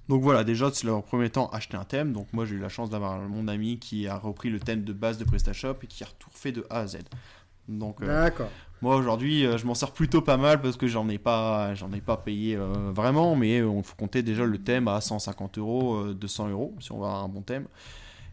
Donc 0.09 0.23
voilà, 0.23 0.45
déjà, 0.45 0.71
c'est 0.73 0.87
leur 0.87 1.03
premier 1.03 1.31
temps 1.31 1.49
acheter 1.49 1.77
un 1.77 1.85
thème. 1.85 2.13
Donc 2.13 2.33
moi, 2.33 2.47
j'ai 2.47 2.55
eu 2.55 2.61
la 2.61 2.69
chance 2.69 2.91
d'avoir 2.91 3.19
mon 3.19 3.49
ami 3.49 3.79
qui 3.79 4.07
a 4.07 4.17
repris 4.17 4.51
le 4.51 4.61
thème 4.61 4.85
de 4.85 4.93
base 4.93 5.19
de 5.19 5.25
PrestaShop 5.25 5.79
et 5.83 5.87
qui 5.89 6.05
a 6.05 6.07
tout 6.19 6.31
refait 6.33 6.53
de 6.53 6.65
A 6.71 6.81
à 6.81 6.87
Z. 6.87 6.99
Donc, 7.69 8.01
euh, 8.03 8.31
moi 8.81 8.97
aujourd'hui, 8.97 9.45
euh, 9.45 9.59
je 9.59 9.67
m'en 9.67 9.75
sers 9.75 9.91
plutôt 9.91 10.23
pas 10.23 10.37
mal 10.37 10.61
parce 10.61 10.77
que 10.77 10.87
j'en 10.87 11.09
ai 11.09 11.19
pas, 11.19 11.75
j'en 11.75 11.93
ai 11.93 12.01
pas 12.01 12.17
payé 12.17 12.57
euh, 12.57 12.67
vraiment, 12.93 13.35
mais 13.35 13.63
on 13.63 13.83
faut 13.83 13.97
compter 13.97 14.23
déjà 14.23 14.45
le 14.45 14.59
thème 14.59 14.89
à 14.89 15.01
150 15.01 15.59
euros, 15.59 16.13
200 16.13 16.51
euros 16.51 16.75
si 16.81 16.93
on 16.93 16.99
va 16.99 17.09
avoir 17.09 17.25
un 17.25 17.29
bon 17.29 17.43
thème. 17.43 17.67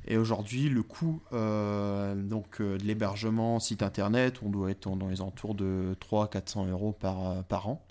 Et 0.05 0.17
aujourd'hui, 0.17 0.67
le 0.67 0.83
coût 0.83 1.21
donc 1.31 2.61
de 2.61 2.83
l'hébergement 2.83 3.59
site 3.59 3.81
internet, 3.81 4.41
on 4.43 4.49
doit 4.49 4.69
être 4.69 4.89
dans 4.95 5.07
les 5.07 5.21
entours 5.21 5.55
de 5.55 5.95
300-400 6.01 6.69
euros 6.69 6.91
par, 6.91 7.43
par 7.45 7.69
an. 7.69 7.85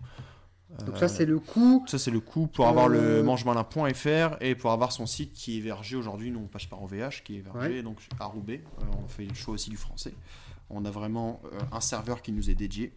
Donc 0.86 0.96
ça 0.98 1.08
c'est 1.08 1.24
le 1.24 1.38
coût. 1.38 1.84
Ça 1.86 1.98
c'est 1.98 2.10
le 2.10 2.20
coût 2.20 2.46
pour 2.46 2.66
avoir 2.66 2.88
le 2.88 3.22
mangemalin.fr 3.22 4.36
et 4.40 4.54
pour 4.54 4.72
avoir 4.72 4.92
son 4.92 5.06
site 5.06 5.32
qui 5.32 5.54
est 5.54 5.58
hébergé 5.58 5.96
aujourd'hui. 5.96 6.30
Nous 6.30 6.40
on 6.40 6.48
passe 6.48 6.66
par 6.66 6.82
OVH 6.82 7.22
qui 7.24 7.36
est 7.36 7.38
hébergé 7.38 7.82
donc 7.82 7.98
à 8.20 8.26
Roubaix. 8.26 8.62
on 9.02 9.08
fait 9.08 9.24
le 9.24 9.34
choix 9.34 9.54
aussi 9.54 9.70
du 9.70 9.78
français. 9.78 10.14
On 10.70 10.84
a 10.84 10.90
vraiment 10.90 11.40
euh, 11.44 11.60
un 11.72 11.80
serveur 11.80 12.22
qui 12.22 12.32
nous 12.32 12.50
est 12.50 12.54
dédié. 12.54 12.92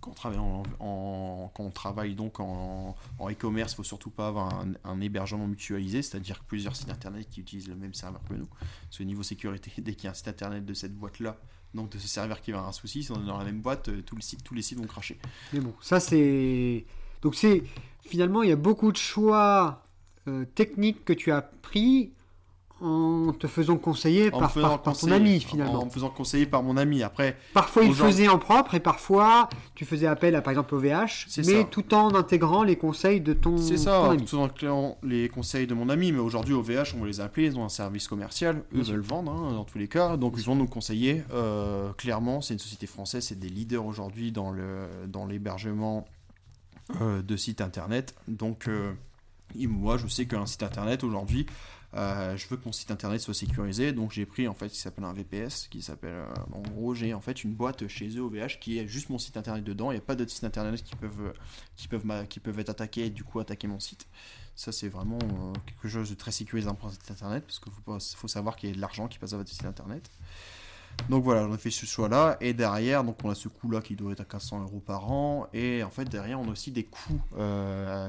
Quand 0.00 0.12
on 0.12 0.14
travaille, 1.70 2.12
en, 2.12 2.14
donc 2.14 2.40
en 2.40 2.94
e-commerce, 3.20 3.72
il 3.72 3.74
ne 3.74 3.76
faut 3.76 3.82
surtout 3.84 4.08
pas 4.08 4.28
avoir 4.28 4.64
un, 4.84 5.00
hébergement 5.02 5.46
mutualisé, 5.46 6.00
c'est-à-dire 6.00 6.42
plusieurs 6.42 6.74
sites 6.74 6.88
internet 6.88 7.28
qui 7.28 7.40
utilisent 7.42 7.68
le 7.68 7.76
même 7.76 7.92
serveur 7.92 8.22
que 8.26 8.32
nous. 8.32 8.48
Parce 8.88 9.00
niveau 9.00 9.22
sécurité, 9.22 9.70
dès 9.78 9.94
qu'il 9.94 10.04
y 10.04 10.06
a 10.08 10.12
un 10.12 10.14
site 10.14 10.28
internet 10.28 10.64
de 10.64 10.72
cette 10.72 10.94
boîte-là, 10.94 11.36
donc 11.74 11.92
de 11.92 11.98
ce 11.98 12.08
serveur 12.08 12.40
qui 12.40 12.50
va 12.50 12.58
avoir 12.58 12.70
un 12.70 12.72
souci, 12.72 13.04
si 13.04 13.12
on 13.12 13.22
est 13.22 13.26
dans 13.26 13.38
la 13.38 13.44
même 13.44 13.60
boîte, 13.60 13.88
euh, 13.88 14.02
tous 14.02 14.16
les 14.16 14.22
sites, 14.22 14.42
tous 14.42 14.54
les 14.54 14.62
sites 14.62 14.78
vont 14.78 14.86
cracher. 14.86 15.18
Mais 15.52 15.60
bon, 15.60 15.74
ça 15.80 16.00
c'est. 16.00 16.86
Donc 17.22 17.34
c'est. 17.34 17.62
Finalement, 18.00 18.42
il 18.42 18.48
y 18.48 18.52
a 18.52 18.56
beaucoup 18.56 18.90
de 18.90 18.96
choix 18.96 19.84
euh, 20.26 20.44
techniques 20.46 21.04
que 21.04 21.12
tu 21.12 21.30
as 21.30 21.42
pris 21.42 22.12
en 22.80 23.32
te 23.32 23.46
faisant 23.46 23.76
conseiller 23.76 24.30
par, 24.30 24.52
ton 24.52 25.10
ami 25.10 25.40
finalement. 25.40 25.82
En 25.82 25.86
me 25.86 25.90
faisant 25.90 26.08
conseiller 26.08 26.46
par 26.46 26.62
mon 26.62 26.76
ami. 26.76 27.02
Après, 27.02 27.36
parfois 27.52 27.84
il 27.84 27.94
faisait 27.94 28.28
en 28.28 28.38
propre 28.38 28.74
et 28.74 28.80
parfois 28.80 29.48
tu 29.74 29.84
faisais 29.84 30.06
appel 30.06 30.34
à 30.34 30.42
par 30.42 30.52
exemple 30.52 30.74
au 30.74 30.78
VH, 30.78 31.26
mais 31.46 31.64
tout 31.64 31.94
en 31.94 32.14
intégrant 32.14 32.62
les 32.62 32.76
conseils 32.76 33.20
de 33.20 33.32
ton, 33.32 33.58
C'est 33.58 33.76
ça, 33.76 34.10
tout 34.26 34.36
en 34.36 34.44
incluant 34.44 34.98
les 35.02 35.28
conseils 35.28 35.66
de 35.66 35.74
mon 35.74 35.88
ami. 35.88 36.12
Mais 36.12 36.18
aujourd'hui 36.18 36.54
au 36.54 36.62
VH, 36.62 36.94
on 36.96 37.00
va 37.00 37.06
les 37.06 37.20
appeler, 37.20 37.46
ils 37.46 37.58
ont 37.58 37.64
un 37.64 37.68
service 37.68 38.08
commercial, 38.08 38.62
eux 38.74 38.82
veulent 38.82 39.00
vendre 39.00 39.32
hein, 39.32 39.52
dans 39.52 39.64
tous 39.64 39.78
les 39.78 39.88
cas, 39.88 40.16
donc 40.16 40.34
ils 40.38 40.44
vont 40.44 40.56
nous 40.56 40.66
conseiller. 40.66 41.22
Euh, 41.32 41.92
clairement, 41.94 42.40
c'est 42.40 42.54
une 42.54 42.60
société 42.60 42.86
française, 42.86 43.24
c'est 43.24 43.38
des 43.38 43.48
leaders 43.48 43.84
aujourd'hui 43.84 44.32
dans 44.32 44.50
le 44.50 44.86
dans 45.06 45.26
l'hébergement 45.26 46.06
euh, 47.00 47.22
de 47.22 47.36
sites 47.36 47.60
internet. 47.60 48.14
Donc 48.26 48.68
euh, 48.68 48.92
moi, 49.54 49.96
je 49.96 50.06
sais 50.06 50.26
qu'un 50.26 50.46
site 50.46 50.62
internet 50.62 51.04
aujourd'hui 51.04 51.46
euh, 51.94 52.36
je 52.36 52.46
veux 52.46 52.56
que 52.56 52.64
mon 52.66 52.72
site 52.72 52.90
internet 52.92 53.20
soit 53.20 53.34
sécurisé, 53.34 53.92
donc 53.92 54.12
j'ai 54.12 54.24
pris 54.24 54.46
en 54.46 54.54
fait 54.54 54.68
ce 54.68 54.74
qui 54.74 54.80
s'appelle 54.80 55.04
un 55.04 55.12
VPS, 55.12 55.66
qui 55.68 55.82
s'appelle, 55.82 56.14
euh, 56.14 56.34
en 56.52 56.60
gros 56.60 56.94
j'ai 56.94 57.14
en 57.14 57.20
fait 57.20 57.42
une 57.42 57.52
boîte 57.52 57.88
chez 57.88 58.16
eux 58.16 58.30
qui 58.60 58.78
est 58.78 58.86
juste 58.86 59.10
mon 59.10 59.18
site 59.18 59.36
internet 59.36 59.64
dedans. 59.64 59.90
Il 59.90 59.94
n'y 59.94 60.00
a 60.00 60.04
pas 60.04 60.14
d'autres 60.14 60.30
sites 60.30 60.44
internet 60.44 60.82
qui 60.84 60.94
peuvent, 60.94 61.32
qui 61.76 61.88
peuvent, 61.88 62.26
qui 62.28 62.38
peuvent 62.38 62.58
être 62.60 62.70
attaqués 62.70 63.06
et 63.06 63.10
du 63.10 63.24
coup 63.24 63.40
attaquer 63.40 63.66
mon 63.66 63.80
site. 63.80 64.06
Ça 64.54 64.70
c'est 64.70 64.88
vraiment 64.88 65.18
euh, 65.22 65.52
quelque 65.66 65.88
chose 65.88 66.10
de 66.10 66.14
très 66.14 66.30
sécurisant 66.30 66.74
pour 66.74 66.88
un 66.88 66.92
site 66.92 67.10
internet 67.10 67.44
parce 67.44 67.58
qu'il 67.58 67.72
faut, 67.72 67.98
faut 67.98 68.28
savoir 68.28 68.54
qu'il 68.54 68.68
y 68.68 68.72
a 68.72 68.76
de 68.76 68.80
l'argent 68.80 69.08
qui 69.08 69.18
passe 69.18 69.32
à 69.32 69.36
votre 69.36 69.50
site 69.50 69.64
internet. 69.64 70.08
Donc 71.08 71.24
voilà, 71.24 71.46
on 71.46 71.52
a 71.52 71.58
fait 71.58 71.70
ce 71.70 71.86
choix-là. 71.86 72.36
Et 72.40 72.52
derrière, 72.52 73.02
donc 73.02 73.16
on 73.24 73.30
a 73.30 73.34
ce 73.34 73.48
coût-là 73.48 73.80
qui 73.80 73.96
doit 73.96 74.12
être 74.12 74.20
à 74.20 74.24
400 74.24 74.62
euros 74.62 74.80
par 74.80 75.10
an. 75.10 75.48
Et 75.54 75.82
en 75.82 75.88
fait, 75.88 76.04
derrière, 76.04 76.38
on 76.38 76.48
a 76.48 76.50
aussi 76.50 76.72
des 76.72 76.84
coûts 76.84 77.22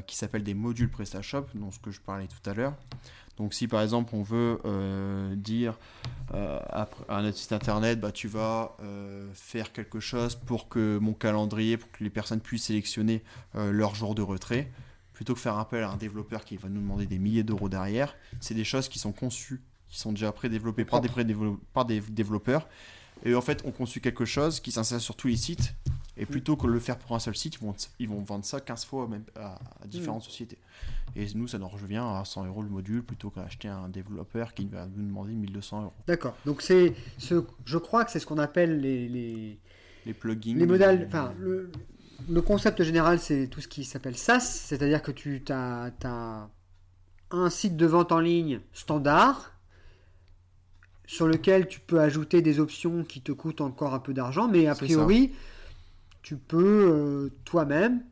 qui 0.08 0.16
s'appellent 0.18 0.44
des 0.44 0.56
modules 0.56 0.90
PrestaShop, 0.90 1.46
dont 1.54 1.72
ce 1.72 1.80
que 1.80 1.92
je 1.92 2.02
parlais 2.02 2.28
tout 2.28 2.50
à 2.50 2.54
l'heure. 2.54 2.74
Donc 3.38 3.54
si 3.54 3.68
par 3.68 3.82
exemple 3.82 4.14
on 4.14 4.24
veut 4.24 4.60
dire 5.36 5.80
à 6.34 7.22
notre 7.22 7.38
site 7.38 7.52
internet, 7.52 8.00
bah, 8.00 8.12
tu 8.12 8.28
vas 8.28 8.76
faire 9.34 9.72
quelque 9.72 10.00
chose 10.00 10.36
pour 10.36 10.70
que 10.70 10.98
mon 11.00 11.14
calendrier, 11.14 11.78
pour 11.78 11.92
que 11.92 12.04
les 12.04 12.10
personnes 12.10 12.42
puissent 12.42 12.66
sélectionner 12.66 13.24
leur 13.54 13.96
jour 13.96 14.16
de 14.16 14.22
retrait, 14.22 14.70
plutôt 15.14 15.34
que 15.34 15.40
faire 15.40 15.58
appel 15.58 15.84
à 15.84 15.92
un 15.92 15.98
développeur 15.98 16.44
qui 16.44 16.58
va 16.58 16.68
nous 16.70 16.82
demander 16.82 17.06
des 17.06 17.20
milliers 17.20 17.44
d'euros 17.44 17.70
derrière, 17.70 18.16
c'est 18.40 18.54
des 18.54 18.64
choses 18.64 18.90
qui 18.90 19.00
sont 19.00 19.12
conçues, 19.12 19.62
qui 19.88 20.00
sont 20.00 20.12
déjà 20.12 20.32
pré-développées 20.32 20.86
par 20.86 21.02
des, 21.02 21.10
par 21.74 21.86
des 21.86 22.00
développeurs. 22.02 22.68
Et 23.24 23.36
en 23.36 23.42
fait, 23.42 23.62
on 23.66 23.72
conçu 23.72 24.02
quelque 24.02 24.26
chose 24.26 24.60
qui 24.60 24.72
s'insère 24.72 25.00
sur 25.00 25.16
tous 25.16 25.28
les 25.28 25.38
sites. 25.38 25.76
Et 26.18 26.26
plutôt 26.26 26.58
que 26.58 26.68
de 26.68 26.72
le 26.72 26.80
faire 26.80 27.00
pour 27.00 27.16
un 27.16 27.20
seul 27.20 27.36
site, 27.36 27.56
ils 27.56 27.62
vont, 27.62 27.74
ils 28.00 28.10
vont 28.10 28.22
vendre 28.22 28.44
ça 28.44 28.60
15 28.60 28.86
fois 28.86 29.08
même 29.08 29.24
à, 29.36 29.58
différentes 29.86 30.24
sociétés. 30.24 30.58
Et 31.16 31.26
nous, 31.36 31.48
ça 31.48 31.58
nous 31.58 31.70
revient 31.70 32.04
à 32.04 32.24
100 32.26 32.46
euros 32.46 32.62
le 32.62 32.70
module 32.70 33.02
plutôt 33.02 33.30
qu'à 33.30 33.44
acheter 33.44 33.70
un 33.70 33.88
développeur 33.88 34.54
qui 34.54 34.66
va 34.66 34.86
nous 34.86 35.06
demander 35.06 35.34
1200 35.34 35.84
euros. 35.84 35.94
D'accord. 36.08 36.36
Donc, 36.46 36.62
c'est 36.62 36.94
ce, 37.18 37.44
je 37.66 37.78
crois 37.78 38.04
que 38.04 38.12
c'est 38.12 38.20
ce 38.20 38.26
qu'on 38.26 38.38
appelle 38.38 38.82
les, 38.82 39.08
les, 39.08 39.60
les 40.06 40.14
plugins. 40.14 40.58
Les 40.58 40.66
modèles. 40.66 41.06
Enfin, 41.08 41.34
le, 41.40 41.72
le 42.30 42.42
concept 42.42 42.84
général, 42.84 43.20
c'est 43.20 43.48
tout 43.48 43.62
ce 43.62 43.68
qui 43.68 43.84
s'appelle 43.84 44.18
SaaS, 44.18 44.42
c'est-à-dire 44.42 45.02
que 45.02 45.12
tu 45.12 45.44
as, 45.50 46.50
un 47.34 47.50
site 47.50 47.78
de 47.78 47.86
vente 47.86 48.12
en 48.12 48.20
ligne 48.20 48.60
standard 48.74 49.54
sur 51.06 51.28
lequel 51.28 51.68
tu 51.68 51.80
peux 51.80 52.00
ajouter 52.00 52.42
des 52.42 52.60
options 52.60 53.04
qui 53.04 53.22
te 53.22 53.32
coûtent 53.32 53.62
encore 53.62 53.94
un 53.94 54.00
peu 54.00 54.14
d'argent, 54.14 54.50
mais 54.50 54.68
a 54.68 54.76
priori, 54.76 55.32
tu 56.22 56.38
peux 56.38 56.90
euh, 56.92 57.30
toi-même 57.46 58.04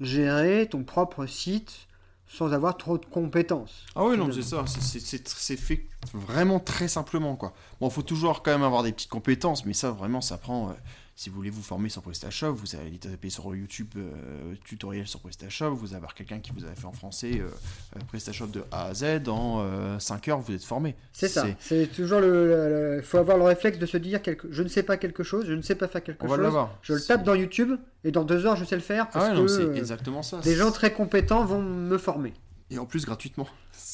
gérer 0.00 0.68
ton 0.68 0.84
propre 0.84 1.26
site 1.26 1.88
sans 2.26 2.52
avoir 2.52 2.76
trop 2.76 2.98
de 2.98 3.06
compétences. 3.06 3.86
Ah 3.94 4.04
oui, 4.04 4.18
non, 4.18 4.30
c'est 4.30 4.42
ça, 4.42 4.64
c'est 4.66 5.56
fait 5.56 5.86
vraiment 6.12 6.60
très 6.60 6.86
simplement, 6.86 7.36
quoi. 7.36 7.54
Bon, 7.80 7.88
il 7.88 7.92
faut 7.92 8.02
toujours 8.02 8.42
quand 8.42 8.52
même 8.52 8.62
avoir 8.62 8.82
des 8.82 8.92
petites 8.92 9.10
compétences, 9.10 9.64
mais 9.64 9.72
ça, 9.72 9.90
vraiment, 9.90 10.20
ça 10.20 10.38
prend... 10.38 10.68
Euh, 10.68 10.74
si 11.18 11.30
vous 11.30 11.34
voulez 11.34 11.50
vous 11.50 11.64
former 11.64 11.88
sur 11.88 12.00
PrestaShop, 12.00 12.52
vous 12.52 12.76
allez 12.76 12.96
taper 12.96 13.28
sur 13.28 13.52
YouTube 13.52 13.88
euh, 13.96 14.54
tutoriel 14.64 15.08
sur 15.08 15.18
PrestaShop, 15.18 15.74
vous 15.74 15.88
allez 15.88 15.96
avoir 15.96 16.14
quelqu'un 16.14 16.38
qui 16.38 16.52
vous 16.52 16.64
a 16.64 16.72
fait 16.76 16.84
en 16.84 16.92
français 16.92 17.40
euh, 17.40 17.48
euh, 17.96 18.00
PrestaShop 18.06 18.46
de 18.46 18.62
A 18.70 18.84
à 18.84 18.94
Z, 18.94 19.26
en 19.26 19.98
5 19.98 20.28
heures 20.28 20.38
vous 20.38 20.54
êtes 20.54 20.62
formé. 20.62 20.94
C'est 21.12 21.26
ça, 21.26 21.44
c'est 21.58 21.88
toujours 21.88 22.20
le... 22.20 22.98
Il 23.00 23.04
faut 23.04 23.18
avoir 23.18 23.36
le 23.36 23.42
réflexe 23.42 23.78
de 23.78 23.86
se 23.86 23.96
dire 23.96 24.22
quelque... 24.22 24.46
je 24.52 24.62
ne 24.62 24.68
sais 24.68 24.84
pas 24.84 24.96
quelque 24.96 25.24
chose, 25.24 25.44
je 25.48 25.54
ne 25.54 25.60
sais 25.60 25.74
pas 25.74 25.88
faire 25.88 26.04
quelque 26.04 26.24
chose, 26.24 26.68
je 26.82 26.94
le 26.94 27.00
tape 27.00 27.24
dans 27.24 27.34
YouTube 27.34 27.72
et 28.04 28.12
dans 28.12 28.22
2 28.22 28.46
heures 28.46 28.54
je 28.54 28.64
sais 28.64 28.76
le 28.76 28.80
faire 28.80 29.10
parce 29.10 29.30
ah 29.36 29.48
c'est 29.48 29.76
exactement 29.76 30.22
ça. 30.22 30.38
Des 30.38 30.54
gens 30.54 30.70
très 30.70 30.92
compétents 30.92 31.44
vont 31.44 31.60
me 31.60 31.98
former. 31.98 32.32
Et 32.70 32.78
en 32.78 32.86
plus 32.86 33.04
gratuitement. 33.04 33.48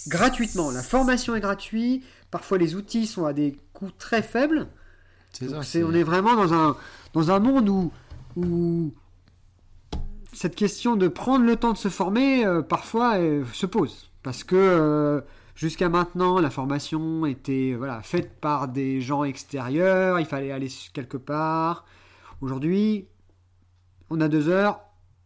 Gratuitement, 0.09 0.71
la 0.71 0.83
formation 0.83 1.35
est 1.35 1.41
gratuite, 1.41 2.05
parfois 2.31 2.59
les 2.59 2.75
outils 2.75 3.07
sont 3.07 3.25
à 3.25 3.33
des 3.33 3.57
coûts 3.73 3.93
très 3.97 4.21
faibles. 4.21 4.69
C'est 5.38 5.49
ça. 5.49 5.87
on 5.87 5.92
est 5.92 6.03
vraiment 6.03 6.35
dans 6.37 6.55
un 6.55 6.77
dans 7.12 7.31
un 7.31 7.38
monde 7.38 7.68
où, 7.68 7.92
où 8.37 8.92
cette 10.33 10.57
question 10.57 10.97
de 10.97 11.09
prendre 11.09 11.44
le 11.44 11.57
temps 11.57 11.73
de 11.73 11.79
se 11.79 11.88
former, 11.88 12.44
euh, 12.44 12.61
parfois, 12.61 13.16
se 13.53 13.66
pose. 13.66 14.11
Parce 14.23 14.42
que 14.42 14.57
euh, 14.57 15.20
jusqu'à 15.55 15.88
maintenant, 15.88 16.40
la 16.40 16.51
formation 16.51 17.25
était 17.27 17.75
voilà, 17.77 18.03
faite 18.03 18.40
par 18.40 18.68
des 18.68 19.01
gens 19.01 19.25
extérieurs, 19.25 20.18
il 20.18 20.27
fallait 20.27 20.51
aller 20.51 20.68
quelque 20.92 21.16
part. 21.16 21.85
Aujourd'hui, 22.40 23.07
on 24.11 24.20
a 24.20 24.29
deux 24.29 24.49
heures, 24.49 24.81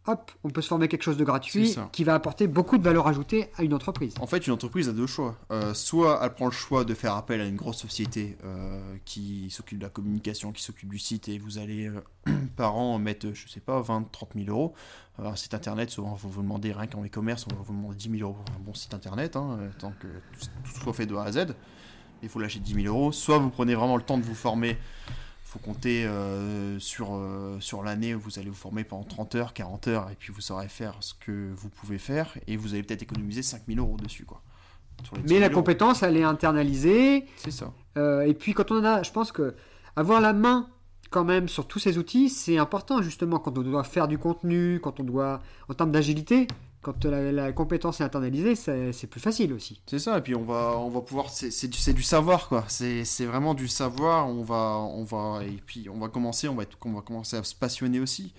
hop, 0.09 0.31
on 0.43 0.49
peut 0.49 0.61
se 0.61 0.67
former 0.67 0.87
quelque 0.87 1.03
chose 1.03 1.17
de 1.17 1.23
gratuit 1.23 1.75
qui 1.91 2.03
va 2.03 2.15
apporter 2.15 2.47
beaucoup 2.47 2.77
de 2.77 2.83
valeur 2.83 3.07
ajoutée 3.07 3.49
à 3.57 3.63
une 3.63 3.73
entreprise. 3.73 4.15
En 4.19 4.27
fait, 4.27 4.47
une 4.47 4.53
entreprise 4.53 4.89
a 4.89 4.91
deux 4.91 5.07
choix. 5.07 5.37
Euh, 5.51 5.73
soit 5.73 6.19
elle 6.23 6.33
prend 6.33 6.45
le 6.45 6.51
choix 6.51 6.83
de 6.83 6.93
faire 6.93 7.15
appel 7.15 7.41
à 7.41 7.45
une 7.45 7.55
grosse 7.55 7.77
société 7.77 8.37
euh, 8.43 8.95
qui 9.05 9.49
s'occupe 9.51 9.77
de 9.77 9.83
la 9.83 9.89
communication, 9.89 10.51
qui 10.51 10.63
s'occupe 10.63 10.89
du 10.89 10.99
site, 10.99 11.29
et 11.29 11.37
vous 11.37 11.57
allez 11.59 11.87
euh, 11.87 12.01
par 12.55 12.75
an 12.75 12.97
mettre, 12.97 13.27
je 13.33 13.47
sais 13.47 13.59
pas, 13.59 13.81
20, 13.81 14.11
30 14.11 14.29
000 14.35 14.49
euros. 14.49 14.73
Un 15.19 15.35
site 15.35 15.53
internet, 15.53 15.89
souvent, 15.89 16.15
vous 16.15 16.29
vous 16.29 16.41
demander 16.41 16.71
rien 16.71 16.87
qu'en 16.87 17.03
e-commerce, 17.05 17.45
on 17.51 17.55
va 17.55 17.61
vous 17.61 17.73
demander 17.73 17.97
10 17.97 18.19
000 18.19 18.29
euros 18.29 18.41
pour 18.45 18.55
un 18.55 18.59
bon 18.59 18.73
site 18.73 18.93
internet, 18.93 19.35
hein, 19.35 19.59
tant 19.77 19.91
que 19.99 20.07
tout 20.37 20.81
soit 20.81 20.93
fait 20.93 21.05
de 21.05 21.15
A 21.15 21.23
à 21.23 21.31
Z. 21.31 21.47
Il 22.23 22.29
faut 22.29 22.39
lâcher 22.39 22.59
10 22.59 22.83
000 22.83 22.87
euros. 22.87 23.11
Soit 23.11 23.37
vous 23.37 23.49
prenez 23.49 23.75
vraiment 23.75 23.95
le 23.95 24.03
temps 24.03 24.17
de 24.17 24.23
vous 24.23 24.35
former 24.35 24.77
faut 25.49 25.57
compter 25.57 26.05
euh, 26.05 26.77
sur, 26.77 27.15
euh, 27.15 27.57
sur 27.59 27.81
l'année 27.81 28.13
où 28.13 28.19
vous 28.19 28.37
allez 28.37 28.49
vous 28.49 28.55
former 28.55 28.83
pendant 28.83 29.03
30 29.03 29.33
heures, 29.33 29.53
40 29.53 29.87
heures, 29.87 30.09
et 30.11 30.15
puis 30.15 30.31
vous 30.31 30.41
saurez 30.41 30.67
faire 30.67 30.93
ce 30.99 31.15
que 31.15 31.51
vous 31.55 31.69
pouvez 31.69 31.97
faire, 31.97 32.37
et 32.45 32.55
vous 32.55 32.75
allez 32.75 32.83
peut-être 32.83 33.01
économiser 33.01 33.41
5000 33.41 33.79
euros 33.79 33.97
dessus. 33.97 34.25
quoi. 34.25 34.43
Mais 35.27 35.39
la 35.39 35.49
compétence, 35.49 36.03
elle 36.03 36.17
est 36.17 36.23
internalisée. 36.23 37.25
C'est 37.37 37.49
ça. 37.49 37.73
Euh, 37.97 38.27
et 38.27 38.35
puis 38.35 38.53
quand 38.53 38.69
on 38.71 38.83
a, 38.83 39.01
je 39.01 39.11
pense 39.11 39.31
que 39.31 39.55
avoir 39.95 40.21
la 40.21 40.33
main 40.33 40.69
quand 41.09 41.23
même 41.23 41.47
sur 41.47 41.67
tous 41.67 41.79
ces 41.79 41.97
outils, 41.97 42.29
c'est 42.29 42.59
important 42.59 43.01
justement 43.01 43.39
quand 43.39 43.57
on 43.57 43.63
doit 43.63 43.83
faire 43.83 44.07
du 44.07 44.19
contenu, 44.19 44.79
quand 44.79 44.99
on 44.99 45.03
doit, 45.03 45.41
en 45.67 45.73
termes 45.73 45.91
d'agilité, 45.91 46.45
quand 46.81 47.05
la, 47.05 47.51
compétence 47.51 47.99
est 47.99 48.03
internalisée, 48.03 48.55
c'est 48.55 49.07
plus 49.07 49.19
facile 49.19 49.53
aussi. 49.53 49.81
C'est 49.85 49.99
ça, 49.99 50.17
et 50.17 50.21
puis 50.21 50.35
on 50.35 50.43
va, 50.43 50.77
on 50.77 50.89
va 50.89 51.01
pouvoir, 51.01 51.29
c'est 51.29 51.67
du, 51.67 51.93
du, 51.93 52.03
savoir 52.03 52.47
quoi. 52.47 52.63
C'est 52.67 53.25
vraiment 53.25 53.53
du 53.53 53.67
savoir. 53.67 54.27
On 54.27 54.43
va, 54.43 54.77
on 54.77 55.03
va, 55.03 55.43
et 55.43 55.61
puis 55.65 55.89
on 55.89 55.99
va 55.99 56.07
commencer, 56.07 56.47
on 56.47 56.55
va, 56.55 56.63
on 56.85 56.93
va 56.93 57.01
commencer 57.01 57.35
à 57.35 57.43
se 57.43 57.53
passionner 57.53 57.99
aussi. 57.99 58.33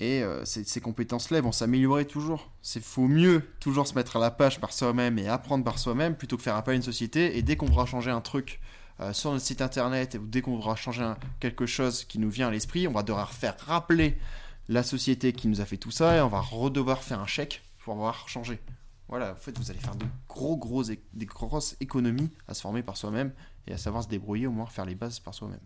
Et 0.00 0.22
euh, 0.22 0.44
ces, 0.44 0.80
compétences-là 0.80 1.40
vont 1.40 1.52
s'améliorer 1.52 2.04
toujours. 2.04 2.50
C'est 2.62 2.82
faut 2.82 3.06
mieux 3.06 3.42
toujours 3.60 3.86
se 3.86 3.94
mettre 3.94 4.16
à 4.16 4.20
la 4.20 4.30
page 4.30 4.60
par 4.60 4.72
soi-même 4.72 5.18
et 5.18 5.28
apprendre 5.28 5.64
par 5.64 5.78
soi-même 5.78 6.16
plutôt 6.16 6.36
que 6.36 6.42
faire 6.42 6.56
appel 6.56 6.72
à 6.72 6.76
une 6.76 6.82
société. 6.82 7.38
Et 7.38 7.42
dès 7.42 7.56
qu'on 7.56 7.66
voudra 7.66 7.86
changer 7.86 8.10
un 8.10 8.20
truc 8.20 8.60
euh, 9.00 9.12
sur 9.12 9.32
notre 9.32 9.44
site 9.44 9.62
internet, 9.62 10.18
ou 10.20 10.26
dès 10.26 10.42
qu'on 10.42 10.56
voudra 10.56 10.74
changer 10.74 11.12
quelque 11.38 11.66
chose 11.66 12.04
qui 12.04 12.18
nous 12.18 12.30
vient 12.30 12.48
à 12.48 12.50
l'esprit, 12.50 12.88
on 12.88 12.92
va 12.92 13.02
devoir 13.02 13.32
faire 13.32 13.56
rappeler 13.66 14.18
la 14.68 14.82
société 14.82 15.32
qui 15.32 15.48
nous 15.48 15.60
a 15.60 15.64
fait 15.64 15.76
tout 15.76 15.90
ça 15.90 16.16
et 16.16 16.20
on 16.20 16.28
va 16.28 16.40
redevoir 16.40 17.02
faire 17.02 17.20
un 17.20 17.26
chèque 17.26 17.62
pour 17.84 17.94
avoir 17.94 18.28
changé. 18.28 18.60
Voilà, 19.08 19.32
en 19.32 19.36
fait, 19.36 19.56
vous 19.58 19.70
allez 19.70 19.80
faire 19.80 19.96
de 19.96 20.06
gros, 20.28 20.56
gros, 20.56 20.82
des 20.84 21.26
grosses 21.26 21.76
économies 21.80 22.30
à 22.48 22.54
se 22.54 22.62
former 22.62 22.82
par 22.82 22.96
soi-même 22.96 23.32
et 23.66 23.72
à 23.72 23.76
savoir 23.76 24.02
se 24.02 24.08
débrouiller, 24.08 24.46
au 24.46 24.52
moins 24.52 24.66
faire 24.66 24.86
les 24.86 24.94
bases 24.94 25.20
par 25.20 25.34
soi-même. 25.34 25.60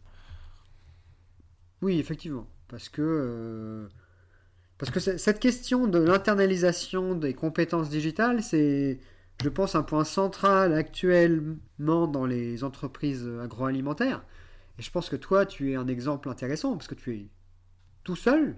Oui, 1.80 1.98
effectivement, 2.00 2.48
parce 2.66 2.88
que 2.88 3.02
euh, 3.02 3.88
parce 4.78 4.90
que 4.90 5.00
cette 5.00 5.40
question 5.40 5.87
de 5.87 5.98
l'internalisation 5.98 7.14
des 7.14 7.34
compétences 7.34 7.90
digitales, 7.90 8.42
c'est, 8.42 9.00
je 9.42 9.48
pense, 9.48 9.74
un 9.74 9.82
point 9.82 10.04
central 10.04 10.72
actuellement 10.72 12.06
dans 12.06 12.26
les 12.26 12.62
entreprises 12.62 13.28
agroalimentaires. 13.42 14.24
Et 14.78 14.82
je 14.82 14.90
pense 14.90 15.08
que 15.08 15.16
toi, 15.16 15.46
tu 15.46 15.72
es 15.72 15.74
un 15.76 15.88
exemple 15.88 16.28
intéressant 16.28 16.76
parce 16.76 16.87
que 16.87 16.94
tu 16.94 17.14
es 17.14 17.28
tout 18.04 18.14
seul 18.14 18.56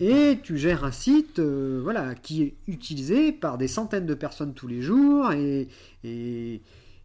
et 0.00 0.40
tu 0.42 0.56
gères 0.56 0.84
un 0.84 0.92
site 0.92 1.38
euh, 1.38 1.80
voilà, 1.82 2.14
qui 2.14 2.42
est 2.42 2.56
utilisé 2.66 3.32
par 3.32 3.58
des 3.58 3.68
centaines 3.68 4.06
de 4.06 4.14
personnes 4.14 4.54
tous 4.54 4.66
les 4.66 4.80
jours 4.80 5.30
et, 5.32 5.68
et, 6.02 6.62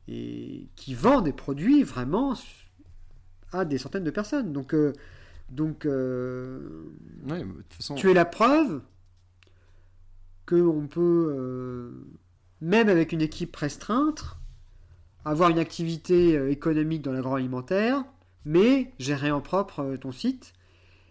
qui 0.07 0.93
vend 0.93 1.21
des 1.21 1.33
produits 1.33 1.83
vraiment 1.83 2.35
à 3.51 3.65
des 3.65 3.77
centaines 3.77 4.05
de 4.05 4.11
personnes. 4.11 4.53
Donc, 4.53 4.73
euh, 4.73 4.93
donc 5.49 5.85
euh, 5.85 6.85
tu 7.97 8.09
es 8.09 8.13
la 8.13 8.23
preuve 8.23 8.81
qu'on 10.45 10.87
peut, 10.87 11.91
même 12.61 12.87
avec 12.87 13.11
une 13.11 13.21
équipe 13.21 13.55
restreinte, 13.55 14.37
avoir 15.25 15.49
une 15.49 15.59
activité 15.59 16.35
économique 16.51 17.01
dans 17.01 17.11
l'agroalimentaire, 17.11 18.05
mais 18.45 18.93
gérer 18.99 19.31
en 19.31 19.41
propre 19.41 19.97
ton 19.99 20.11
site 20.11 20.53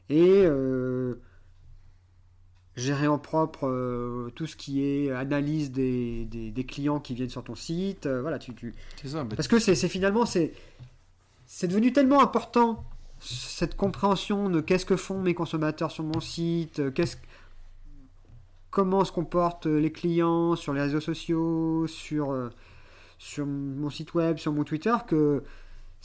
et 0.09 0.47
gérer 2.77 3.07
en 3.07 3.19
propre 3.19 3.69
euh, 3.69 4.31
tout 4.35 4.47
ce 4.47 4.57
qui 4.57 4.85
est 4.85 5.11
analyse 5.11 5.71
des, 5.71 6.25
des, 6.25 6.65
clients 6.65 6.99
qui 6.99 7.15
viennent 7.15 7.31
sur 7.31 7.45
ton 7.45 7.55
site. 7.55 8.07
Euh, 8.07 8.21
voilà, 8.21 8.39
tu, 8.39 8.53
tu... 8.55 8.75
Ça, 9.05 9.25
Parce 9.25 9.49
que 9.49 9.59
c'est 9.59 9.77
finalement, 9.89 10.27
c'est 10.27 10.53
devenu 11.63 11.93
tellement 11.93 12.21
important 12.21 12.85
cette 13.21 13.77
compréhension 13.77 14.51
de 14.51 14.61
qu'est-ce 14.61 14.85
que 14.85 14.97
font 14.97 15.21
mes 15.21 15.35
consommateurs 15.35 15.91
sur 15.91 16.05
mon 16.05 16.21
site, 16.21 16.81
euh, 16.81 16.91
qu'est-ce 16.91 17.17
comment 18.71 19.05
se 19.05 19.13
comportent 19.13 19.67
les 19.67 19.93
clients 19.93 20.57
sur 20.57 20.73
les 20.73 20.81
réseaux 20.81 21.01
sociaux, 21.01 21.87
sur, 21.87 22.51
sur 23.19 23.47
mon 23.47 23.89
site 23.89 24.15
web, 24.15 24.39
sur 24.39 24.53
mon 24.53 24.65
Twitter, 24.65 24.93
que 25.07 25.45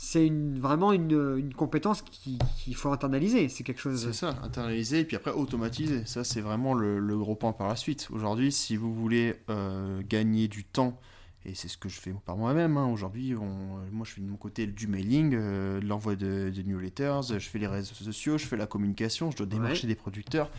c'est 0.02 0.32
vraiment 0.32 0.93
une, 0.93 1.54
compétence 1.54 2.04
qu'il 2.04 2.74
faut 2.74 2.89
internaliser. 2.89 3.50
C'est 3.50 3.66
quelque 3.66 3.82
chose. 3.82 4.14
Ça, 4.14 4.34
internaliser 4.43 5.00
et 5.00 5.04
puis 5.04 5.18
après 5.18 5.32
automatiser. 5.32 6.06
Ça, 6.06 6.24
c'est 6.24 6.39
vraiment 6.39 6.74
le, 6.74 7.18
gros 7.18 7.36
point 7.36 7.52
par 7.52 7.68
la 7.68 7.76
suite. 7.76 8.08
Aujourd'hui, 8.10 8.54
si 8.54 8.78
vous 8.78 8.93
voulez 8.93 9.36
euh, 9.50 10.02
gagner 10.08 10.47
du 10.47 10.64
temps 10.64 10.97
et 11.46 11.56
c'est 11.56 11.68
ce 11.70 11.78
que 11.78 11.88
je 11.90 12.00
fais 12.00 12.14
par 12.26 12.36
moi-même. 12.38 12.76
hein. 12.78 12.88
Aujourd'hui, 12.88 13.34
on- 13.36 13.80
moi, 13.92 14.06
je 14.06 14.12
fais 14.14 14.22
de 14.22 14.28
mon 14.28 14.36
côté 14.38 14.68
du 14.68 14.88
mailing, 14.88 15.34
euh, 15.36 15.80
de 15.80 15.86
l'envoi 15.88 16.16
de, 16.16 16.52
de 16.54 16.62
newsletters, 16.64 17.22
je 17.30 17.40
fais 17.40 17.60
les 17.60 17.68
réseaux 17.68 17.96
sociaux, 17.96 18.38
je 18.38 18.46
fais 18.46 18.58
la 18.58 18.68
communication, 18.68 19.32
je 19.32 19.38
dois 19.38 19.46
démarcher 19.46 19.88
des 19.88 19.96
producteurs, 19.96 20.50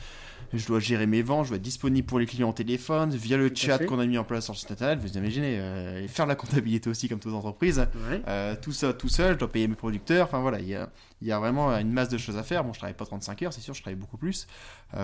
je 0.54 0.66
dois 0.66 0.80
gérer 0.80 1.06
mes 1.06 1.20
ventes, 1.22 1.44
je 1.44 1.50
dois 1.50 1.56
être 1.58 1.62
disponible 1.62 2.06
pour 2.06 2.18
les 2.18 2.26
clients 2.26 2.48
au 2.48 2.54
téléphone, 2.54 3.10
via 3.10 3.36
le 3.36 3.50
chat 3.54 3.78
qu'on 3.86 3.98
a 3.98 4.06
mis 4.06 4.16
en 4.18 4.24
place 4.24 4.44
sur 4.44 4.54
le 4.54 4.58
site 4.58 4.70
internet, 4.70 4.98
vous 5.00 5.16
imaginez, 5.18 5.58
euh, 5.60 6.02
et 6.02 6.08
faire 6.08 6.26
la 6.26 6.34
comptabilité 6.34 6.88
aussi 6.88 7.08
comme 7.08 7.20
toute 7.20 7.34
entreprise. 7.34 7.78
Ouais. 8.10 8.22
Euh, 8.26 8.56
tout 8.60 8.72
ça 8.72 8.92
tout 8.94 9.08
seul, 9.08 9.34
je 9.34 9.38
dois 9.38 9.52
payer 9.52 9.68
mes 9.68 9.74
producteurs, 9.76 10.26
enfin 10.26 10.40
voilà, 10.40 10.60
il 10.60 10.68
y 10.68 10.74
a, 10.74 10.90
y 11.20 11.30
a 11.30 11.38
vraiment 11.38 11.70
une 11.76 11.92
masse 11.92 12.08
de 12.08 12.16
choses 12.18 12.36
à 12.38 12.42
faire. 12.42 12.64
Bon, 12.64 12.72
je 12.72 12.78
travaille 12.78 12.96
pas 12.96 13.04
35 13.06 13.42
heures, 13.42 13.52
c'est 13.52 13.60
sûr, 13.60 13.74
je 13.74 13.82
travaille 13.82 13.98
beaucoup 14.00 14.16
plus, 14.16 14.46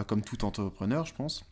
comme 0.07 0.23
tout 0.23 0.43
entrepreneur, 0.47 1.05
je 1.05 1.15
pense. 1.15 1.45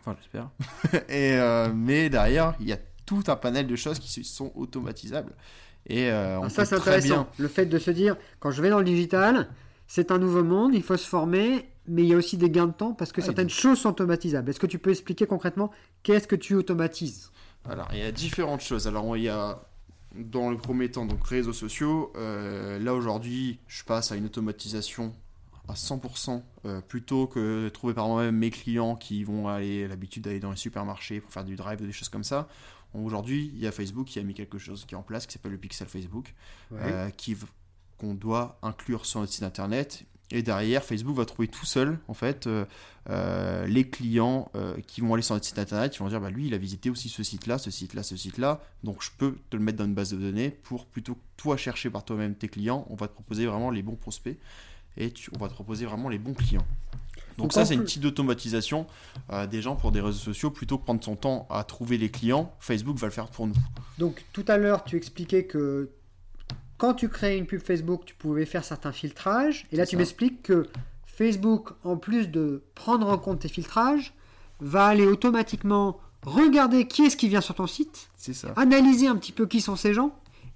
Enfin, 0.00 0.16
j'espère. 0.20 0.48
Et, 1.10 1.36
mais 1.74 2.08
derrière, 2.08 2.54
il 2.60 2.66
y 2.68 2.72
a 2.72 2.78
tout 3.08 3.24
un 3.28 3.36
panel 3.36 3.66
de 3.66 3.74
choses 3.74 3.98
qui 3.98 4.22
sont 4.22 4.52
automatisables. 4.54 5.32
Et 5.86 6.10
euh, 6.10 6.36
on 6.36 6.40
Alors 6.40 6.50
ça, 6.50 6.66
c'est 6.66 6.74
intéressant. 6.74 7.08
bien. 7.08 7.26
Le 7.38 7.48
fait 7.48 7.64
de 7.64 7.78
se 7.78 7.90
dire, 7.90 8.16
quand 8.38 8.50
je 8.50 8.60
vais 8.60 8.68
dans 8.68 8.78
le 8.80 8.84
digital, 8.84 9.48
c'est 9.86 10.10
un 10.10 10.18
nouveau 10.18 10.44
monde, 10.44 10.74
il 10.74 10.82
faut 10.82 10.98
se 10.98 11.08
former, 11.08 11.70
mais 11.86 12.02
il 12.02 12.08
y 12.08 12.12
a 12.12 12.16
aussi 12.18 12.36
des 12.36 12.50
gains 12.50 12.66
de 12.66 12.72
temps 12.72 12.92
parce 12.92 13.10
que 13.10 13.22
Ah, 13.22 13.24
certaines 13.24 13.48
choses 13.48 13.78
sont 13.78 13.88
automatisables. 13.88 14.50
Est-ce 14.50 14.60
que 14.60 14.66
tu 14.66 14.78
peux 14.78 14.90
expliquer 14.90 15.26
concrètement 15.26 15.70
qu'est-ce 16.02 16.28
que 16.28 16.36
tu 16.36 16.54
automatises? 16.54 17.30
Alors, 17.66 17.88
il 17.92 18.00
y 18.00 18.02
a 18.02 18.12
différentes 18.12 18.60
choses. 18.60 18.86
Alors, 18.86 19.16
il 19.16 19.22
y 19.22 19.28
a 19.30 19.58
dans 20.14 20.50
le 20.50 20.58
premier 20.58 20.90
temps, 20.90 21.06
donc 21.06 21.26
réseaux 21.26 21.54
sociaux. 21.54 22.12
Euh, 22.16 22.78
là, 22.78 22.92
aujourd'hui, 22.94 23.58
je 23.68 23.82
passe 23.84 24.12
à 24.12 24.16
une 24.16 24.26
automatisation 24.26 25.14
à 25.68 25.74
100% 25.74 26.42
euh, 26.66 26.80
plutôt 26.80 27.26
que 27.26 27.64
de 27.64 27.68
trouver 27.68 27.94
par 27.94 28.08
moi-même 28.08 28.36
mes 28.36 28.50
clients 28.50 28.96
qui 28.96 29.24
vont 29.24 29.48
aller 29.48 29.86
l'habitude 29.88 30.24
d'aller 30.24 30.40
dans 30.40 30.50
les 30.50 30.56
supermarchés 30.56 31.20
pour 31.20 31.32
faire 31.32 31.44
du 31.44 31.56
drive 31.56 31.80
ou 31.82 31.86
des 31.86 31.92
choses 31.92 32.08
comme 32.08 32.24
ça. 32.24 32.48
Aujourd'hui, 32.94 33.50
il 33.54 33.60
y 33.60 33.66
a 33.66 33.72
Facebook 33.72 34.06
qui 34.06 34.18
a 34.18 34.22
mis 34.22 34.34
quelque 34.34 34.58
chose 34.58 34.84
qui 34.86 34.94
est 34.94 34.98
en 34.98 35.02
place 35.02 35.26
qui 35.26 35.32
s'appelle 35.34 35.52
le 35.52 35.58
Pixel 35.58 35.86
Facebook, 35.88 36.34
euh, 36.72 37.10
qui 37.10 37.36
qu'on 37.98 38.14
doit 38.14 38.58
inclure 38.62 39.04
sur 39.06 39.20
notre 39.20 39.32
site 39.32 39.42
internet. 39.42 40.04
Et 40.30 40.42
derrière, 40.42 40.84
Facebook 40.84 41.16
va 41.16 41.24
trouver 41.24 41.48
tout 41.48 41.64
seul, 41.64 41.98
en 42.06 42.12
fait, 42.14 42.46
euh, 42.46 42.66
euh, 43.08 43.66
les 43.66 43.88
clients 43.88 44.50
euh, 44.54 44.78
qui 44.86 45.00
vont 45.00 45.14
aller 45.14 45.22
sur 45.22 45.34
notre 45.34 45.46
site 45.46 45.58
internet, 45.58 45.92
qui 45.92 45.98
vont 46.00 46.08
dire, 46.08 46.20
bah, 46.20 46.30
lui, 46.30 46.46
il 46.48 46.54
a 46.54 46.58
visité 46.58 46.90
aussi 46.90 47.08
ce 47.08 47.22
site-là, 47.22 47.56
ce 47.58 47.70
site-là, 47.70 48.02
ce 48.02 48.14
site-là, 48.16 48.60
donc 48.84 49.02
je 49.02 49.08
peux 49.16 49.38
te 49.48 49.56
le 49.56 49.62
mettre 49.62 49.78
dans 49.78 49.86
une 49.86 49.94
base 49.94 50.10
de 50.12 50.18
données 50.18 50.50
pour 50.50 50.84
plutôt 50.86 51.14
que 51.14 51.20
toi 51.38 51.56
chercher 51.56 51.88
par 51.88 52.04
toi-même 52.04 52.34
tes 52.34 52.48
clients, 52.48 52.86
on 52.90 52.94
va 52.94 53.08
te 53.08 53.14
proposer 53.14 53.46
vraiment 53.46 53.70
les 53.70 53.82
bons 53.82 53.96
prospects 53.96 54.36
et 54.98 55.10
tu- 55.12 55.30
on 55.34 55.38
va 55.38 55.48
te 55.48 55.54
proposer 55.54 55.86
vraiment 55.86 56.10
les 56.10 56.18
bons 56.18 56.34
clients. 56.34 56.66
Donc, 57.38 57.52
ça, 57.52 57.64
c'est 57.64 57.74
une 57.74 57.84
petite 57.84 58.04
automatisation 58.04 58.86
euh, 59.30 59.46
des 59.46 59.62
gens 59.62 59.76
pour 59.76 59.92
des 59.92 60.00
réseaux 60.00 60.18
sociaux, 60.18 60.50
plutôt 60.50 60.76
que 60.78 60.84
prendre 60.84 61.02
son 61.02 61.16
temps 61.16 61.46
à 61.50 61.64
trouver 61.64 61.96
les 61.98 62.10
clients, 62.10 62.52
Facebook 62.60 62.96
va 62.98 63.06
le 63.06 63.12
faire 63.12 63.28
pour 63.28 63.46
nous. 63.46 63.54
Donc 63.98 64.24
tout 64.32 64.44
à 64.48 64.56
l'heure, 64.58 64.84
tu 64.84 64.96
expliquais 64.96 65.44
que 65.44 65.90
quand 66.76 66.94
tu 66.94 67.08
créais 67.08 67.38
une 67.38 67.46
pub 67.46 67.60
Facebook, 67.60 68.02
tu 68.04 68.14
pouvais 68.14 68.44
faire 68.46 68.64
certains 68.64 68.92
filtrages. 68.92 69.66
Et 69.72 69.76
là, 69.76 69.86
tu 69.86 69.96
m'expliques 69.96 70.42
que 70.42 70.66
Facebook, 71.06 71.70
en 71.84 71.96
plus 71.96 72.28
de 72.28 72.62
prendre 72.74 73.08
en 73.08 73.18
compte 73.18 73.40
tes 73.40 73.48
filtrages, 73.48 74.14
va 74.60 74.86
aller 74.86 75.06
automatiquement 75.06 75.98
regarder 76.24 76.86
qui 76.86 77.02
est-ce 77.02 77.16
qui 77.16 77.28
vient 77.28 77.40
sur 77.40 77.54
ton 77.54 77.66
site, 77.66 78.10
C'est 78.16 78.32
ça. 78.34 78.52
analyser 78.56 79.06
un 79.08 79.16
petit 79.16 79.32
peu 79.32 79.46
qui 79.46 79.60
sont 79.60 79.76
ces 79.76 79.94
gens, 79.94 80.12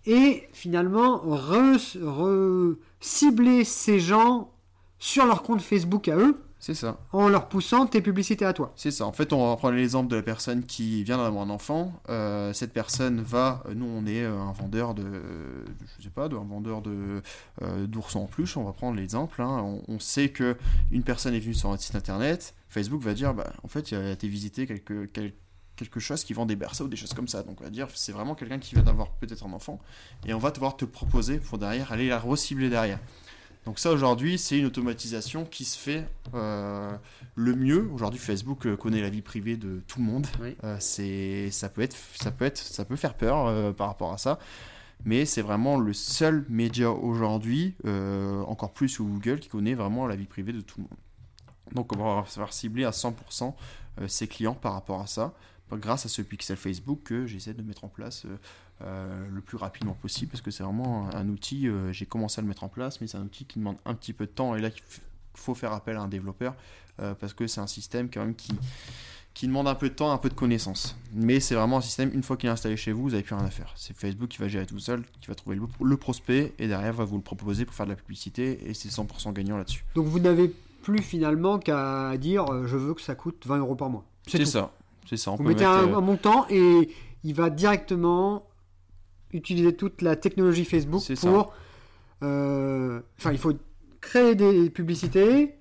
et 0.06 0.48
finalement 0.52 1.18
re- 1.24 1.96
re- 1.98 2.76
cibler 3.00 3.64
ces 3.64 4.00
gens 4.00 4.50
sur 4.98 5.26
leur 5.26 5.42
compte 5.42 5.60
Facebook 5.62 6.08
à 6.08 6.16
eux, 6.16 6.40
C'est 6.64 6.74
ça. 6.74 6.96
en 7.10 7.28
leur 7.28 7.48
poussant 7.48 7.86
tes 7.88 8.00
publicités 8.00 8.44
à 8.44 8.52
toi. 8.52 8.72
C'est 8.76 8.92
ça. 8.92 9.04
En 9.04 9.10
fait, 9.10 9.32
on 9.32 9.48
va 9.50 9.56
prendre 9.56 9.74
l'exemple 9.74 10.08
de 10.08 10.14
la 10.14 10.22
personne 10.22 10.62
qui 10.64 11.02
vient 11.02 11.18
d'avoir 11.18 11.42
un 11.42 11.50
enfant. 11.50 11.92
Euh, 12.08 12.52
cette 12.52 12.72
personne 12.72 13.20
va, 13.20 13.64
nous, 13.74 13.84
on 13.84 14.06
est 14.06 14.22
euh, 14.22 14.38
un 14.40 14.52
vendeur 14.52 14.94
de, 14.94 15.04
je 15.98 16.04
sais 16.04 16.10
pas, 16.10 16.28
de, 16.28 16.36
un 16.36 16.44
vendeur 16.44 16.80
de 16.80 17.20
euh, 17.62 17.86
d'oursons 17.88 18.20
en 18.20 18.26
peluche. 18.26 18.56
On 18.56 18.62
va 18.62 18.72
prendre 18.72 18.96
l'exemple. 18.96 19.42
hein. 19.42 19.60
On, 19.64 19.82
on 19.88 19.98
sait 19.98 20.28
que 20.28 20.56
une 20.92 21.02
personne 21.02 21.34
est 21.34 21.40
venue 21.40 21.54
sur 21.54 21.68
notre 21.68 21.82
site 21.82 21.96
internet. 21.96 22.54
Facebook 22.68 23.02
va 23.02 23.14
dire, 23.14 23.34
bah, 23.34 23.52
en 23.64 23.68
fait, 23.68 23.90
il 23.90 23.96
a 23.96 24.12
été 24.12 24.28
visité 24.28 24.68
quelque, 24.68 25.06
quel- 25.06 25.34
quelque 25.74 25.98
chose 25.98 26.22
qui 26.22 26.32
vend 26.32 26.46
des 26.46 26.54
berceaux 26.54 26.84
ou 26.84 26.88
des 26.88 26.96
choses 26.96 27.12
comme 27.12 27.26
ça. 27.26 27.42
Donc, 27.42 27.60
on 27.60 27.64
va 27.64 27.70
dire, 27.70 27.88
c'est 27.92 28.12
vraiment 28.12 28.36
quelqu'un 28.36 28.60
qui 28.60 28.76
vient 28.76 28.84
d'avoir 28.84 29.10
peut-être 29.14 29.44
un 29.44 29.52
enfant. 29.52 29.80
Et 30.26 30.32
on 30.32 30.38
va 30.38 30.52
devoir 30.52 30.76
te 30.76 30.84
proposer 30.84 31.38
pour 31.38 31.58
derrière 31.58 31.90
aller 31.90 32.08
la 32.08 32.20
recibler 32.20 32.70
derrière. 32.70 33.00
Donc 33.64 33.78
ça 33.78 33.92
aujourd'hui 33.92 34.38
c'est 34.38 34.58
une 34.58 34.66
automatisation 34.66 35.44
qui 35.44 35.64
se 35.64 35.78
fait 35.78 36.06
euh, 36.34 36.92
le 37.36 37.54
mieux. 37.54 37.88
Aujourd'hui 37.92 38.18
Facebook 38.18 38.66
euh, 38.66 38.76
connaît 38.76 39.00
la 39.00 39.10
vie 39.10 39.22
privée 39.22 39.56
de 39.56 39.80
tout 39.86 40.00
le 40.00 40.04
monde. 40.04 40.26
Oui. 40.40 40.56
Euh, 40.64 40.76
c'est 40.80 41.50
ça 41.50 41.68
peut 41.68 41.82
être 41.82 41.96
ça 42.16 42.30
peut 42.30 42.44
être 42.44 42.58
ça 42.58 42.84
peut 42.84 42.96
faire 42.96 43.14
peur 43.14 43.46
euh, 43.46 43.72
par 43.72 43.88
rapport 43.88 44.12
à 44.12 44.18
ça. 44.18 44.38
Mais 45.04 45.24
c'est 45.24 45.42
vraiment 45.42 45.78
le 45.78 45.92
seul 45.92 46.44
média 46.48 46.92
aujourd'hui, 46.92 47.74
encore 48.46 48.72
plus 48.72 48.88
sous 48.88 49.04
Google, 49.04 49.40
qui 49.40 49.48
connaît 49.48 49.74
vraiment 49.74 50.06
la 50.06 50.14
vie 50.14 50.26
privée 50.26 50.52
de 50.52 50.60
tout 50.60 50.78
le 50.78 50.84
monde. 50.84 50.98
Donc 51.74 51.92
on 51.92 51.96
va 51.96 52.24
savoir 52.26 52.52
cibler 52.52 52.84
à 52.84 52.90
100% 52.90 53.54
euh, 54.00 54.08
ses 54.08 54.26
clients 54.26 54.54
par 54.54 54.72
rapport 54.72 55.00
à 55.00 55.06
ça, 55.06 55.34
grâce 55.70 56.06
à 56.06 56.08
ce 56.08 56.22
pixel 56.22 56.56
Facebook 56.56 57.00
que 57.04 57.26
j'essaie 57.26 57.54
de 57.54 57.62
mettre 57.62 57.84
en 57.84 57.88
place 57.88 58.26
euh, 58.84 59.26
le 59.30 59.40
plus 59.40 59.56
rapidement 59.56 59.94
possible, 59.94 60.30
parce 60.30 60.40
que 60.40 60.50
c'est 60.50 60.62
vraiment 60.62 61.08
un, 61.14 61.28
outil, 61.28 61.68
euh, 61.68 61.92
j'ai 61.92 62.06
commencé 62.06 62.40
à 62.40 62.42
le 62.42 62.48
mettre 62.48 62.64
en 62.64 62.68
place, 62.68 63.00
mais 63.00 63.06
c'est 63.06 63.16
un 63.16 63.22
outil 63.22 63.44
qui 63.44 63.58
demande 63.58 63.76
un 63.84 63.94
petit 63.94 64.12
peu 64.12 64.26
de 64.26 64.30
temps, 64.30 64.56
et 64.56 64.60
là 64.60 64.68
il 64.68 64.82
faut 65.34 65.54
faire 65.54 65.72
appel 65.72 65.96
à 65.96 66.00
un 66.00 66.08
développeur, 66.08 66.54
euh, 67.00 67.14
parce 67.14 67.32
que 67.32 67.46
c'est 67.46 67.60
un 67.60 67.66
système 67.66 68.10
quand 68.10 68.20
même 68.20 68.34
qui, 68.34 68.52
qui 69.34 69.46
demande 69.46 69.68
un 69.68 69.76
peu 69.76 69.88
de 69.88 69.94
temps, 69.94 70.10
un 70.10 70.18
peu 70.18 70.28
de 70.28 70.34
connaissance. 70.34 70.96
Mais 71.12 71.38
c'est 71.38 71.54
vraiment 71.54 71.78
un 71.78 71.82
système, 71.82 72.10
une 72.12 72.24
fois 72.24 72.36
qu'il 72.36 72.48
est 72.48 72.52
installé 72.52 72.76
chez 72.76 72.92
vous, 72.92 73.02
vous 73.02 73.10
n'avez 73.10 73.22
plus 73.22 73.34
rien 73.34 73.44
à 73.44 73.50
faire. 73.50 73.72
C'est 73.76 73.96
Facebook 73.96 74.30
qui 74.30 74.38
va 74.38 74.48
gérer 74.48 74.66
tout 74.66 74.80
seul, 74.80 75.04
qui 75.20 75.28
va 75.28 75.34
trouver 75.34 75.56
le, 75.56 75.62
le 75.80 75.96
prospect, 75.96 76.52
et 76.58 76.66
derrière 76.66 76.92
va 76.92 77.04
vous 77.04 77.16
le 77.16 77.22
proposer 77.22 77.64
pour 77.64 77.74
faire 77.74 77.86
de 77.86 77.92
la 77.92 77.96
publicité, 77.96 78.68
et 78.68 78.74
c'est 78.74 78.88
100% 78.88 79.32
gagnant 79.32 79.58
là-dessus. 79.58 79.84
Donc 79.94 80.06
vous 80.06 80.18
n'avez 80.18 80.52
plus 80.82 81.02
finalement 81.02 81.58
qu'à 81.60 82.16
dire 82.16 82.66
je 82.66 82.76
veux 82.76 82.94
que 82.94 83.00
ça 83.00 83.14
coûte 83.14 83.46
20 83.46 83.58
euros 83.58 83.76
par 83.76 83.90
mois. 83.90 84.04
C'est 84.26 84.44
ça. 84.44 84.72
C'est 85.08 85.16
ça. 85.16 85.30
On 85.30 85.36
Vous 85.36 85.44
peut 85.44 85.50
mettez 85.50 85.64
mettre, 85.64 85.88
un, 85.88 85.94
un 85.94 86.00
montant 86.00 86.46
et 86.48 86.88
il 87.24 87.34
va 87.34 87.50
directement 87.50 88.42
utiliser 89.32 89.74
toute 89.74 90.02
la 90.02 90.16
technologie 90.16 90.64
Facebook 90.64 91.02
pour. 91.20 91.52
euh, 92.22 93.00
Enfin, 93.18 93.32
il 93.32 93.38
faut 93.38 93.54
créer 94.00 94.34
des 94.34 94.70
publicités, 94.70 95.54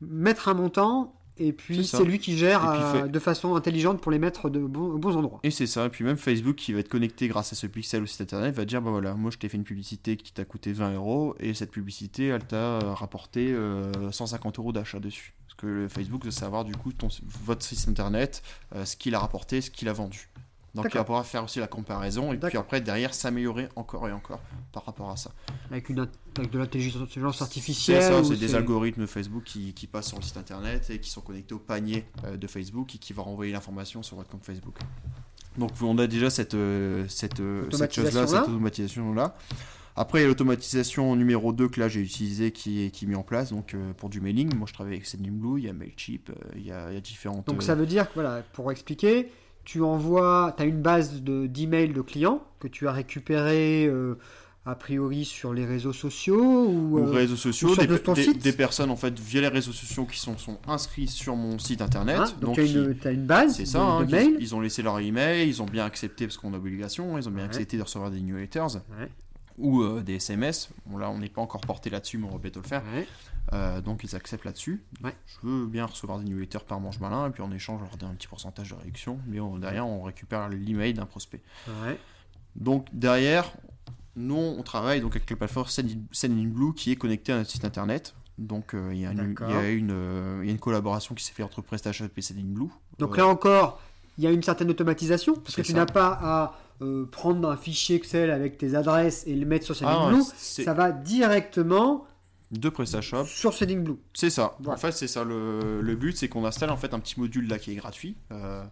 mettre 0.00 0.48
un 0.48 0.54
montant, 0.54 1.14
et 1.36 1.52
puis 1.52 1.84
C'est 1.84 2.04
lui 2.04 2.20
qui 2.20 2.36
gère 2.38 2.60
puis 2.60 3.00
euh, 3.00 3.06
de 3.08 3.18
façon 3.18 3.56
intelligente 3.56 4.00
pour 4.00 4.12
les 4.12 4.20
mettre 4.20 4.50
de 4.50 4.60
bons, 4.60 4.92
aux 4.92 4.98
bons 4.98 5.16
endroits. 5.16 5.40
Et 5.42 5.50
c'est 5.50 5.66
ça, 5.66 5.86
et 5.86 5.88
puis 5.88 6.04
même 6.04 6.16
Facebook 6.16 6.54
qui 6.54 6.72
va 6.72 6.78
être 6.78 6.88
connecté 6.88 7.26
grâce 7.26 7.52
à 7.52 7.56
ce 7.56 7.66
pixel 7.66 8.02
au 8.04 8.06
site 8.06 8.20
internet 8.20 8.54
va 8.54 8.64
dire 8.64 8.80
bah 8.80 8.90
voilà, 8.90 9.14
moi 9.14 9.32
je 9.32 9.38
t'ai 9.38 9.48
fait 9.48 9.56
une 9.56 9.64
publicité 9.64 10.16
qui 10.16 10.32
t'a 10.32 10.44
coûté 10.44 10.72
20 10.72 10.94
euros 10.94 11.34
et 11.40 11.52
cette 11.54 11.72
publicité 11.72 12.26
elle 12.26 12.44
t'a 12.44 12.56
euh, 12.56 12.94
rapporté 12.94 13.52
euh, 13.52 14.12
150 14.12 14.58
euros 14.60 14.72
d'achat 14.72 15.00
dessus. 15.00 15.34
Parce 15.46 15.54
que 15.56 15.88
Facebook 15.88 16.24
veut 16.24 16.30
savoir 16.30 16.64
du 16.64 16.74
coup 16.76 16.92
ton, 16.92 17.08
votre 17.44 17.64
site 17.64 17.88
internet, 17.88 18.42
euh, 18.74 18.84
ce 18.84 18.96
qu'il 18.96 19.14
a 19.16 19.18
rapporté, 19.18 19.60
ce 19.60 19.70
qu'il 19.72 19.88
a 19.88 19.92
vendu. 19.92 20.28
Donc 20.74 20.86
il 20.90 20.94
va 20.96 21.04
pouvoir 21.04 21.24
faire 21.24 21.44
aussi 21.44 21.60
la 21.60 21.68
comparaison 21.68 22.32
et 22.32 22.36
puis 22.36 22.58
après 22.58 22.80
derrière 22.80 23.14
s'améliorer 23.14 23.68
encore 23.76 24.08
et 24.08 24.12
encore 24.12 24.40
par 24.72 24.84
rapport 24.84 25.10
à 25.10 25.16
ça. 25.16 25.30
Avec, 25.70 25.88
une, 25.88 26.08
avec 26.36 26.50
de 26.50 26.58
l'intelligence 26.58 27.34
C'est 27.36 27.42
artificielle. 27.42 28.02
ça, 28.02 28.20
ou 28.20 28.24
c'est 28.24 28.36
des 28.36 28.54
algorithmes 28.54 29.06
Facebook 29.06 29.44
qui, 29.44 29.72
qui 29.72 29.86
passent 29.86 30.08
sur 30.08 30.18
le 30.18 30.24
site 30.24 30.36
internet 30.36 30.90
et 30.90 30.98
qui 30.98 31.10
sont 31.10 31.20
connectés 31.20 31.54
au 31.54 31.60
panier 31.60 32.06
euh, 32.24 32.36
de 32.36 32.46
Facebook 32.48 32.94
et 32.94 32.98
qui 32.98 33.12
va 33.12 33.22
renvoyer 33.22 33.52
l'information 33.52 34.02
sur 34.02 34.16
votre 34.16 34.30
compte 34.30 34.44
Facebook. 34.44 34.76
Donc 35.58 35.70
on 35.80 35.96
a 35.98 36.08
déjà 36.08 36.30
cette, 36.30 36.54
euh, 36.54 37.06
cette, 37.08 37.38
euh, 37.38 37.70
cette 37.70 37.94
chose-là, 37.94 38.26
cette 38.26 38.48
automatisation-là. 38.48 39.36
Après, 39.96 40.18
il 40.18 40.22
y 40.22 40.24
a 40.24 40.28
l'automatisation 40.28 41.14
numéro 41.14 41.52
2 41.52 41.68
que 41.68 41.78
là 41.78 41.88
j'ai 41.88 42.00
utilisé 42.00 42.50
qui 42.50 42.84
est, 42.84 42.90
qui 42.90 43.04
est 43.04 43.08
mis 43.08 43.14
en 43.14 43.22
place 43.22 43.52
donc, 43.52 43.74
euh, 43.74 43.92
pour 43.92 44.08
du 44.08 44.20
mailing. 44.20 44.52
Moi 44.56 44.66
je 44.68 44.72
travaille 44.74 44.94
avec 44.94 45.06
Sendinblue, 45.06 45.60
il 45.60 45.66
y 45.66 45.68
a 45.68 45.72
Mailchimp, 45.72 46.30
euh, 46.30 46.34
il, 46.56 46.66
y 46.66 46.72
a, 46.72 46.90
il 46.90 46.94
y 46.94 46.96
a 46.96 47.00
différentes. 47.00 47.46
Donc 47.46 47.62
ça 47.62 47.76
veut 47.76 47.86
dire 47.86 48.08
que, 48.08 48.14
voilà, 48.14 48.42
pour 48.54 48.72
expliquer, 48.72 49.30
tu 49.64 49.82
envoies, 49.82 50.54
tu 50.56 50.62
as 50.62 50.66
une 50.66 50.80
base 50.82 51.22
de- 51.22 51.46
d'emails 51.46 51.92
de, 51.92 52.00
clients 52.02 52.42
que 52.60 52.68
tu 52.68 52.86
as 52.88 52.92
récupéré 52.92 53.86
euh, 53.86 54.14
a 54.66 54.74
priori 54.74 55.24
sur 55.26 55.52
les 55.52 55.66
réseaux 55.66 55.92
sociaux 55.92 56.42
ou, 56.66 56.98
ou 56.98 56.98
euh, 56.98 57.10
réseaux 57.10 57.36
sociaux, 57.36 57.68
ou 57.68 57.74
sur 57.74 57.82
des, 57.82 57.86
de 57.88 57.96
ton 57.98 58.14
des- 58.14 58.22
site. 58.24 58.42
des 58.42 58.52
personnes 58.52 58.90
en 58.90 58.96
fait 58.96 59.18
via 59.18 59.40
les 59.42 59.48
réseaux 59.48 59.72
sociaux 59.72 60.06
qui 60.06 60.18
sont, 60.18 60.38
sont 60.38 60.58
inscrits 60.66 61.06
sur 61.08 61.36
mon 61.36 61.58
site 61.58 61.82
internet. 61.82 62.16
hein, 62.18 62.24
donc 62.40 62.56
donc 62.56 62.66
tu 62.66 63.06
as, 63.08 63.10
une, 63.10 63.26
base 63.26 63.56
C'est 63.56 63.64
de, 63.64 63.68
ça, 63.68 63.82
hein, 63.82 64.04
de 64.04 64.10
mails. 64.10 64.36
ils, 64.40 64.54
ont 64.54 64.60
laissé 64.60 64.82
leur 64.82 64.98
email, 65.00 65.46
ils 65.48 65.60
ont 65.60 65.66
bien 65.66 65.84
accepté 65.84 66.26
parce 66.26 66.38
qu'on 66.38 66.54
a 66.54 66.56
obligation, 66.56 67.18
ils 67.18 67.28
ont 67.28 67.32
bien 67.32 67.40
Ouais. 67.42 67.48
accepté 67.50 67.76
de 67.76 67.82
recevoir 67.82 68.10
des 68.10 68.20
newsletters 68.20 68.78
Ouais. 68.98 69.08
Ou 69.58 69.82
euh, 69.82 70.02
des 70.02 70.14
SMS. 70.16 70.68
Bon 70.86 70.98
là 70.98 71.10
on 71.10 71.18
n'est 71.18 71.28
pas 71.28 71.40
encore 71.42 71.60
porté 71.60 71.90
là-dessus, 71.90 72.18
mais 72.18 72.26
on 72.26 72.32
va 72.32 72.38
bientôt 72.38 72.60
le 72.62 72.66
faire. 72.68 72.82
Ouais. 72.94 73.06
Euh, 73.52 73.80
donc 73.80 74.02
ils 74.04 74.16
acceptent 74.16 74.44
là-dessus. 74.44 74.82
Ouais. 75.02 75.14
Je 75.26 75.46
veux 75.46 75.66
bien 75.66 75.86
recevoir 75.86 76.18
des 76.18 76.24
newsletters 76.24 76.64
par 76.66 76.80
manche 76.80 76.98
malin 77.00 77.28
et 77.28 77.30
puis 77.30 77.42
en 77.42 77.52
échange 77.52 77.80
on 77.80 77.84
leur 77.84 77.96
donne 77.96 78.10
un 78.10 78.14
petit 78.14 78.26
pourcentage 78.28 78.70
de 78.70 78.74
réduction, 78.74 79.18
mais 79.26 79.38
on- 79.40 79.58
derrière 79.58 79.86
on 79.86 80.02
récupère 80.02 80.48
l'email 80.48 80.94
d'un 80.94 81.06
prospect. 81.06 81.42
Ouais. 81.84 81.98
Donc 82.56 82.86
derrière, 82.92 83.52
nous 84.16 84.36
on 84.36 84.62
travaille 84.62 85.00
donc 85.00 85.14
avec 85.16 85.28
la 85.28 85.36
plateforme 85.36 85.68
Sendin- 85.68 86.00
Sendinblue 86.12 86.72
qui 86.74 86.92
est 86.92 86.96
connectée 86.96 87.32
à 87.32 87.36
notre 87.38 87.50
site 87.50 87.64
internet. 87.64 88.14
Donc 88.38 88.74
euh, 88.74 88.90
il 88.92 89.00
y, 89.00 89.06
a 89.06 89.12
une- 89.12 89.34
y 89.88 89.92
euh, 89.92 90.42
y 90.44 90.50
a 90.52 90.56
collaboration 90.58 91.14
qui 91.14 91.22
s'est 91.22 91.32
faite 91.32 91.46
entre 91.46 91.62
PrestaShop 91.62 92.06
et 92.16 92.22
Sendinblue. 92.22 92.68
Donc 92.98 93.12
Euh, 93.14 93.16
là 93.18 93.26
encore, 93.28 93.80
il 94.18 94.24
y 94.24 94.26
a 94.26 94.30
une 94.30 94.42
certaine 94.42 94.70
automatisation 94.70 95.34
parce 95.36 95.54
que 95.54 95.62
tu 95.62 95.74
n'as 95.74 95.86
pas 95.86 96.18
à 96.20 96.58
euh, 96.82 97.06
prendre 97.06 97.48
un 97.48 97.56
fichier 97.56 97.96
Excel 97.96 98.30
avec 98.30 98.58
tes 98.58 98.74
adresses 98.74 99.24
et 99.26 99.34
le 99.34 99.46
mettre 99.46 99.64
sur 99.64 99.76
Ah, 99.86 99.94
Sendinblue. 99.94 100.22
c'est 100.36 100.64
ça 100.64 100.74
va 100.74 100.92
directement 100.92 102.06
de 102.50 102.68
PrestaShop. 102.68 103.24
sur 103.26 103.52
Sendinblue. 103.54 103.94
C'est 104.12 104.30
ça. 104.30 104.56
Voilà. 104.60 104.76
En 104.76 104.80
fait, 104.80 104.92
c'est 104.92 105.08
ça 105.08 105.24
le, 105.24 105.80
le 105.80 105.96
but, 105.96 106.16
c'est 106.16 106.28
qu'on 106.28 106.44
installe 106.44 106.70
en 106.70 106.76
fait 106.76 106.92
un 106.94 107.00
petit 107.00 107.18
module 107.18 107.48
là 107.48 107.58
qui 107.58 107.72
est 107.72 107.76
gratuit, 107.76 108.16
euh, 108.32 108.64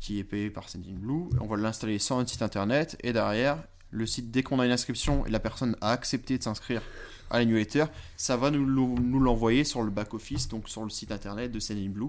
qui 0.00 0.18
est 0.18 0.24
payé 0.24 0.50
par 0.50 0.68
Sendinblue. 0.68 1.28
On 1.40 1.46
va 1.46 1.56
l'installer 1.56 1.98
sur 1.98 2.16
notre 2.16 2.30
site 2.30 2.42
internet 2.42 2.96
et 3.02 3.12
derrière, 3.12 3.58
le 3.90 4.06
site, 4.06 4.30
dès 4.30 4.42
qu'on 4.42 4.58
a 4.60 4.66
une 4.66 4.72
inscription 4.72 5.24
et 5.26 5.30
la 5.30 5.40
personne 5.40 5.76
a 5.80 5.90
accepté 5.90 6.38
de 6.38 6.42
s'inscrire 6.42 6.82
à 7.30 7.38
la 7.38 7.44
newsletter, 7.44 7.86
ça 8.16 8.36
va 8.36 8.50
nous, 8.50 8.66
l'envoyer 9.20 9.64
sur 9.64 9.82
le 9.82 9.90
back-office, 9.90 10.48
donc 10.48 10.68
sur 10.68 10.82
le 10.84 10.90
site 10.90 11.10
internet 11.12 11.50
de 11.52 11.58
Sendinblue. 11.58 12.08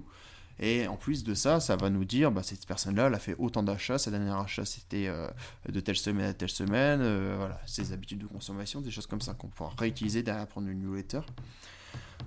Et 0.60 0.88
en 0.88 0.96
plus 0.96 1.24
de 1.24 1.34
ça, 1.34 1.60
ça 1.60 1.76
va 1.76 1.90
nous 1.90 2.06
dire, 2.06 2.32
bah, 2.32 2.42
cette 2.44 2.66
personne-là, 2.66 3.08
elle 3.08 3.14
a 3.14 3.20
fait 3.20 3.36
autant 3.38 3.64
d'achats, 3.64 3.98
sa 4.00 4.10
dernière 4.12 4.38
achat 4.38 4.66
c'était 4.66 5.08
euh, 5.08 5.28
de 5.70 5.80
telle 5.80 5.98
semaine 5.98 6.26
à 6.30 6.34
telle 6.34 6.50
semaine, 6.50 7.00
euh, 7.02 7.36
voilà, 7.38 7.60
ses 7.68 7.94
habitudes 7.94 8.20
de 8.20 8.26
consommation, 8.28 8.82
des 8.82 8.90
choses 8.92 9.08
comme 9.08 9.22
ça 9.22 9.34
qu'on 9.34 9.48
pourra 9.50 9.74
réutiliser 9.78 10.24
derrière 10.24 10.48
pour 10.48 10.62
une 10.62 10.74
newsletter. 10.74 11.22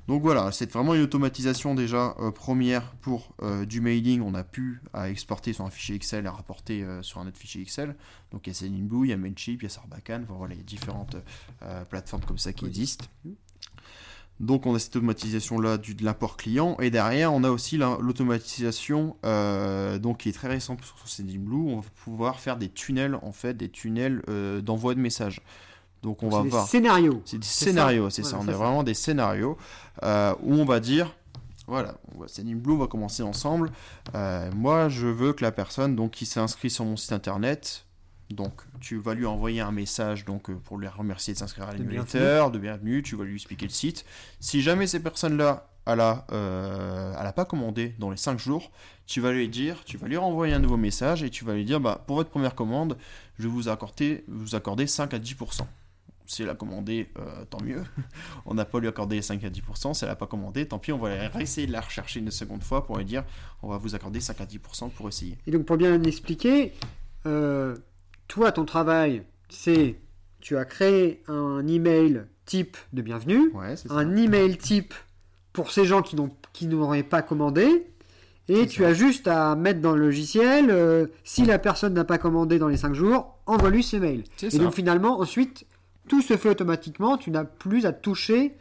Donc 0.07 0.23
voilà, 0.23 0.51
c'est 0.53 0.71
vraiment 0.73 0.95
une 0.95 1.03
automatisation 1.03 1.75
déjà 1.75 2.15
euh, 2.21 2.31
première 2.31 2.93
pour 2.97 3.35
euh, 3.43 3.67
du 3.67 3.81
mailing. 3.81 4.21
On 4.23 4.35
a 4.35 4.45
pu 4.45 4.81
à 4.93 5.11
exporter 5.11 5.53
sur 5.53 5.65
un 5.65 5.71
fichier 5.71 5.95
Excel 5.97 6.25
et 6.25 6.29
rapporter 6.29 6.83
euh, 6.83 7.03
sur 7.03 7.21
un 7.21 7.27
autre 7.27 7.37
fichier 7.39 7.63
Excel. 7.63 7.95
Donc 8.33 8.47
il 8.47 8.51
y 8.51 8.53
a 8.53 8.55
Sendinblue, 8.55 9.07
il 9.07 9.11
y 9.11 9.13
a 9.13 9.17
Mailchimp, 9.17 9.59
il 9.61 9.65
y 9.65 9.67
a 9.67 9.69
Sarbacane. 9.69 10.23
Enfin, 10.25 10.35
voilà, 10.37 10.55
il 10.55 10.59
y 10.59 10.61
a 10.61 10.65
différentes 10.65 11.17
plateformes 11.91 12.25
comme 12.25 12.39
ça 12.39 12.53
qui 12.53 12.65
Oui. 12.65 12.71
existent. 12.71 13.07
Donc 14.41 14.65
on 14.67 14.75
a 14.75 14.79
cette 14.79 14.97
automatisation 14.97 15.61
là 15.61 15.77
du, 15.77 15.95
de 15.95 16.03
l'import 16.05 16.37
client 16.39 16.77
et 16.81 16.91
derrière 16.91 17.33
on 17.33 17.45
a 17.45 17.51
aussi 17.51 17.77
la- 17.77 17.99
l'automatisation 18.01 19.17
euh, 19.27 19.99
donc 19.99 20.19
qui 20.19 20.31
est 20.31 20.33
très 20.33 20.49
récente 20.49 20.83
sur 20.83 20.97
Sendinblue. 21.07 21.55
On 21.75 21.81
va 21.81 21.89
pouvoir 22.05 22.41
faire 22.41 22.57
des 22.57 22.71
tunnels 22.71 23.19
en 23.23 23.33
fait, 23.33 23.55
des 23.55 23.69
tunnels 23.69 24.23
euh, 24.31 24.61
d'envoi 24.63 24.95
de 24.95 25.01
messages. 25.01 25.41
Donc 26.03 26.23
on 26.23 26.31
C'est 26.31 26.37
va 26.39 26.43
des 26.43 26.49
voir. 26.49 26.67
scénarios. 26.67 27.23
C'est 27.27 27.39
des 27.39 27.47
C'est 27.47 27.67
scénarios, 27.67 28.09
ça. 28.09 28.17
c'est 28.17 28.23
ça. 28.31 28.39
On 28.41 28.49
a 28.49 28.53
vraiment 28.53 28.83
des 28.83 28.95
scénarios 28.95 29.59
euh, 30.03 30.35
où 30.43 30.55
on 30.55 30.65
va 30.65 30.81
dire, 30.81 31.15
voilà, 31.67 31.97
on 32.15 32.21
va- 32.21 32.29
Sendinblue, 32.29 32.73
on 32.73 32.79
va 32.79 32.87
commencer 32.87 33.23
ensemble. 33.23 33.71
Moi, 34.55 34.89
je 34.89 35.07
veux 35.07 35.35
que 35.35 35.45
la 35.45 35.53
personne 35.53 35.95
donc 35.97 36.13
qui 36.13 36.25
s'est 36.25 36.41
inscrite 36.41 36.71
sur 36.73 36.87
mon 36.87 36.97
site 36.97 37.13
internet, 37.13 37.85
donc 38.31 38.53
tu 38.81 38.97
vas 38.97 39.15
lui 39.15 39.27
envoyer 39.27 39.61
un 39.61 39.73
message 39.73 40.25
donc 40.25 40.51
euh, 40.51 40.55
pour 40.55 40.79
lui 40.79 40.89
remercier 40.89 41.35
de 41.35 41.39
s'inscrire 41.39 41.69
à 41.69 41.73
la 41.73 41.79
De 41.79 42.59
bienvenue. 42.59 43.03
Tu 43.03 43.17
vas 43.17 43.25
lui 43.25 43.35
expliquer 43.35 43.67
le 43.67 43.73
site. 43.73 44.05
Si 44.39 44.63
jamais 44.63 44.87
ces 44.87 45.03
personnes-là 45.03 45.67
elle 45.87 46.01
a, 46.01 46.27
euh, 46.33 47.33
pas 47.33 47.45
commandé 47.45 47.95
dans 47.99 48.11
les 48.11 48.17
5 48.17 48.39
jours, 48.39 48.71
tu 49.07 49.21
vas 49.21 49.33
lui 49.33 49.49
dire, 49.49 49.83
tu 49.85 49.97
vas 49.97 50.09
lui 50.09 50.17
renvoyer 50.17 50.55
un 50.55 50.59
nouveau 50.59 50.77
message 50.77 51.23
et 51.23 51.31
tu 51.31 51.45
vas 51.45 51.55
lui 51.55 51.65
dire, 51.65 51.81
bah, 51.81 52.05
pour 52.07 52.17
votre 52.17 52.31
première 52.31 52.55
commande, 52.55 52.97
je 53.39 53.45
vais 53.45 53.49
vous 53.49 53.69
accorder, 53.69 54.25
vous 54.29 54.55
accorder 54.55 54.87
5 54.87 55.15
à 55.15 55.19
10%. 55.19 55.67
Si 56.27 56.43
elle 56.43 56.51
a 56.51 56.55
commandé, 56.55 57.11
euh, 57.19 57.45
tant 57.47 57.61
mieux. 57.61 57.83
on 58.47 58.55
n'a 58.55 58.65
pas 58.65 58.79
lui 58.79 58.87
accordé 58.87 59.21
5 59.21 59.43
à 59.43 59.49
10%. 59.49 59.95
Si 59.95 60.05
elle 60.05 60.11
n'a 60.11 60.17
pas 60.17 60.29
commandé, 60.29 60.67
tant 60.67 60.79
pis, 60.79 60.93
on 60.93 60.99
va 60.99 61.11
essayer 61.41 61.67
de 61.67 61.73
la 61.73 61.81
rechercher 61.81 62.21
une 62.21 62.31
seconde 62.31 62.63
fois 62.63 62.85
pour 62.85 62.99
lui 62.99 63.05
dire, 63.05 63.25
on 63.63 63.69
va 63.69 63.79
vous 63.79 63.97
accorder 63.97 64.21
5 64.21 64.41
à 64.41 64.45
10% 64.45 64.91
pour 64.91 65.09
essayer. 65.09 65.39
Et 65.47 65.51
donc 65.51 65.65
pour 65.65 65.77
bien 65.77 66.01
expliquer, 66.05 66.73
euh, 67.27 67.77
toi 68.31 68.53
ton 68.53 68.65
travail 68.65 69.23
c'est 69.49 69.97
tu 70.41 70.57
as 70.57 70.65
créé 70.65 71.23
un 71.29 71.67
email 71.67 72.23
type 72.47 72.77
de 72.93 73.03
bienvenue, 73.03 73.51
Ouais, 73.53 73.77
c'est 73.77 73.89
ça. 73.89 73.95
un 73.95 74.17
email 74.17 74.57
type 74.57 74.95
pour 75.53 75.71
ces 75.73 75.85
gens 75.85 76.01
qui 76.03 76.15
n'ont 76.17 76.31
qui 76.53 76.67
n'auraient 76.67 77.03
pas 77.03 77.23
commandé. 77.23 77.87
Et 78.49 78.67
tu 78.67 78.83
ça. 78.83 78.89
as 78.89 78.93
juste 78.95 79.29
à 79.29 79.55
mettre 79.55 79.81
dans 79.81 79.95
le 79.95 80.01
logiciel, 80.01 80.71
euh, 80.71 81.07
si 81.25 81.45
la 81.45 81.59
personne 81.59 81.95
n'a 81.95 82.05
pas 82.05 82.19
commandé 82.19 82.59
dans 82.59 82.67
les 82.69 82.77
5 82.77 82.95
jours, 82.95 83.37
envoie-lui 83.47 83.83
ce 83.85 83.97
mail. 83.97 84.25
C'est 84.37 84.47
Et 84.47 84.51
ça. 84.51 84.59
donc 84.59 84.73
finalement, 84.75 85.21
ensuite, 85.21 85.67
tout 86.09 86.23
se 86.23 86.37
fait 86.37 86.49
automatiquement, 86.49 87.17
tu 87.19 87.31
n'as 87.31 87.45
plus 87.45 87.85
à 87.87 87.93
toucher 87.93 88.57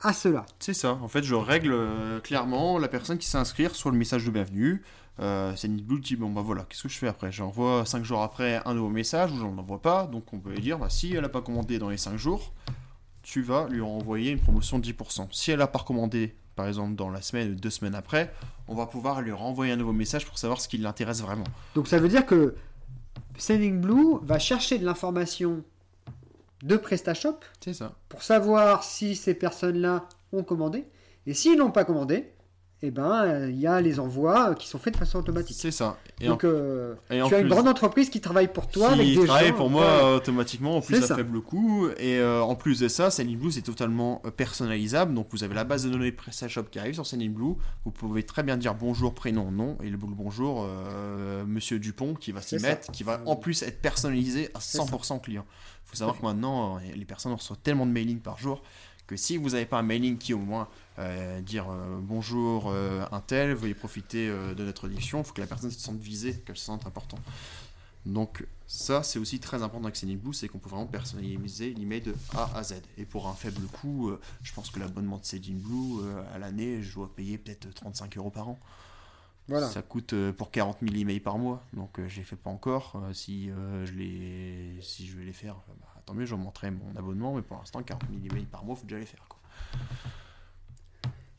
à 0.00 0.12
cela. 0.12 0.46
C'est 0.58 0.72
ça. 0.74 0.98
En 1.02 1.08
fait, 1.08 1.22
je 1.22 1.34
règle 1.34 1.72
euh, 1.72 2.18
clairement 2.20 2.78
la 2.78 2.88
personne 2.88 3.18
qui 3.18 3.28
s'inscrire 3.28 3.74
sur 3.76 3.90
le 3.90 3.98
message 3.98 4.24
de 4.24 4.30
bienvenue. 4.30 4.82
Euh, 5.18 5.52
c'est 5.56 5.68
Blue 5.68 6.00
dit 6.00 6.16
bon 6.16 6.30
bah 6.30 6.40
voilà, 6.40 6.64
qu'est-ce 6.64 6.84
que 6.84 6.88
je 6.88 6.96
fais 6.96 7.08
après? 7.08 7.30
J'envoie 7.30 7.84
5 7.84 8.04
jours 8.04 8.22
après 8.22 8.62
un 8.64 8.74
nouveau 8.74 8.88
message 8.88 9.32
ou 9.32 9.38
j'en 9.38 9.56
envoie 9.58 9.82
pas. 9.82 10.06
Donc 10.06 10.32
on 10.32 10.38
peut 10.38 10.50
lui 10.50 10.60
dire 10.60 10.78
bah, 10.78 10.88
si 10.88 11.12
elle 11.14 11.22
n'a 11.22 11.28
pas 11.28 11.42
commandé 11.42 11.78
dans 11.78 11.90
les 11.90 11.98
5 11.98 12.16
jours, 12.16 12.52
tu 13.22 13.42
vas 13.42 13.68
lui 13.68 13.80
renvoyer 13.80 14.30
une 14.30 14.38
promotion 14.38 14.78
de 14.78 14.86
10%. 14.86 15.28
Si 15.32 15.50
elle 15.50 15.60
a 15.60 15.66
pas 15.66 15.80
recommandé 15.80 16.34
par 16.56 16.68
exemple 16.68 16.94
dans 16.94 17.10
la 17.10 17.22
semaine 17.22 17.52
ou 17.52 17.54
deux 17.54 17.70
semaines 17.70 17.94
après, 17.94 18.32
on 18.68 18.74
va 18.74 18.86
pouvoir 18.86 19.20
lui 19.20 19.32
renvoyer 19.32 19.72
un 19.72 19.76
nouveau 19.76 19.92
message 19.92 20.26
pour 20.26 20.38
savoir 20.38 20.60
ce 20.60 20.68
qui 20.68 20.78
l'intéresse 20.78 21.20
vraiment. 21.22 21.44
Donc 21.74 21.88
ça 21.88 21.98
veut 21.98 22.08
dire 22.08 22.24
que 22.24 22.54
Sending 23.36 23.80
Blue 23.80 24.18
va 24.22 24.38
chercher 24.38 24.78
de 24.78 24.84
l'information 24.84 25.64
de 26.62 26.76
PrestaShop 26.76 27.40
ça. 27.72 27.92
pour 28.08 28.22
savoir 28.22 28.84
si 28.84 29.16
ces 29.16 29.34
personnes-là 29.34 30.06
ont 30.32 30.42
commandé. 30.42 30.84
Et 31.26 31.34
s'ils 31.34 31.56
n'ont 31.56 31.70
pas 31.70 31.84
commandé, 31.84 32.32
eh 32.82 32.90
ben, 32.90 33.46
il 33.48 33.60
y 33.60 33.66
a 33.66 33.78
les 33.80 34.00
envois 34.00 34.54
qui 34.54 34.66
sont 34.66 34.78
faits 34.78 34.94
de 34.94 34.98
façon 34.98 35.18
automatique. 35.18 35.56
C'est 35.60 35.70
ça. 35.70 35.98
Et 36.18 36.26
Donc, 36.28 36.44
euh, 36.44 36.94
et 37.10 37.20
en 37.20 37.28
tu 37.28 37.34
as 37.34 37.40
une 37.40 37.48
grande 37.48 37.68
entreprise 37.68 38.08
qui 38.08 38.20
travaille 38.22 38.48
pour 38.48 38.68
toi 38.68 38.88
qui 38.88 38.94
avec 38.94 39.06
des 39.06 39.24
travaille 39.26 39.48
gens. 39.48 39.54
pour 39.54 39.70
moi 39.70 40.16
automatiquement 40.16 40.76
en 40.76 40.80
plus 40.80 41.02
à 41.02 41.06
ça. 41.06 41.16
faible 41.16 41.40
coût 41.42 41.88
et 41.98 42.18
euh, 42.18 42.42
en 42.42 42.54
plus 42.54 42.80
de 42.80 42.88
ça 42.88 43.10
Sendinblue 43.10 43.50
c'est 43.52 43.62
totalement 43.62 44.22
euh, 44.24 44.30
personnalisable 44.30 45.14
donc 45.14 45.28
vous 45.30 45.44
avez 45.44 45.54
la 45.54 45.64
base 45.64 45.84
de 45.84 45.90
données 45.90 46.12
PrestaShop 46.12 46.64
qui 46.64 46.78
arrive 46.78 46.94
sur 46.94 47.06
Sendinblue 47.06 47.54
vous 47.84 47.90
pouvez 47.90 48.22
très 48.22 48.42
bien 48.42 48.56
dire 48.56 48.74
bonjour 48.74 49.14
prénom 49.14 49.50
nom 49.50 49.76
et 49.82 49.88
le 49.90 49.96
bonjour 49.98 50.66
euh, 50.66 51.44
monsieur 51.46 51.78
Dupont 51.78 52.14
qui 52.14 52.32
va 52.32 52.40
s'y 52.42 52.58
ça. 52.58 52.68
mettre 52.68 52.90
qui 52.92 53.02
va 53.02 53.20
en 53.26 53.36
plus 53.36 53.62
être 53.62 53.80
personnalisé 53.80 54.50
à 54.54 54.60
C'est 54.60 54.78
ça. 54.78 54.84
100% 54.84 55.20
client 55.20 55.44
faut 55.84 55.96
savoir 55.96 56.18
que 56.18 56.22
maintenant 56.22 56.78
les 56.94 57.04
personnes 57.04 57.32
reçoivent 57.32 57.58
tellement 57.62 57.84
de 57.86 57.92
mailings 57.92 58.20
par 58.20 58.38
jour 58.38 58.62
que 59.10 59.16
si 59.16 59.36
vous 59.38 59.50
n'avez 59.50 59.66
pas 59.66 59.80
un 59.80 59.82
mailing 59.82 60.18
qui 60.18 60.34
au 60.34 60.38
moins 60.38 60.68
euh, 61.00 61.40
dire 61.40 61.68
euh, 61.68 61.98
bonjour 62.00 62.68
euh, 62.68 63.04
un 63.10 63.20
tel, 63.20 63.54
veuillez 63.54 63.74
profiter 63.74 64.28
euh, 64.28 64.54
de 64.54 64.64
notre 64.64 64.84
audition, 64.86 65.18
il 65.18 65.24
faut 65.24 65.34
que 65.34 65.40
la 65.40 65.48
personne 65.48 65.72
se 65.72 65.80
sente 65.80 65.98
visée, 65.98 66.34
qu'elle 66.46 66.56
se 66.56 66.66
sente 66.66 66.86
important. 66.86 67.18
Donc 68.06 68.46
ça 68.68 69.02
c'est 69.02 69.18
aussi 69.18 69.40
très 69.40 69.64
important 69.64 69.86
avec 69.86 69.96
Sendinblue, 69.96 70.32
c'est 70.32 70.46
qu'on 70.46 70.60
peut 70.60 70.70
vraiment 70.70 70.86
personnaliser 70.86 71.74
l'email 71.74 72.02
de 72.02 72.14
A 72.36 72.56
à 72.56 72.62
Z. 72.62 72.82
Et 72.98 73.04
pour 73.04 73.26
un 73.26 73.34
faible 73.34 73.66
coût, 73.66 74.10
euh, 74.10 74.20
je 74.44 74.52
pense 74.52 74.70
que 74.70 74.78
l'abonnement 74.78 75.18
de 75.18 76.02
euh, 76.02 76.22
à 76.32 76.38
l'année, 76.38 76.80
je 76.80 76.94
dois 76.94 77.12
payer 77.12 77.36
peut-être 77.36 77.68
35 77.74 78.16
euros 78.16 78.30
par 78.30 78.48
an. 78.48 78.60
Voilà. 79.48 79.68
Ça 79.68 79.82
coûte 79.82 80.12
euh, 80.12 80.32
pour 80.32 80.52
40 80.52 80.78
000 80.82 80.94
emails 80.94 81.18
par 81.18 81.36
mois, 81.36 81.64
donc 81.72 82.00
je 82.06 82.16
les 82.18 82.24
fais 82.24 82.36
pas 82.36 82.50
encore. 82.50 83.02
Si, 83.12 83.48
je 83.48 83.92
les, 83.92 84.78
si 84.80 85.08
je 85.08 85.16
vais 85.16 85.24
les 85.24 85.32
faire, 85.32 85.56
bah, 85.80 85.89
tant 86.06 86.14
mieux, 86.14 86.26
j'augmenterai 86.26 86.70
mon 86.70 86.96
abonnement, 86.96 87.34
mais 87.34 87.42
pour 87.42 87.56
l'instant 87.56 87.82
40 87.82 88.02
000 88.10 88.22
emails 88.30 88.46
par 88.46 88.64
mois, 88.64 88.76
faut 88.76 88.86
déjà 88.86 88.98
les 88.98 89.06
faire. 89.06 89.26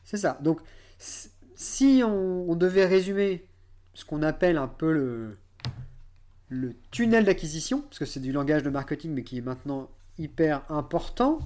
C'est 0.04 0.16
ça. 0.16 0.38
Donc, 0.42 0.60
si 1.54 2.02
on, 2.04 2.54
devait 2.54 2.86
résumer 2.86 3.46
ce 3.94 4.04
qu'on 4.04 4.22
appelle 4.22 4.58
un 4.58 4.68
peu 4.68 5.38
le, 6.50 6.74
tunnel 6.90 7.24
d'acquisition, 7.24 7.82
parce 7.82 7.98
que 7.98 8.04
c'est 8.04 8.20
du 8.20 8.32
langage 8.32 8.62
de 8.62 8.70
marketing, 8.70 9.12
mais 9.12 9.24
qui 9.24 9.38
est 9.38 9.42
maintenant 9.42 9.90
hyper 10.18 10.70
important, 10.70 11.38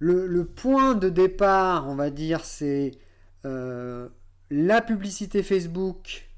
le, 0.00 0.26
le 0.26 0.44
point 0.44 0.94
de 0.94 1.08
départ, 1.08 1.88
on 1.88 1.94
va 1.94 2.10
dire, 2.10 2.44
c'est 2.44 2.98
euh, 3.44 4.08
la 4.50 4.80
publicité 4.80 5.42
Facebook, 5.42 6.28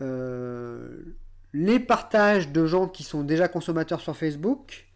euh, 0.00 1.16
les 1.52 1.80
partages 1.80 2.50
de 2.50 2.66
gens 2.66 2.88
qui 2.88 3.02
sont 3.02 3.22
déjà 3.22 3.48
consommateurs 3.48 4.00
sur 4.00 4.16
Facebook 4.16 4.86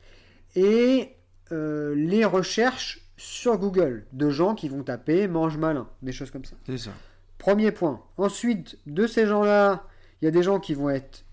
et 0.54 1.16
euh, 1.50 1.94
les 1.94 2.24
recherches 2.24 3.00
sur 3.16 3.58
Google 3.58 4.06
de 4.12 4.30
gens 4.30 4.54
qui 4.54 4.68
vont 4.68 4.82
taper 4.82 5.28
mange 5.28 5.56
malin, 5.56 5.88
des 6.02 6.12
choses 6.12 6.30
comme 6.30 6.44
ça. 6.44 6.56
C'est 6.66 6.78
ça. 6.78 6.90
Premier 7.38 7.72
point. 7.72 8.02
Ensuite, 8.16 8.78
de 8.86 9.06
ces 9.06 9.26
gens-là, 9.26 9.86
il 10.20 10.26
y 10.26 10.28
a 10.28 10.30
des 10.30 10.42
gens 10.42 10.60
qui 10.60 10.74
vont 10.74 10.90
être 10.90 11.24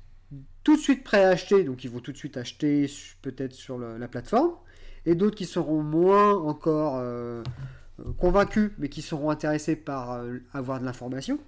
tout 0.63 0.75
de 0.75 0.81
suite 0.81 1.03
prêts 1.03 1.23
à 1.23 1.29
acheter, 1.29 1.63
donc 1.63 1.83
ils 1.83 1.89
vont 1.89 1.99
tout 1.99 2.11
de 2.11 2.17
suite 2.17 2.37
acheter 2.37 2.89
peut-être 3.21 3.53
sur 3.53 3.77
le- 3.77 3.97
la 3.97 4.07
plateforme, 4.07 4.51
et 5.05 5.15
d'autres 5.15 5.35
qui 5.35 5.45
seront 5.45 5.81
moins 5.81 6.33
encore 6.35 6.97
euh, 6.97 7.41
euh, 7.99 8.03
convaincus, 8.17 8.71
mais 8.77 8.89
qui 8.89 9.01
seront 9.01 9.29
intéressés 9.29 9.75
par 9.75 10.11
euh, 10.13 10.39
avoir 10.53 10.79
de 10.79 10.85
l'information. 10.85 11.39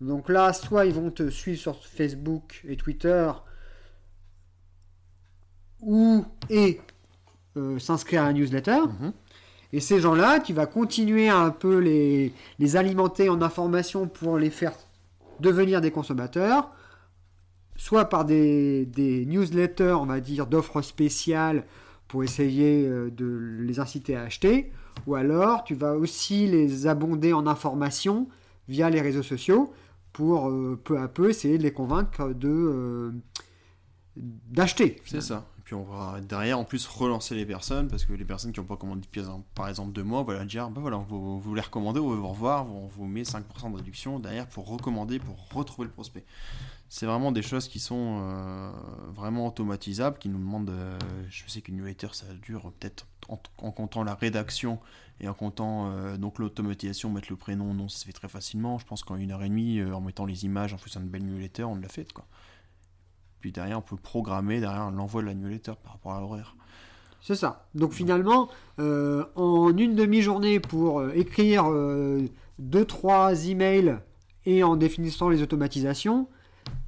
Donc 0.00 0.28
là, 0.28 0.52
soit 0.52 0.86
ils 0.86 0.94
vont 0.94 1.10
te 1.10 1.28
suivre 1.28 1.58
sur 1.58 1.84
Facebook 1.84 2.62
et 2.68 2.76
Twitter, 2.76 3.30
ou 5.80 6.24
et 6.50 6.80
euh, 7.56 7.78
s'inscrire 7.78 8.22
à 8.22 8.26
la 8.26 8.32
newsletter. 8.32 8.80
Mhm. 9.00 9.12
Et 9.72 9.80
ces 9.80 10.00
gens-là, 10.00 10.40
tu 10.40 10.54
vas 10.54 10.66
continuer 10.66 11.28
à 11.28 11.38
un 11.38 11.50
peu 11.50 11.78
les, 11.78 12.32
les 12.58 12.76
alimenter 12.76 13.28
en 13.28 13.42
informations 13.42 14.08
pour 14.08 14.38
les 14.38 14.50
faire 14.50 14.72
devenir 15.40 15.80
des 15.80 15.90
consommateurs, 15.90 16.70
soit 17.76 18.06
par 18.06 18.24
des, 18.24 18.86
des 18.86 19.26
newsletters, 19.26 19.96
on 20.00 20.06
va 20.06 20.20
dire, 20.20 20.46
d'offres 20.46 20.82
spéciales 20.82 21.64
pour 22.08 22.24
essayer 22.24 22.86
euh, 22.86 23.10
de 23.10 23.58
les 23.60 23.78
inciter 23.78 24.16
à 24.16 24.22
acheter, 24.22 24.72
ou 25.06 25.14
alors 25.14 25.64
tu 25.64 25.74
vas 25.74 25.94
aussi 25.94 26.46
les 26.46 26.86
abonder 26.86 27.32
en 27.32 27.46
informations 27.46 28.28
via 28.68 28.90
les 28.90 29.00
réseaux 29.00 29.22
sociaux 29.22 29.72
pour 30.18 30.48
euh, 30.48 30.76
peu 30.82 30.98
à 30.98 31.06
peu 31.06 31.30
essayer 31.30 31.58
de 31.58 31.62
les 31.62 31.72
convaincre 31.72 32.30
de, 32.32 32.48
euh, 32.48 33.12
d'acheter. 34.16 35.00
C'est 35.04 35.20
ça. 35.20 35.46
Et 35.60 35.62
puis 35.62 35.74
on 35.76 35.84
va 35.84 36.20
derrière 36.20 36.58
en 36.58 36.64
plus 36.64 36.88
relancer 36.88 37.36
les 37.36 37.46
personnes 37.46 37.86
parce 37.86 38.04
que 38.04 38.12
les 38.14 38.24
personnes 38.24 38.50
qui 38.50 38.58
n'ont 38.58 38.66
pas 38.66 38.76
commandé 38.76 39.02
depuis 39.02 39.22
par 39.54 39.68
exemple 39.68 39.92
deux 39.92 40.02
mois, 40.02 40.24
voilà 40.24 40.44
dire 40.44 40.70
bah 40.70 40.80
voilà, 40.80 40.96
vous, 40.96 41.38
vous 41.38 41.54
les 41.54 41.60
recommandez, 41.60 42.00
on 42.00 42.12
vous 42.12 42.26
revoir, 42.26 42.66
on 42.66 42.88
vous 42.88 43.06
met 43.06 43.22
5% 43.22 43.70
de 43.70 43.76
réduction 43.76 44.18
derrière 44.18 44.48
pour 44.48 44.66
recommander, 44.66 45.20
pour 45.20 45.36
retrouver 45.54 45.86
le 45.86 45.92
prospect. 45.92 46.24
C'est 46.88 47.06
vraiment 47.06 47.30
des 47.30 47.42
choses 47.42 47.68
qui 47.68 47.78
sont 47.78 48.18
euh, 48.20 48.72
vraiment 49.14 49.46
automatisables, 49.46 50.18
qui 50.18 50.28
nous 50.28 50.38
demandent. 50.38 50.70
euh, 50.70 50.98
je 51.30 51.44
sais 51.46 51.60
qu'une 51.60 51.76
newsletter 51.76 52.08
ça 52.10 52.26
dure 52.42 52.72
peut-être 52.80 53.06
en, 53.28 53.38
en 53.58 53.70
comptant 53.70 54.02
la 54.02 54.16
rédaction 54.16 54.80
et 55.20 55.28
en 55.28 55.34
comptant 55.34 55.90
euh, 55.90 56.16
donc 56.16 56.38
l'automatisation, 56.38 57.10
mettre 57.10 57.28
le 57.30 57.36
prénom, 57.36 57.74
non, 57.74 57.88
ça 57.88 57.98
se 57.98 58.04
fait 58.04 58.12
très 58.12 58.28
facilement. 58.28 58.78
Je 58.78 58.86
pense 58.86 59.02
qu'en 59.02 59.16
une 59.16 59.32
heure 59.32 59.42
et 59.42 59.48
demie, 59.48 59.80
euh, 59.80 59.94
en 59.94 60.00
mettant 60.00 60.26
les 60.26 60.44
images, 60.44 60.72
en 60.72 60.78
faisant 60.78 61.00
une 61.00 61.08
belle 61.08 61.24
newsletter, 61.24 61.64
on 61.64 61.76
l'a 61.76 61.88
fait 61.88 62.12
quoi. 62.12 62.24
Puis 63.40 63.52
derrière, 63.52 63.78
on 63.78 63.82
peut 63.82 63.96
programmer 63.96 64.60
derrière 64.60 64.90
l'envoi 64.90 65.22
de 65.22 65.26
la 65.26 65.34
newsletter 65.34 65.72
par 65.82 65.92
rapport 65.92 66.12
à 66.12 66.20
l'horaire. 66.20 66.56
C'est 67.20 67.34
ça. 67.34 67.66
Donc 67.74 67.92
finalement, 67.92 68.48
euh, 68.78 69.24
en 69.34 69.76
une 69.76 69.96
demi-journée 69.96 70.60
pour 70.60 71.08
écrire 71.10 71.64
euh, 71.68 72.22
deux, 72.60 72.84
trois 72.84 73.46
emails 73.46 73.98
et 74.46 74.62
en 74.62 74.76
définissant 74.76 75.28
les 75.28 75.42
automatisations, 75.42 76.28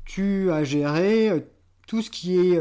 tu 0.05 0.51
as 0.53 0.62
géré 0.62 1.47
tout 1.87 2.01
ce 2.01 2.11
qui 2.11 2.37
est 2.37 2.61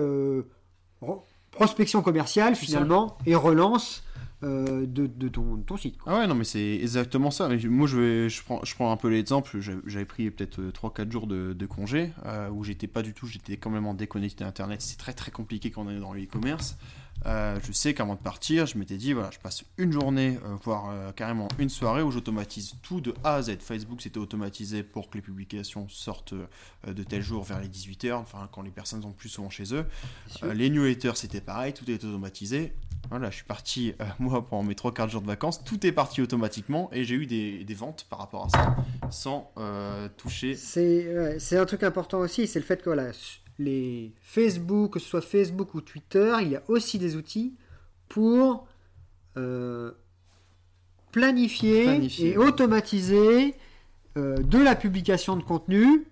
prospection 1.52 2.02
commerciale 2.02 2.56
finalement 2.56 3.18
et 3.26 3.36
relance 3.36 4.04
euh, 4.44 4.86
de, 4.86 5.08
de 5.08 5.28
ton, 5.28 5.58
ton 5.58 5.78
site. 5.78 5.98
quoi. 5.98 6.14
Ah 6.14 6.20
ouais, 6.20 6.28
non, 6.28 6.36
mais 6.36 6.44
c'est 6.44 6.76
exactement 6.76 7.32
ça. 7.32 7.50
Moi, 7.50 7.88
je, 7.88 7.98
vais, 7.98 8.30
je, 8.30 8.44
prends, 8.44 8.62
je 8.64 8.74
prends 8.76 8.92
un 8.92 8.98
peu 8.98 9.10
l'exemple. 9.10 9.60
J'avais 9.60 10.06
pris 10.06 10.32
peut-être 10.32 10.62
3-4 10.62 11.12
jours 11.12 11.28
de, 11.28 11.54
de 11.54 11.66
congé 11.66 12.12
euh, 12.26 12.50
où 12.50 12.64
j'étais 12.64 12.88
pas 12.88 13.02
du 13.02 13.14
tout, 13.14 13.28
j'étais 13.28 13.58
complètement 13.58 13.94
déconnecté 13.94 14.44
d'Internet. 14.44 14.82
C'est 14.82 14.98
très 14.98 15.14
très 15.14 15.32
compliqué 15.32 15.72
quand 15.72 15.86
on 15.86 15.90
est 15.90 16.00
dans 16.00 16.14
le 16.14 16.24
e-commerce. 16.24 16.78
Euh, 17.26 17.60
je 17.68 17.74
sais 17.74 17.94
qu'avant 17.94 18.16
de 18.16 18.20
partir, 18.22 18.66
je 18.66 18.78
m'étais 18.78 18.96
dit, 18.96 19.12
voilà, 19.12 19.30
je 19.32 19.40
passe 19.40 19.66
une 19.78 19.92
journée, 19.92 20.40
euh, 20.46 20.56
voire 20.64 20.90
euh, 20.90 21.12
carrément 21.12 21.50
une 21.58 21.68
soirée 21.68 22.02
où 22.02 22.12
j'automatise 22.12 22.76
tout 22.82 23.02
de 23.02 23.14
A 23.26 23.36
à 23.36 23.42
Z. 23.42 23.58
Facebook, 23.60 24.02
c'était 24.02 24.20
automatisé 24.20 24.84
pour 24.84 25.10
que 25.10 25.18
les 25.18 25.22
publications 25.22 25.90
sortent 25.90 26.32
euh, 26.32 26.94
de 26.94 27.04
tel 27.04 27.22
jour 27.22 27.44
vers 27.44 27.60
les 27.60 27.68
18h, 27.68 28.14
enfin 28.14 28.48
quand 28.54 28.62
les 28.62 28.72
personnes 28.72 29.02
sont 29.02 29.12
plus 29.12 29.28
souvent 29.28 29.50
chez 29.50 29.74
eux. 29.76 29.86
Euh, 30.44 30.54
les 30.54 30.70
newsletters, 30.70 31.16
c'était 31.16 31.42
pareil, 31.42 31.74
tout 31.74 31.90
est 31.92 32.02
automatisé. 32.06 32.72
Voilà, 33.10 33.30
je 33.32 33.36
suis 33.38 33.46
parti, 33.46 33.94
euh, 34.02 34.06
moi, 34.20 34.46
pendant 34.46 34.64
mes 34.64 34.76
3-4 34.76 35.10
jours 35.10 35.22
de 35.22 35.28
vacances, 35.28 35.64
tout 35.64 35.86
est 35.86 35.92
parti 35.92 36.22
automatiquement 36.22 36.90
et 36.94 37.04
j'ai 37.04 37.16
eu 37.16 37.26
des, 37.26 37.64
des 37.64 37.74
ventes 37.74 38.06
par 38.10 38.20
rapport 38.20 38.46
à 38.46 38.50
ça, 38.50 38.76
sans 39.10 39.52
euh, 39.58 40.08
toucher. 40.18 40.54
C'est 40.56 41.08
ouais, 41.38 41.58
un 41.58 41.66
truc 41.66 41.84
important 41.84 42.20
aussi, 42.20 42.46
c'est 42.48 42.60
le 42.60 42.66
fait 42.66 42.78
que 42.78 42.90
voilà, 42.90 43.12
les 43.58 44.14
Facebook, 44.22 44.94
que 44.94 45.00
ce 45.00 45.08
soit 45.08 45.22
Facebook 45.22 45.74
ou 45.74 45.82
Twitter, 45.82 46.34
il 46.42 46.50
y 46.50 46.56
a 46.56 46.64
aussi 46.68 47.00
des 47.00 47.16
outils 47.16 47.56
pour 48.10 48.68
euh, 49.38 49.92
planifier, 51.12 51.84
Planifier, 51.86 52.34
et 52.34 52.38
ouais. 52.38 52.46
automatiser 52.48 53.56
de 54.16 54.58
la 54.58 54.76
publication 54.76 55.38
de 55.38 55.44
contenu. 55.44 56.06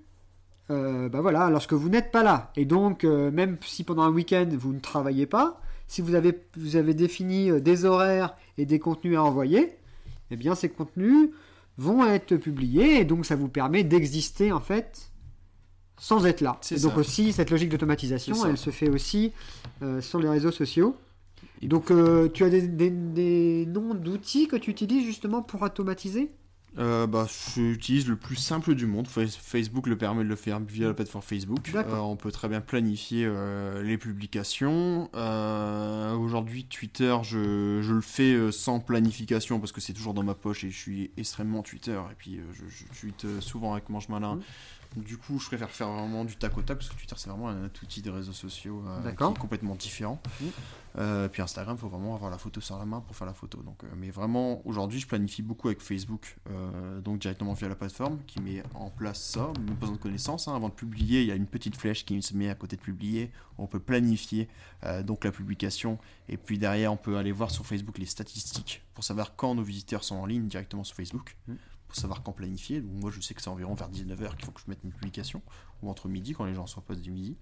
euh, 0.69 1.09
bah 1.09 1.19
voilà, 1.21 1.49
lorsque 1.49 1.73
vous 1.73 1.89
n'êtes 1.89 2.11
pas 2.11 2.23
là. 2.23 2.51
Et 2.55 2.63
donc, 2.65 3.03
euh, 3.03 3.31
même 3.31 3.57
si 3.65 3.83
pendant 3.83 4.03
un 4.03 4.11
week-end 4.11 4.47
vous 4.57 4.71
ne 4.73 4.79
travaillez 4.79 5.25
pas, 5.25 5.59
si 5.87 6.01
vous 6.01 6.15
avez, 6.15 6.37
vous 6.57 6.75
avez 6.75 6.93
défini 6.93 7.49
euh, 7.49 7.59
des 7.59 7.85
horaires 7.85 8.35
et 8.57 8.65
des 8.65 8.79
contenus 8.79 9.17
à 9.17 9.23
envoyer, 9.23 9.71
eh 10.31 10.35
bien 10.35 10.55
ces 10.55 10.69
contenus 10.69 11.29
vont 11.77 12.05
être 12.05 12.35
publiés 12.37 12.99
et 12.99 13.05
donc 13.05 13.25
ça 13.25 13.35
vous 13.35 13.47
permet 13.49 13.83
d'exister 13.83 14.51
en 14.51 14.59
fait 14.59 15.11
sans 15.99 16.25
être 16.25 16.41
là. 16.41 16.57
C'est 16.61 16.77
Et 16.77 16.79
donc 16.79 16.93
ça. 16.93 16.99
aussi 16.99 17.33
cette 17.33 17.49
logique 17.49 17.69
d'automatisation, 17.69 18.35
elle 18.45 18.57
se 18.57 18.69
fait 18.69 18.89
aussi 18.89 19.31
euh, 19.81 20.01
sur 20.01 20.19
les 20.19 20.29
réseaux 20.29 20.51
sociaux. 20.51 20.95
Et 21.61 21.67
donc 21.67 21.89
euh, 21.91 22.29
tu 22.29 22.43
as 22.43 22.49
des, 22.49 22.67
des- 22.67 22.89
des 22.91 23.65
noms 23.67 23.93
d'outils 23.95 24.47
que 24.47 24.55
tu 24.55 24.69
utilises 24.71 25.05
justement 25.05 25.41
pour 25.41 25.61
automatiser? 25.61 26.31
Euh, 26.77 27.07
bah, 27.07 27.27
j'utilise 27.55 28.07
le 28.07 28.15
plus 28.15 28.35
simple 28.35 28.75
du 28.75 28.85
monde. 28.85 29.07
Fa- 29.07 29.25
Facebook 29.25 29.87
le 29.87 29.97
permet 29.97 30.23
de 30.23 30.29
le 30.29 30.35
faire 30.35 30.59
via 30.59 30.87
la 30.87 30.93
plateforme 30.93 31.23
Facebook. 31.23 31.71
Euh, 31.89 31.97
on 31.97 32.15
peut 32.15 32.31
très 32.31 32.47
bien 32.49 32.61
planifier 32.61 33.25
euh, 33.25 33.81
les 33.81 33.97
publications. 33.97 35.09
Euh, 35.15 36.13
Aujourd'hui, 36.15 36.65
Twitter, 36.65 37.15
je, 37.23 37.81
je 37.81 37.93
le 37.93 38.01
fais 38.01 38.51
sans 38.51 38.79
planification 38.79 39.59
parce 39.59 39.71
que 39.71 39.81
c'est 39.81 39.93
toujours 39.93 40.13
dans 40.13 40.23
ma 40.23 40.35
poche 40.35 40.63
et 40.63 40.69
je 40.69 40.77
suis 40.77 41.11
extrêmement 41.17 41.63
Twitter. 41.63 41.99
Et 42.11 42.15
puis, 42.15 42.39
je, 42.53 42.63
je 42.69 42.99
tweete 42.99 43.25
euh, 43.25 43.41
souvent 43.41 43.73
avec 43.73 43.89
Mange 43.89 44.09
Malin. 44.09 44.39
Du 44.95 45.17
coup, 45.17 45.37
je 45.39 45.45
préfère 45.47 45.69
faire 45.69 45.89
vraiment 45.89 46.25
du 46.25 46.35
tac 46.37 46.57
au 46.57 46.61
tac 46.61 46.77
parce 46.77 46.89
que 46.89 46.95
Twitter, 46.95 47.15
c'est 47.17 47.29
vraiment 47.29 47.49
un 47.49 47.65
outil 47.65 48.01
de 48.01 48.09
réseaux 48.09 48.33
sociaux 48.33 48.83
euh, 48.87 48.97
qui 48.97 49.03
D'accord. 49.03 49.33
est 49.35 49.39
complètement 49.39 49.75
différent. 49.75 50.19
Mhm. 50.41 50.47
Euh, 50.99 51.27
puis 51.27 51.41
Instagram, 51.43 51.75
il 51.77 51.79
faut 51.79 51.89
vraiment 51.89 52.15
avoir 52.15 52.31
la 52.31 52.39
photo 52.39 52.59
sur 52.61 52.79
la 52.79 52.85
main 52.85 53.01
pour 53.01 53.15
faire 53.15 53.27
la 53.27 53.33
photo. 53.35 53.61
Donc, 53.61 53.83
euh, 53.83 53.87
mais 53.95 54.09
vraiment, 54.09 54.65
aujourd'hui, 54.65 54.99
je 54.99 55.07
planifie 55.07 55.43
beaucoup 55.43 55.67
avec 55.67 55.81
Facebook, 55.81 56.37
donc 57.03 57.19
directement 57.19 57.53
via 57.53 57.67
la 57.69 57.75
plateforme 57.75 58.19
qui 58.25 58.41
met 58.41 58.63
en 58.73 58.89
place 58.89 59.21
ça, 59.21 59.51
pas 59.53 59.73
besoin 59.79 59.95
de 59.95 60.01
connaissances. 60.01 60.47
hein. 60.47 60.55
Avant 60.55 60.69
de 60.69 60.73
publier, 60.73 61.21
il 61.21 61.27
y 61.27 61.31
a 61.31 61.35
une 61.35 61.45
petite 61.45 61.75
flèche 61.75 62.05
qui 62.05 62.19
se 62.21 62.35
met 62.35 62.49
à 62.49 62.55
côté 62.55 62.75
de 62.75 62.81
publier. 62.81 63.31
On 63.59 63.67
peut 63.67 63.79
planifier 63.79 64.47
donc 65.03 65.23
la 65.25 65.31
publication. 65.31 65.99
Et 66.29 66.37
puis 66.37 66.57
derrière, 66.57 66.91
on 66.91 66.97
peut 66.97 67.17
aller 67.17 67.31
voir 67.31 67.51
sur 67.51 67.65
Facebook 67.65 67.97
les 67.99 68.05
statistiques 68.05 68.81
pour 68.93 69.03
savoir 69.03 69.35
quand 69.35 69.53
nos 69.53 69.63
visiteurs 69.63 70.03
sont 70.03 70.15
en 70.15 70.25
ligne 70.25 70.47
directement 70.47 70.83
sur 70.83 70.95
Facebook. 70.95 71.35
Mhm. 71.47 71.57
Pour 71.87 71.95
savoir 71.95 72.21
quand 72.21 72.33
planifier. 72.33 72.81
Donc, 72.81 72.91
moi, 73.01 73.11
je 73.11 73.21
sais 73.21 73.33
que 73.33 73.41
c'est 73.41 73.49
environ 73.49 73.73
vers 73.73 73.89
19h 73.89 74.35
qu'il 74.35 74.45
faut 74.45 74.51
que 74.51 74.59
je 74.59 74.69
mette 74.69 74.83
mes 74.83 74.91
publications, 74.91 75.41
ou 75.81 75.89
entre 75.89 76.09
midi 76.09 76.33
quand 76.33 76.43
les 76.45 76.53
gens 76.53 76.67
sont 76.67 76.79
au 76.79 76.83
poste 76.83 77.01
du 77.01 77.11
midi. 77.11 77.37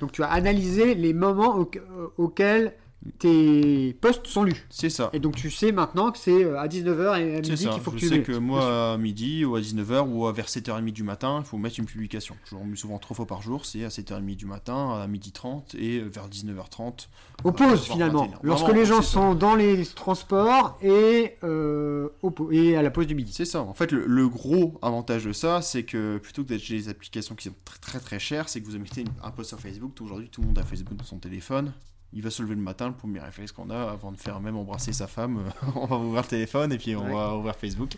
Donc 0.00 0.12
tu 0.12 0.22
as 0.22 0.30
analysé 0.30 0.94
les 0.94 1.12
moments 1.14 1.56
au- 1.56 1.70
auxquels 2.18 2.74
tes 3.18 3.96
posts 4.00 4.26
sont 4.26 4.44
lus. 4.44 4.66
C'est 4.70 4.90
ça. 4.90 5.10
Et 5.12 5.20
donc 5.20 5.36
tu 5.36 5.50
sais 5.50 5.72
maintenant 5.72 6.10
que 6.10 6.18
c'est 6.18 6.44
euh, 6.44 6.58
à 6.58 6.66
19h 6.66 7.20
et 7.20 7.36
à 7.36 7.40
midi 7.40 7.68
qu'il 7.68 7.80
faut 7.80 7.90
que 7.90 7.98
je 7.98 8.06
tu 8.06 8.08
sais 8.08 8.22
que 8.22 8.32
moi 8.32 8.92
à 8.92 8.98
midi 8.98 9.44
ou 9.44 9.56
à 9.56 9.60
19h 9.60 10.08
ou 10.08 10.26
à 10.26 10.32
vers 10.32 10.46
7h30 10.46 10.90
du 10.92 11.02
matin, 11.02 11.38
il 11.40 11.46
faut 11.46 11.58
mettre 11.58 11.78
une 11.78 11.86
publication. 11.86 12.36
Je 12.50 12.56
remets 12.56 12.76
souvent 12.76 12.98
trois 12.98 13.14
fois 13.14 13.26
par 13.26 13.42
jour, 13.42 13.64
c'est 13.64 13.84
à 13.84 13.88
7h30 13.88 14.36
du 14.36 14.46
matin, 14.46 14.98
à 15.00 15.06
midi 15.06 15.32
30 15.32 15.74
et 15.78 16.00
vers 16.00 16.28
19h30. 16.28 17.08
Aux 17.44 17.52
pauses 17.52 17.84
finalement. 17.84 18.24
21. 18.26 18.38
Lorsque 18.42 18.64
Vraiment, 18.64 18.80
les 18.80 18.86
gens 18.86 19.02
ça. 19.02 19.10
sont 19.10 19.34
dans 19.34 19.54
les 19.54 19.84
transports 19.86 20.78
et, 20.82 21.36
euh, 21.44 22.08
au 22.22 22.34
et 22.50 22.76
à 22.76 22.82
la 22.82 22.90
pause 22.90 23.06
du 23.06 23.14
midi. 23.14 23.32
C'est 23.32 23.44
ça. 23.44 23.62
En 23.62 23.74
fait, 23.74 23.92
le, 23.92 24.06
le 24.06 24.28
gros 24.28 24.78
avantage 24.82 25.24
de 25.24 25.32
ça, 25.32 25.62
c'est 25.62 25.84
que 25.84 26.18
plutôt 26.18 26.42
que 26.42 26.48
d'être 26.48 26.68
des 26.68 26.88
applications 26.88 27.34
qui 27.34 27.48
sont 27.48 27.54
très 27.64 27.78
très 27.78 28.00
très 28.00 28.18
chères, 28.18 28.48
c'est 28.48 28.60
que 28.60 28.66
vous 28.66 28.78
mettez 28.78 29.04
un 29.22 29.30
post 29.30 29.50
sur 29.50 29.60
Facebook. 29.60 29.92
Aujourd'hui, 30.00 30.28
tout 30.28 30.40
le 30.40 30.48
monde 30.48 30.58
a 30.58 30.62
Facebook 30.62 30.96
dans 30.96 31.04
son 31.04 31.18
téléphone. 31.18 31.72
Il 32.16 32.22
va 32.22 32.30
se 32.30 32.42
lever 32.42 32.54
le 32.54 32.62
matin, 32.62 32.88
le 32.88 32.94
premier 32.94 33.20
réflexe 33.20 33.52
qu'on 33.52 33.68
a 33.68 33.90
avant 33.90 34.10
de 34.10 34.16
faire 34.16 34.40
même 34.40 34.56
embrasser 34.56 34.94
sa 34.94 35.06
femme, 35.06 35.42
on 35.74 35.84
va 35.84 35.96
ouvrir 35.98 36.22
le 36.22 36.28
téléphone 36.28 36.72
et 36.72 36.78
puis 36.78 36.96
on 36.96 37.04
Ouais. 37.04 37.12
va 37.12 37.36
ouvrir 37.36 37.54
Facebook. 37.54 37.94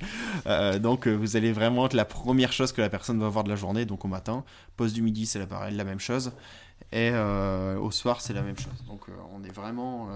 Euh, 0.47 0.81
donc 0.81 1.07
euh, 1.07 1.15
vous 1.15 1.37
allez 1.37 1.53
vraiment 1.53 1.87
être 1.87 1.95
la 1.95 2.05
première 2.05 2.53
chose 2.53 2.73
que 2.73 2.81
la 2.81 2.91
personne 2.91 3.21
va 3.21 3.29
voir 3.29 3.45
de 3.45 3.49
la 3.49 3.55
journée, 3.55 3.85
donc 3.85 4.05
au 4.05 4.09
matin. 4.09 4.43
Poste 4.77 4.95
du 4.97 5.03
midi, 5.03 5.25
c'est 5.25 5.39
la, 5.49 5.71
la 5.71 5.85
même 5.85 6.01
chose. 6.01 6.33
Et 6.91 7.11
euh, 7.13 7.79
au 7.79 7.93
soir, 7.93 8.21
c'est 8.21 8.33
la 8.33 8.43
même 8.43 8.59
chose. 8.59 8.73
Donc 8.89 9.03
euh, 9.09 9.13
on 9.33 9.45
est 9.45 9.53
vraiment 9.53 10.09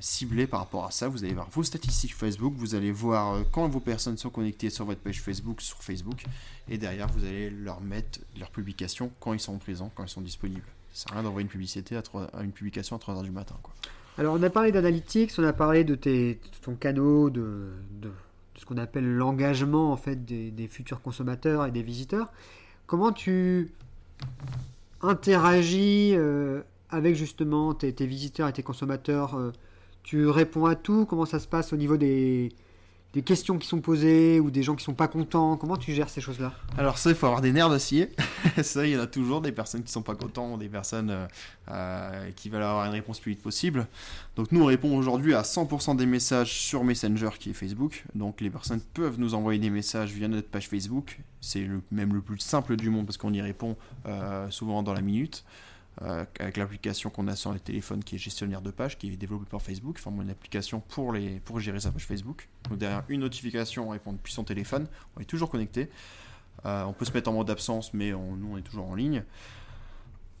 ciblé 0.00 0.46
par 0.46 0.60
rapport 0.60 0.84
à 0.86 0.90
ça. 0.90 1.08
Vous 1.08 1.24
allez 1.24 1.34
voir 1.34 1.48
vos 1.50 1.62
statistiques 1.62 2.14
Facebook, 2.14 2.54
vous 2.56 2.74
allez 2.74 2.92
voir 2.92 3.38
quand 3.50 3.66
vos 3.68 3.80
personnes 3.80 4.16
sont 4.18 4.30
connectées 4.30 4.70
sur 4.70 4.84
votre 4.84 5.00
page 5.00 5.20
Facebook, 5.22 5.60
sur 5.60 5.82
Facebook, 5.82 6.24
et 6.68 6.78
derrière 6.78 7.08
vous 7.08 7.24
allez 7.24 7.50
leur 7.50 7.80
mettre 7.80 8.20
leurs 8.38 8.50
publications 8.50 9.10
quand 9.20 9.32
ils 9.34 9.40
sont 9.40 9.58
présents, 9.58 9.90
quand 9.94 10.04
ils 10.04 10.08
sont 10.08 10.22
disponibles. 10.22 10.64
Ça 10.92 11.08
sert 11.08 11.12
à 11.12 11.14
rien 11.16 11.22
d'envoyer 11.24 11.44
une 11.44 11.50
publicité 11.50 11.96
à, 11.96 12.02
3 12.02 12.24
à 12.32 12.42
une 12.42 12.52
publication 12.52 12.96
à 12.96 12.98
3h 12.98 13.22
du 13.22 13.30
matin. 13.30 13.56
Quoi. 13.62 13.72
Alors 14.18 14.36
on 14.38 14.42
a 14.42 14.50
parlé 14.50 14.72
d'analytics, 14.72 15.32
on 15.38 15.44
a 15.44 15.52
parlé 15.52 15.84
de, 15.84 15.94
ton 16.62 16.74
canot, 16.74 17.30
de, 17.30 17.70
ce 18.56 18.66
qu'on 18.66 18.76
appelle 18.76 19.10
l'engagement 19.10 19.92
en 19.92 19.96
fait 19.96 20.24
des, 20.24 20.68
futurs 20.68 21.00
consommateurs 21.00 21.66
et 21.66 21.70
des 21.70 21.82
visiteurs. 21.82 22.30
Comment 22.86 23.12
tu 23.12 23.70
interagis 25.00 26.12
euh, 26.14 26.60
avec 26.90 27.14
justement 27.16 27.72
tes, 27.72 27.92
tes 27.92 28.06
visiteurs 28.06 28.48
et 28.48 28.52
tes 28.52 28.62
consommateurs 28.62 29.36
euh, 29.36 29.52
Tu 30.02 30.26
réponds 30.28 30.66
à 30.66 30.74
tout? 30.74 31.06
Comment 31.06 31.24
ça 31.24 31.38
se 31.38 31.48
passe 31.48 31.72
au 31.72 31.76
niveau 31.76 31.96
des, 31.96 32.50
des 33.12 33.22
questions 33.22 33.58
qui 33.58 33.66
sont 33.66 33.80
posées 33.80 34.38
ou 34.38 34.50
des 34.50 34.62
gens 34.62 34.76
qui 34.76 34.84
sont 34.84 34.94
pas 34.94 35.08
contents 35.08 35.56
Comment 35.56 35.76
tu 35.76 35.92
gères 35.92 36.08
ces 36.08 36.20
choses-là? 36.20 36.52
Alors 36.78 36.98
ça, 36.98 37.10
il 37.10 37.16
faut 37.16 37.26
avoir 37.26 37.40
des 37.40 37.52
nerfs 37.52 37.68
d'acier. 37.68 38.10
ça, 38.62 38.86
il 38.86 38.92
y 38.92 38.96
en 38.96 39.00
a 39.00 39.06
toujours 39.06 39.40
des 39.40 39.50
personnes 39.50 39.82
qui 39.82 39.90
sont 39.90 40.02
pas 40.02 40.14
contents, 40.14 40.56
des 40.56 40.68
personnes 40.68 41.10
euh, 41.10 41.26
euh, 41.70 42.30
qui 42.36 42.48
veulent 42.48 42.62
avoir 42.62 42.86
une 42.86 42.92
réponse 42.92 43.18
plus 43.18 43.32
vite 43.32 43.42
possible. 43.42 43.88
Donc 44.36 44.52
nous, 44.52 44.62
on 44.62 44.66
répond 44.66 44.96
aujourd'hui 44.96 45.34
à 45.34 45.42
100% 45.42 45.96
des 45.96 46.06
messages 46.06 46.52
sur 46.52 46.84
Messenger 46.84 47.30
qui 47.38 47.50
est 47.50 47.54
Facebook. 47.54 48.04
Donc 48.14 48.40
les 48.40 48.50
personnes 48.50 48.80
peuvent 48.94 49.18
nous 49.18 49.34
envoyer 49.34 49.58
des 49.58 49.70
messages 49.70 50.12
via 50.12 50.28
notre 50.28 50.48
page 50.48 50.68
Facebook. 50.68 51.18
C'est 51.40 51.68
même 51.90 52.14
le 52.14 52.20
plus 52.20 52.38
simple 52.38 52.76
du 52.76 52.90
monde 52.90 53.06
parce 53.06 53.16
qu'on 53.16 53.32
y 53.32 53.40
répond 53.40 53.76
euh, 54.06 54.48
souvent 54.50 54.84
dans 54.84 54.94
la 54.94 55.00
minute. 55.00 55.44
Euh, 56.02 56.24
avec 56.38 56.56
l'application 56.56 57.10
qu'on 57.10 57.28
a 57.28 57.36
sur 57.36 57.52
les 57.52 57.60
téléphones 57.60 58.02
qui 58.02 58.14
est 58.14 58.18
gestionnaire 58.18 58.62
de 58.62 58.70
page, 58.70 58.96
qui 58.98 59.08
est 59.12 59.16
développée 59.16 59.46
par 59.50 59.60
Facebook, 59.60 59.96
enfin 59.98 60.10
une 60.22 60.30
application 60.30 60.80
pour, 60.88 61.12
les, 61.12 61.40
pour 61.40 61.60
gérer 61.60 61.80
sa 61.80 61.90
page 61.90 62.06
Facebook. 62.06 62.48
Donc 62.68 62.78
derrière 62.78 63.02
une 63.08 63.20
notification, 63.20 63.88
on 63.88 63.90
répond 63.90 64.12
depuis 64.12 64.32
son 64.32 64.44
téléphone, 64.44 64.86
on 65.16 65.20
est 65.20 65.24
toujours 65.24 65.50
connecté. 65.50 65.90
Euh, 66.66 66.84
on 66.84 66.92
peut 66.92 67.04
se 67.04 67.12
mettre 67.12 67.28
en 67.30 67.32
mode 67.34 67.50
absence, 67.50 67.92
mais 67.94 68.12
on- 68.14 68.36
nous 68.36 68.52
on 68.52 68.56
est 68.58 68.62
toujours 68.62 68.86
en 68.86 68.94
ligne. 68.94 69.24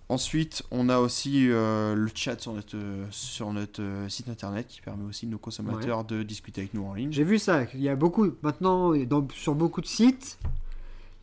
Ensuite, 0.08 0.64
on 0.72 0.88
a 0.88 0.98
aussi 0.98 1.48
euh, 1.50 1.94
le 1.94 2.10
chat 2.12 2.40
sur 2.40 2.52
notre, 2.52 2.76
sur 3.12 3.52
notre 3.52 3.80
site 4.08 4.28
internet 4.28 4.66
qui 4.66 4.80
permet 4.80 5.04
aussi 5.04 5.26
à 5.26 5.28
nos 5.28 5.38
consommateurs 5.38 6.04
de 6.04 6.24
discuter 6.24 6.62
avec 6.62 6.74
nous 6.74 6.84
en 6.84 6.94
ligne. 6.94 7.12
J'ai 7.12 7.22
vu 7.22 7.38
ça. 7.38 7.62
Il 7.74 7.80
y 7.80 7.88
a 7.88 7.94
beaucoup, 7.94 8.32
maintenant, 8.42 8.92
dans- 9.06 9.28
sur 9.34 9.54
beaucoup 9.54 9.80
de 9.80 9.86
sites, 9.86 10.36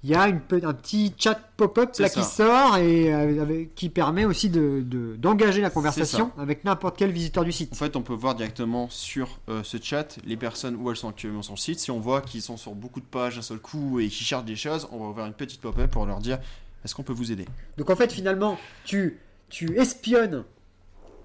il 0.03 0.11
y 0.11 0.15
a 0.15 0.27
une, 0.27 0.39
un 0.63 0.73
petit 0.73 1.11
chat 1.17 1.39
pop-up 1.57 1.91
là 1.97 2.07
qui 2.09 2.23
sort 2.23 2.77
et 2.77 3.11
euh, 3.13 3.41
avec- 3.41 3.73
qui 3.75 3.89
permet 3.89 4.25
aussi 4.25 4.49
de- 4.49 4.83
de- 4.85 5.15
d'engager 5.17 5.59
la 5.61 5.69
conversation 5.71 6.31
avec 6.37 6.63
n'importe 6.63 6.97
quel 6.97 7.11
visiteur 7.11 7.43
du 7.43 7.49
En 7.49 7.53
site. 7.53 7.75
fait, 7.75 7.95
on 7.95 8.03
peut 8.03 8.13
voir 8.13 8.35
directement 8.35 8.89
sur 8.89 9.39
euh, 9.49 9.63
ce 9.63 9.77
chat 9.81 10.17
les 10.25 10.37
personnes 10.37 10.75
où 10.75 10.89
elles 10.91 10.97
sont 10.97 11.09
actuellement 11.09 11.41
sur 11.41 11.53
le 11.53 11.59
site. 11.59 11.79
Si 11.79 11.89
on 11.91 11.99
voit 11.99 12.21
qu'ils 12.21 12.43
sont 12.43 12.57
sur 12.57 12.75
beaucoup 12.75 12.99
de 12.99 13.05
pages 13.05 13.35
d'un 13.37 13.41
seul 13.41 13.57
coup 13.59 13.99
et 13.99 14.07
qu'ils 14.07 14.25
cherchent 14.27 14.45
des 14.45 14.55
choses, 14.55 14.87
on 14.91 14.99
va 14.99 15.05
ouvrir 15.09 15.25
une 15.25 15.33
petite 15.33 15.61
pop-up 15.61 15.89
pour 15.89 16.05
leur 16.05 16.19
dire 16.19 16.37
est-ce 16.85 16.93
qu'on 16.93 17.03
peut 17.03 17.13
vous 17.13 17.31
aider? 17.31 17.45
Donc 17.77 17.89
en 17.89 17.95
fait, 17.95 18.11
finalement, 18.13 18.57
tu, 18.85 19.19
tu 19.49 19.77
espionnes 19.79 20.43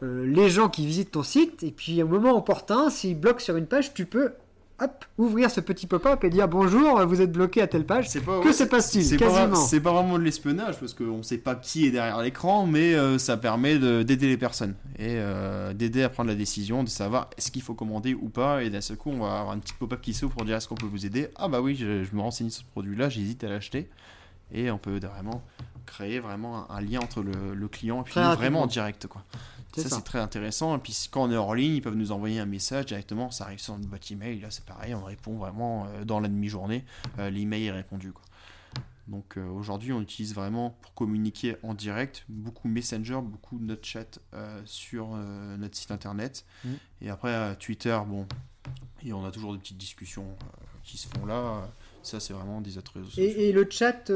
euh, 0.02 0.24
les 0.26 0.48
gens 0.48 0.68
qui 0.70 0.86
visitent 0.86 1.12
ton 1.12 1.22
site 1.22 1.62
et 1.62 1.70
puis 1.70 2.02
au 2.02 2.08
moment 2.08 2.36
opportun, 2.36 2.88
s'ils 2.90 3.18
bloquent 3.20 3.38
sur 3.38 3.56
une 3.56 3.66
page, 3.66 3.92
tu 3.94 4.06
peux 4.06 4.32
hop, 4.82 5.04
ouvrir 5.18 5.50
ce 5.50 5.60
petit 5.60 5.86
pop-up 5.86 6.24
et 6.24 6.30
dire 6.30 6.48
bonjour, 6.48 7.04
vous 7.06 7.20
êtes 7.20 7.30
bloqué 7.32 7.62
à 7.62 7.66
telle 7.66 7.84
page. 7.86 8.12
Pas, 8.20 8.40
Que 8.40 8.52
se 8.52 8.64
passe-t-il 8.64 9.04
C'est 9.04 9.16
pas, 9.16 9.26
Quasiment. 9.26 9.54
c'est 9.56 9.80
pas 9.80 9.92
vraiment 9.92 10.18
de 10.18 10.24
l'espionnage 10.24 10.78
parce 10.80 10.94
qu'on 10.94 11.18
ne 11.18 11.22
sait 11.22 11.38
pas 11.38 11.54
qui 11.54 11.86
est 11.86 11.90
derrière 11.90 12.20
l'écran, 12.20 12.66
mais 12.66 12.94
euh, 12.94 13.18
ça 13.18 13.36
permet 13.36 13.78
de- 13.78 14.02
d'aider 14.02 14.28
les 14.28 14.36
personnes 14.36 14.74
et 14.98 15.16
euh, 15.18 15.72
d'aider 15.72 16.02
à 16.02 16.08
prendre 16.08 16.28
la 16.30 16.36
décision 16.36 16.82
de 16.84 16.88
savoir 16.88 17.30
est-ce 17.38 17.50
qu'il 17.50 17.62
faut 17.62 17.74
commander 17.74 18.14
ou 18.14 18.28
pas. 18.28 18.62
Et 18.64 18.70
d'un 18.70 18.80
seul 18.80 18.96
coup, 18.96 19.10
on 19.10 19.20
va 19.24 19.40
avoir 19.40 19.54
une 19.54 19.60
petite 19.60 19.76
pop-up 19.78 20.00
qui 20.00 20.14
s'ouvre 20.14 20.34
pour 20.34 20.44
dire 20.44 20.56
est-ce 20.56 20.68
qu'on 20.68 20.74
peut 20.74 20.86
vous 20.86 21.06
aider? 21.06 21.28
Ah 21.36 21.48
bah 21.48 21.60
oui, 21.60 21.76
je, 21.76 22.04
je 22.04 22.14
me 22.14 22.20
renseigne 22.20 22.50
sur 22.50 22.62
ce 22.64 22.70
produit-là, 22.70 23.08
j'hésite 23.08 23.44
à 23.44 23.48
l'acheter. 23.48 23.88
Et 24.54 24.70
on 24.70 24.78
peut 24.78 24.98
vraiment 24.98 25.42
créer 25.86 26.20
vraiment 26.20 26.70
un, 26.70 26.76
un 26.76 26.80
lien 26.80 27.00
entre 27.00 27.22
le, 27.22 27.54
le 27.54 27.68
client 27.68 28.00
et 28.00 28.04
puis 28.04 28.12
Très 28.14 28.34
vraiment 28.36 28.62
en 28.62 28.66
direct 28.66 29.06
quoi. 29.06 29.22
Ça, 29.74 29.82
ça. 29.88 29.96
c'est 29.96 30.02
très 30.02 30.18
intéressant. 30.18 30.76
Et 30.76 30.78
puis 30.78 31.08
quand 31.10 31.24
on 31.24 31.30
est 31.30 31.36
hors 31.36 31.54
ligne, 31.54 31.76
ils 31.76 31.82
peuvent 31.82 31.96
nous 31.96 32.12
envoyer 32.12 32.40
un 32.40 32.46
message 32.46 32.86
directement. 32.86 33.30
Ça 33.30 33.44
arrive 33.44 33.60
sur 33.60 33.76
notre 33.76 33.88
boîte 33.88 34.10
email. 34.10 34.40
Là, 34.40 34.50
c'est 34.50 34.64
pareil. 34.64 34.94
On 34.94 35.04
répond 35.04 35.36
vraiment 35.36 35.86
euh, 35.86 36.04
dans 36.04 36.20
la 36.20 36.28
demi-journée. 36.28 36.84
Euh, 37.18 37.30
L'email 37.30 37.66
est 37.66 37.72
répondu. 37.72 38.12
Quoi. 38.12 38.22
Donc 39.08 39.36
euh, 39.36 39.46
aujourd'hui, 39.48 39.92
on 39.92 40.00
utilise 40.00 40.34
vraiment 40.34 40.70
pour 40.80 40.94
communiquer 40.94 41.56
en 41.62 41.74
direct 41.74 42.24
beaucoup 42.28 42.68
Messenger, 42.68 43.18
beaucoup 43.22 43.58
de 43.58 43.64
notre 43.64 43.84
chat 43.84 44.20
euh, 44.32 44.62
sur 44.64 45.10
euh, 45.14 45.56
notre 45.56 45.76
site 45.76 45.90
internet. 45.90 46.44
Mm. 46.64 46.70
Et 47.02 47.10
après, 47.10 47.56
Twitter, 47.56 47.98
bon, 48.06 48.26
et 49.04 49.12
on 49.12 49.24
a 49.24 49.30
toujours 49.30 49.52
des 49.52 49.58
petites 49.58 49.78
discussions 49.78 50.26
qui 50.84 50.96
se 50.96 51.08
font 51.08 51.26
là. 51.26 51.68
Ça, 52.02 52.20
c'est 52.20 52.32
vraiment 52.32 52.60
des 52.60 52.78
autres 52.78 52.94
réseaux 52.94 53.08
sociaux. 53.08 53.24
Et, 53.24 53.48
et 53.48 53.52
le 53.52 53.66
chat, 53.68 54.10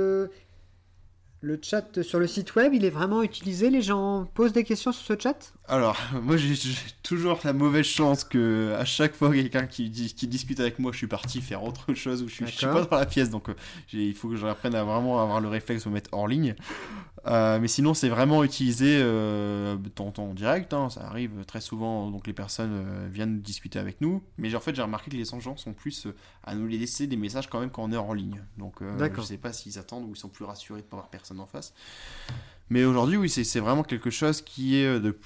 le 1.40 1.58
chat 1.62 2.02
sur 2.02 2.18
le 2.18 2.26
site 2.26 2.54
web, 2.56 2.72
il 2.74 2.84
est 2.84 2.90
vraiment 2.90 3.22
utilisé. 3.22 3.70
Les 3.70 3.82
gens 3.82 4.28
posent 4.34 4.52
des 4.52 4.64
questions 4.64 4.92
sur 4.92 5.04
ce 5.04 5.20
chat? 5.20 5.52
Alors, 5.68 5.96
moi 6.22 6.36
j'ai 6.36 6.54
toujours 7.02 7.40
la 7.44 7.52
mauvaise 7.52 7.84
chance 7.84 8.24
que 8.24 8.74
à 8.78 8.84
chaque 8.84 9.14
fois 9.14 9.32
quelqu'un 9.32 9.66
qui, 9.66 9.90
dis- 9.90 10.14
qui 10.14 10.26
discute 10.26 10.60
avec 10.60 10.78
moi, 10.78 10.92
je 10.92 10.98
suis 10.98 11.06
parti 11.06 11.40
faire 11.40 11.62
autre 11.62 11.94
chose 11.94 12.22
ou 12.22 12.28
je 12.28 12.34
suis, 12.34 12.46
je 12.46 12.52
suis 12.52 12.66
pas 12.66 12.84
dans 12.84 12.96
la 12.96 13.06
pièce, 13.06 13.30
donc 13.30 13.48
euh, 13.48 13.54
il 13.92 14.14
faut 14.14 14.28
que 14.28 14.36
j'apprenne 14.36 14.74
à 14.74 14.84
vraiment 14.84 15.20
avoir 15.22 15.40
le 15.40 15.48
réflexe 15.48 15.84
de 15.84 15.88
me 15.90 15.94
mettre 15.94 16.10
hors 16.12 16.28
ligne. 16.28 16.54
Euh, 17.26 17.58
mais 17.58 17.68
sinon, 17.68 17.94
c'est 17.94 18.08
vraiment 18.08 18.44
utilisé 18.44 18.98
euh, 19.00 19.76
en 19.98 20.10
temps 20.10 20.24
en 20.24 20.34
direct, 20.34 20.72
hein, 20.72 20.90
ça 20.90 21.06
arrive 21.06 21.44
très 21.44 21.60
souvent, 21.60 22.10
donc 22.10 22.26
les 22.26 22.32
personnes 22.32 22.84
euh, 22.86 23.08
viennent 23.10 23.40
discuter 23.40 23.78
avec 23.78 24.00
nous. 24.00 24.22
Mais 24.38 24.54
en 24.54 24.60
fait, 24.60 24.74
j'ai 24.74 24.82
remarqué 24.82 25.10
que 25.10 25.16
les 25.16 25.24
gens 25.24 25.56
sont 25.56 25.72
plus 25.72 26.06
euh, 26.06 26.14
à 26.44 26.54
nous 26.54 26.66
laisser 26.66 27.06
des 27.06 27.16
messages 27.16 27.48
quand 27.48 27.60
même 27.60 27.70
quand 27.70 27.82
on 27.82 27.92
est 27.92 27.96
hors 27.96 28.14
ligne. 28.14 28.42
Donc 28.58 28.76
je 28.80 29.22
sais 29.22 29.38
pas 29.38 29.52
s'ils 29.52 29.78
attendent 29.78 30.04
ou 30.04 30.12
ils 30.14 30.18
sont 30.18 30.28
plus 30.28 30.44
rassurés 30.44 30.80
de 30.80 30.86
pas 30.86 30.96
avoir 30.96 31.10
personne 31.10 31.40
en 31.40 31.46
face. 31.46 31.74
Mais 32.70 32.84
aujourd'hui, 32.84 33.16
oui, 33.16 33.28
c'est 33.28 33.60
vraiment 33.60 33.82
quelque 33.82 34.10
chose 34.10 34.42
qui 34.42 34.76
est 34.76 35.00
de 35.00 35.16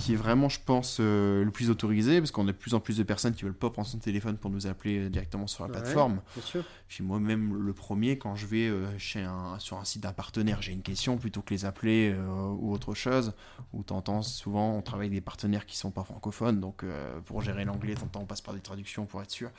qui 0.00 0.14
est 0.14 0.16
vraiment, 0.16 0.48
je 0.48 0.58
pense, 0.64 0.96
euh, 0.98 1.44
le 1.44 1.50
plus 1.52 1.70
autorisé, 1.70 2.18
parce 2.20 2.32
qu'on 2.32 2.42
a 2.48 2.52
de 2.52 2.56
plus 2.56 2.74
en 2.74 2.80
plus 2.80 2.96
de 2.98 3.04
personnes 3.04 3.32
qui 3.32 3.44
veulent 3.44 3.54
pas 3.54 3.70
prendre 3.70 3.86
son 3.86 3.98
téléphone 3.98 4.36
pour 4.36 4.50
nous 4.50 4.66
appeler 4.66 4.98
euh, 4.98 5.08
directement 5.08 5.46
sur 5.46 5.62
la 5.62 5.70
Ouais. 5.70 5.80
plateforme. 5.80 6.20
Bien 6.34 6.44
sûr. 6.44 6.64
Puis 6.88 7.04
moi-même, 7.04 7.54
le 7.54 7.72
premier, 7.72 8.18
quand 8.18 8.34
je 8.34 8.46
vais 8.46 8.66
euh, 8.66 8.86
chez 8.98 9.22
un, 9.22 9.56
sur 9.60 9.78
un 9.78 9.84
site 9.84 10.02
d'un 10.02 10.12
partenaire, 10.12 10.60
j'ai 10.62 10.72
une 10.72 10.82
question 10.82 11.16
plutôt 11.16 11.42
que 11.42 11.54
les 11.54 11.64
appeler 11.64 12.12
euh, 12.12 12.48
ou 12.58 12.72
autre 12.72 12.92
chose. 12.94 13.34
Ou 13.72 13.84
t'entends 13.84 14.22
souvent, 14.22 14.72
on 14.76 14.82
travaille 14.82 15.06
avec 15.06 15.16
des 15.16 15.20
partenaires 15.24 15.64
qui 15.64 15.76
sont 15.76 15.92
pas 15.92 16.02
francophones, 16.02 16.58
donc 16.60 16.84
pour 17.26 17.40
gérer 17.42 17.64
l'anglais, 17.64 17.94
t'entends, 17.94 18.20
on 18.22 18.26
passe 18.26 18.40
par 18.40 18.54
des 18.54 18.60
traductions 18.60 19.06
pour 19.06 19.22
être 19.22 19.30
sûr. 19.30 19.50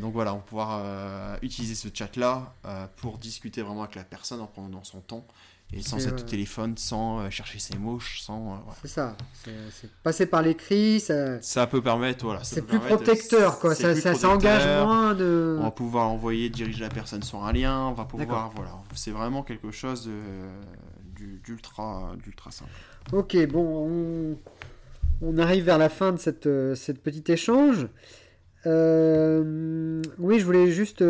Donc 0.00 0.12
voilà, 0.12 0.34
on 0.34 0.38
va 0.38 0.42
pouvoir 0.42 1.36
utiliser 1.42 1.74
ce 1.74 1.88
chat-là 1.92 2.54
pour 2.96 3.18
discuter 3.18 3.62
vraiment 3.62 3.82
avec 3.84 3.94
la 3.96 4.04
personne 4.04 4.40
en 4.40 4.46
prenant 4.46 4.82
son 4.84 5.00
temps 5.00 5.24
et 5.72 5.82
sans 5.82 5.98
C'est, 5.98 6.08
être 6.08 6.20
au 6.20 6.24
euh, 6.24 6.28
téléphone, 6.28 6.76
sans 6.76 7.20
euh, 7.20 7.30
chercher 7.30 7.58
ses 7.58 7.78
mots, 7.78 8.00
sans. 8.00 8.54
euh. 8.54 8.56
C'est 8.82 8.88
ça. 8.88 9.16
C'est 9.44 9.90
passer 10.02 10.26
par 10.26 10.42
l'écrit, 10.42 10.98
ça- 11.00 11.40
Ça 11.42 11.66
peut 11.66 11.80
permettre, 11.82 12.24
voilà. 12.24 12.42
c'est 12.44 12.62
plus 12.62 12.78
permettre- 12.78 12.96
protecteur, 12.96 13.58
quoi. 13.60 13.74
Ça, 13.74 13.94
ça, 13.94 14.28
engage 14.28 14.66
moins 14.84 15.14
de. 15.14 15.56
On 15.60 15.62
va 15.64 15.70
pouvoir 15.70 16.08
envoyer, 16.08 16.48
diriger 16.50 16.80
la 16.80 16.88
personne 16.88 17.22
sur 17.22 17.44
un 17.44 17.52
lien, 17.52 17.86
on 17.86 17.92
va 17.92 18.04
pouvoir, 18.04 18.50
voilà, 18.54 18.72
c'est 18.94 19.12
vraiment 19.12 19.42
quelque 19.42 19.70
chose 19.70 20.10
d'ultra, 21.44 22.12
d'ultra 22.22 22.50
simple. 22.50 22.70
Ok, 23.12 23.36
bon, 23.48 23.88
on, 23.90 24.38
on 25.22 25.38
arrive 25.38 25.64
vers 25.64 25.78
la 25.78 25.88
fin 25.88 26.12
de 26.12 26.18
cette, 26.18 26.48
cette 26.74 27.02
petit 27.02 27.30
échange. 27.32 27.88
Euh, 28.66 30.02
oui, 30.18 30.38
je 30.38 30.44
voulais 30.44 30.70
juste, 30.70 31.02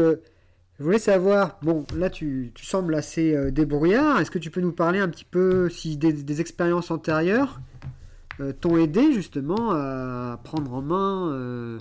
je 0.80 0.84
voulais 0.86 0.98
savoir. 0.98 1.58
Bon, 1.60 1.84
là, 1.94 2.08
tu, 2.08 2.52
tu 2.54 2.64
sembles 2.64 2.94
assez 2.94 3.34
euh, 3.34 3.50
débrouillard. 3.50 4.18
Est-ce 4.18 4.30
que 4.30 4.38
tu 4.38 4.50
peux 4.50 4.62
nous 4.62 4.72
parler 4.72 4.98
un 4.98 5.10
petit 5.10 5.26
peu 5.26 5.68
si 5.68 5.98
des, 5.98 6.40
expériences 6.40 6.90
antérieures 6.90 7.60
euh, 8.40 8.54
t'ont 8.54 8.78
aidé 8.78 9.12
justement 9.12 9.72
à 9.72 10.40
prendre 10.42 10.72
en 10.72 10.80
main, 10.80 11.32
euh, 11.32 11.78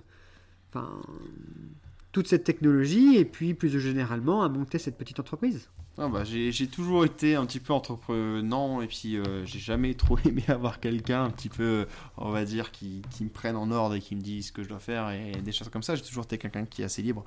toute 2.11 2.27
cette 2.27 2.43
technologie 2.43 3.15
et 3.15 3.23
puis 3.23 3.53
plus 3.53 3.79
généralement 3.79 4.43
à 4.43 4.49
monter 4.49 4.77
cette 4.79 4.97
petite 4.97 5.21
entreprise? 5.21 5.69
Ah 6.01 6.07
bah, 6.07 6.23
j'ai 6.23 6.67
toujours 6.67 7.03
été 7.03 7.35
un 7.35 7.45
petit 7.45 7.59
peu 7.59 7.73
entreprenant 7.73 8.81
et 8.81 8.87
puis 8.87 9.17
euh, 9.17 9.45
j'ai 9.45 9.59
jamais 9.59 9.93
trop 9.95 10.17
aimé 10.25 10.43
avoir 10.47 10.79
quelqu'un 10.79 11.25
un 11.25 11.29
petit 11.29 11.49
peu, 11.49 11.87
on 12.15 12.31
va 12.31 12.45
dire, 12.45 12.71
qui, 12.71 13.01
qui 13.11 13.25
me 13.25 13.29
prenne 13.29 13.57
en 13.57 13.69
ordre 13.69 13.95
et 13.95 13.99
qui 13.99 14.15
me 14.15 14.21
dise 14.21 14.47
ce 14.47 14.51
que 14.53 14.63
je 14.63 14.69
dois 14.69 14.79
faire 14.79 15.09
et 15.09 15.33
des 15.41 15.51
choses 15.51 15.67
comme 15.67 15.83
ça. 15.83 15.95
J'ai 15.95 16.01
toujours 16.03 16.23
été 16.23 16.37
quelqu'un 16.37 16.63
qui 16.63 16.83
est 16.83 16.85
assez 16.85 17.01
libre 17.01 17.25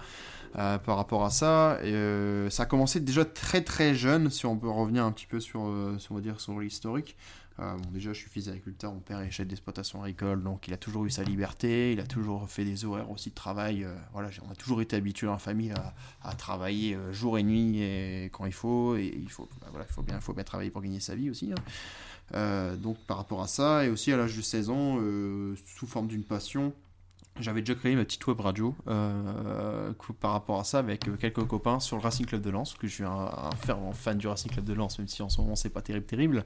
euh, 0.56 0.76
par 0.76 0.98
rapport 0.98 1.24
à 1.24 1.30
ça. 1.30 1.78
Et, 1.82 1.94
euh, 1.94 2.50
ça 2.50 2.64
a 2.64 2.66
commencé 2.66 3.00
déjà 3.00 3.24
très 3.24 3.62
très 3.62 3.94
jeune, 3.94 4.28
si 4.28 4.44
on 4.44 4.58
peut 4.58 4.68
revenir 4.68 5.02
un 5.02 5.10
petit 5.10 5.26
peu 5.26 5.40
sur, 5.40 5.64
euh, 5.66 5.96
sur, 5.98 6.20
sur 6.38 6.60
l'historique. 6.60 7.16
Euh, 7.60 7.76
bon, 7.76 7.90
déjà, 7.90 8.12
je 8.12 8.18
suis 8.18 8.30
fils 8.30 8.46
d'agriculteur, 8.46 8.92
mon 8.92 9.00
père 9.00 9.20
est 9.20 9.30
chef 9.30 9.46
d'exploitation 9.46 10.02
agricole, 10.02 10.42
donc 10.42 10.68
il 10.68 10.74
a 10.74 10.76
toujours 10.76 11.04
eu 11.04 11.10
sa 11.10 11.22
liberté, 11.22 11.92
il 11.92 12.00
a 12.00 12.06
toujours 12.06 12.48
fait 12.48 12.64
des 12.64 12.84
horaires 12.84 13.10
aussi 13.10 13.30
de 13.30 13.34
travail. 13.34 13.84
euh, 13.84 13.94
voilà, 14.12 14.30
on 14.46 14.50
a 14.50 14.54
toujours 14.54 14.80
été 14.80 14.96
habitué 14.96 15.26
la 15.26 15.38
famille 15.38 15.72
à, 16.22 16.34
travailler 16.34 16.94
euh, 16.94 17.12
jour 17.12 17.38
et 17.38 17.42
nuit 17.42 17.80
et 17.82 18.24
quand 18.32 18.46
il 18.46 18.52
faut, 18.52 18.96
et 18.96 19.12
il 19.14 19.30
faut, 19.30 19.48
bah, 19.60 19.66
voilà, 19.70 19.86
il 19.88 19.92
faut 19.92 20.02
bien, 20.02 20.16
il 20.16 20.22
faut 20.22 20.32
bien 20.32 20.44
travailler 20.44 20.70
pour 20.70 20.82
gagner 20.82 21.00
sa 21.00 21.14
vie 21.14 21.30
aussi. 21.30 21.52
hein. 21.52 22.76
Donc 22.76 22.98
par 23.06 23.18
rapport 23.18 23.42
à 23.42 23.46
ça, 23.46 23.84
et 23.84 23.90
aussi 23.90 24.10
à 24.12 24.16
l'âge 24.16 24.36
de 24.36 24.42
16 24.42 24.70
ans, 24.70 24.98
sous 25.66 25.86
forme 25.86 26.06
d'une 26.06 26.24
passion, 26.24 26.72
j'avais 27.40 27.62
déjà 27.62 27.74
créé 27.74 27.96
ma 27.96 28.04
petite 28.04 28.26
web 28.26 28.38
radio 28.40 28.74
euh, 28.88 29.92
par 30.20 30.32
rapport 30.32 30.60
à 30.60 30.64
ça 30.64 30.80
avec 30.80 31.08
euh, 31.08 31.16
quelques 31.16 31.44
copains 31.46 31.80
sur 31.80 31.96
le 31.96 32.02
Racing 32.02 32.26
Club 32.26 32.42
de 32.42 32.50
Lens, 32.50 32.74
que 32.74 32.86
je 32.86 32.92
suis 32.92 33.04
un, 33.04 33.50
fervent 33.64 33.92
fan 33.92 34.18
du 34.18 34.28
Racing 34.28 34.52
Club 34.52 34.66
de 34.66 34.74
Lens, 34.74 34.98
même 34.98 35.08
si 35.08 35.22
en 35.22 35.30
ce 35.30 35.40
moment 35.40 35.56
c'est 35.56 35.70
pas 35.70 35.80
terrible 35.80 36.04
terrible. 36.04 36.44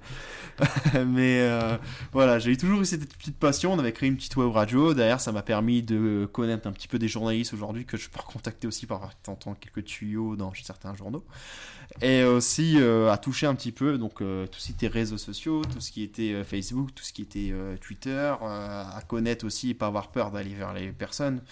Mais 0.95 1.41
euh, 1.41 1.77
voilà, 2.13 2.39
j'ai 2.39 2.57
toujours 2.57 2.81
eu 2.81 2.85
cette 2.85 3.13
petite 3.17 3.37
passion. 3.37 3.73
On 3.73 3.79
avait 3.81 3.93
créé 3.93 4.09
une 4.09 4.17
petite 4.17 4.37
web 4.37 4.51
radio. 4.51 4.95
Derrière, 4.95 5.21
ça 5.21 5.33
m'a 5.33 5.43
permis 5.43 5.83
de 5.83 6.29
connaître 6.33 6.69
un 6.69 6.73
petit 6.73 6.89
peu 6.89 7.01
des 7.01 7.09
journalistes 7.09 7.53
aujourd'hui 7.53 7.85
que 7.85 7.97
je 7.97 8.09
peux 8.09 8.21
recontacter 8.21 8.69
aussi 8.69 8.87
par 8.87 9.15
temps 9.17 9.57
quelques 9.61 9.85
tuyaux 9.85 10.37
dans 10.37 10.53
certains 10.55 10.95
journaux. 10.95 11.25
Et 12.01 12.25
aussi 12.25 12.79
à 12.79 13.17
toucher 13.17 13.47
un 13.47 13.55
petit 13.55 13.73
peu 13.73 13.97
donc 13.97 14.19
tout 14.19 14.59
ce 14.59 14.67
qui 14.67 14.73
était 14.73 14.89
réseaux 14.89 15.19
sociaux, 15.19 15.63
tout 15.65 15.81
ce 15.81 15.91
qui 15.91 16.03
était 16.03 16.45
Facebook, 16.45 16.95
tout 16.95 17.05
ce 17.05 17.13
qui 17.13 17.23
était 17.23 17.53
Twitter, 17.81 18.35
à 18.41 19.01
connaître 19.07 19.47
aussi, 19.47 19.73
pas 19.75 19.87
avoir 19.87 20.09
peur 20.09 20.31
d'aller 20.31 20.55
vers 20.55 20.73
les 20.79 20.93
personnes, 20.93 21.43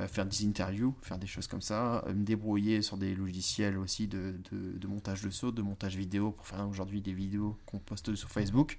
euh, 0.00 0.08
faire 0.08 0.26
des 0.26 0.46
interviews, 0.46 0.94
faire 1.02 1.18
des 1.18 1.26
choses 1.26 1.46
comme 1.46 1.60
ça, 1.60 2.04
euh, 2.06 2.14
me 2.14 2.24
débrouiller 2.24 2.82
sur 2.82 2.96
des 2.96 3.14
logiciels 3.14 3.78
aussi 3.78 4.08
de, 4.08 4.34
de, 4.50 4.86
montage 4.86 5.22
de 5.22 5.30
saut, 5.30 5.50
de 5.50 5.62
montage 5.62 5.96
vidéo 5.96 6.32
pour 6.32 6.46
faire 6.46 6.66
aujourd'hui 6.68 7.00
des 7.00 7.12
vidéos 7.12 7.58
qu'on 7.66 7.78
poste 7.78 8.14
sur 8.14 8.28
Facebook. 8.28 8.78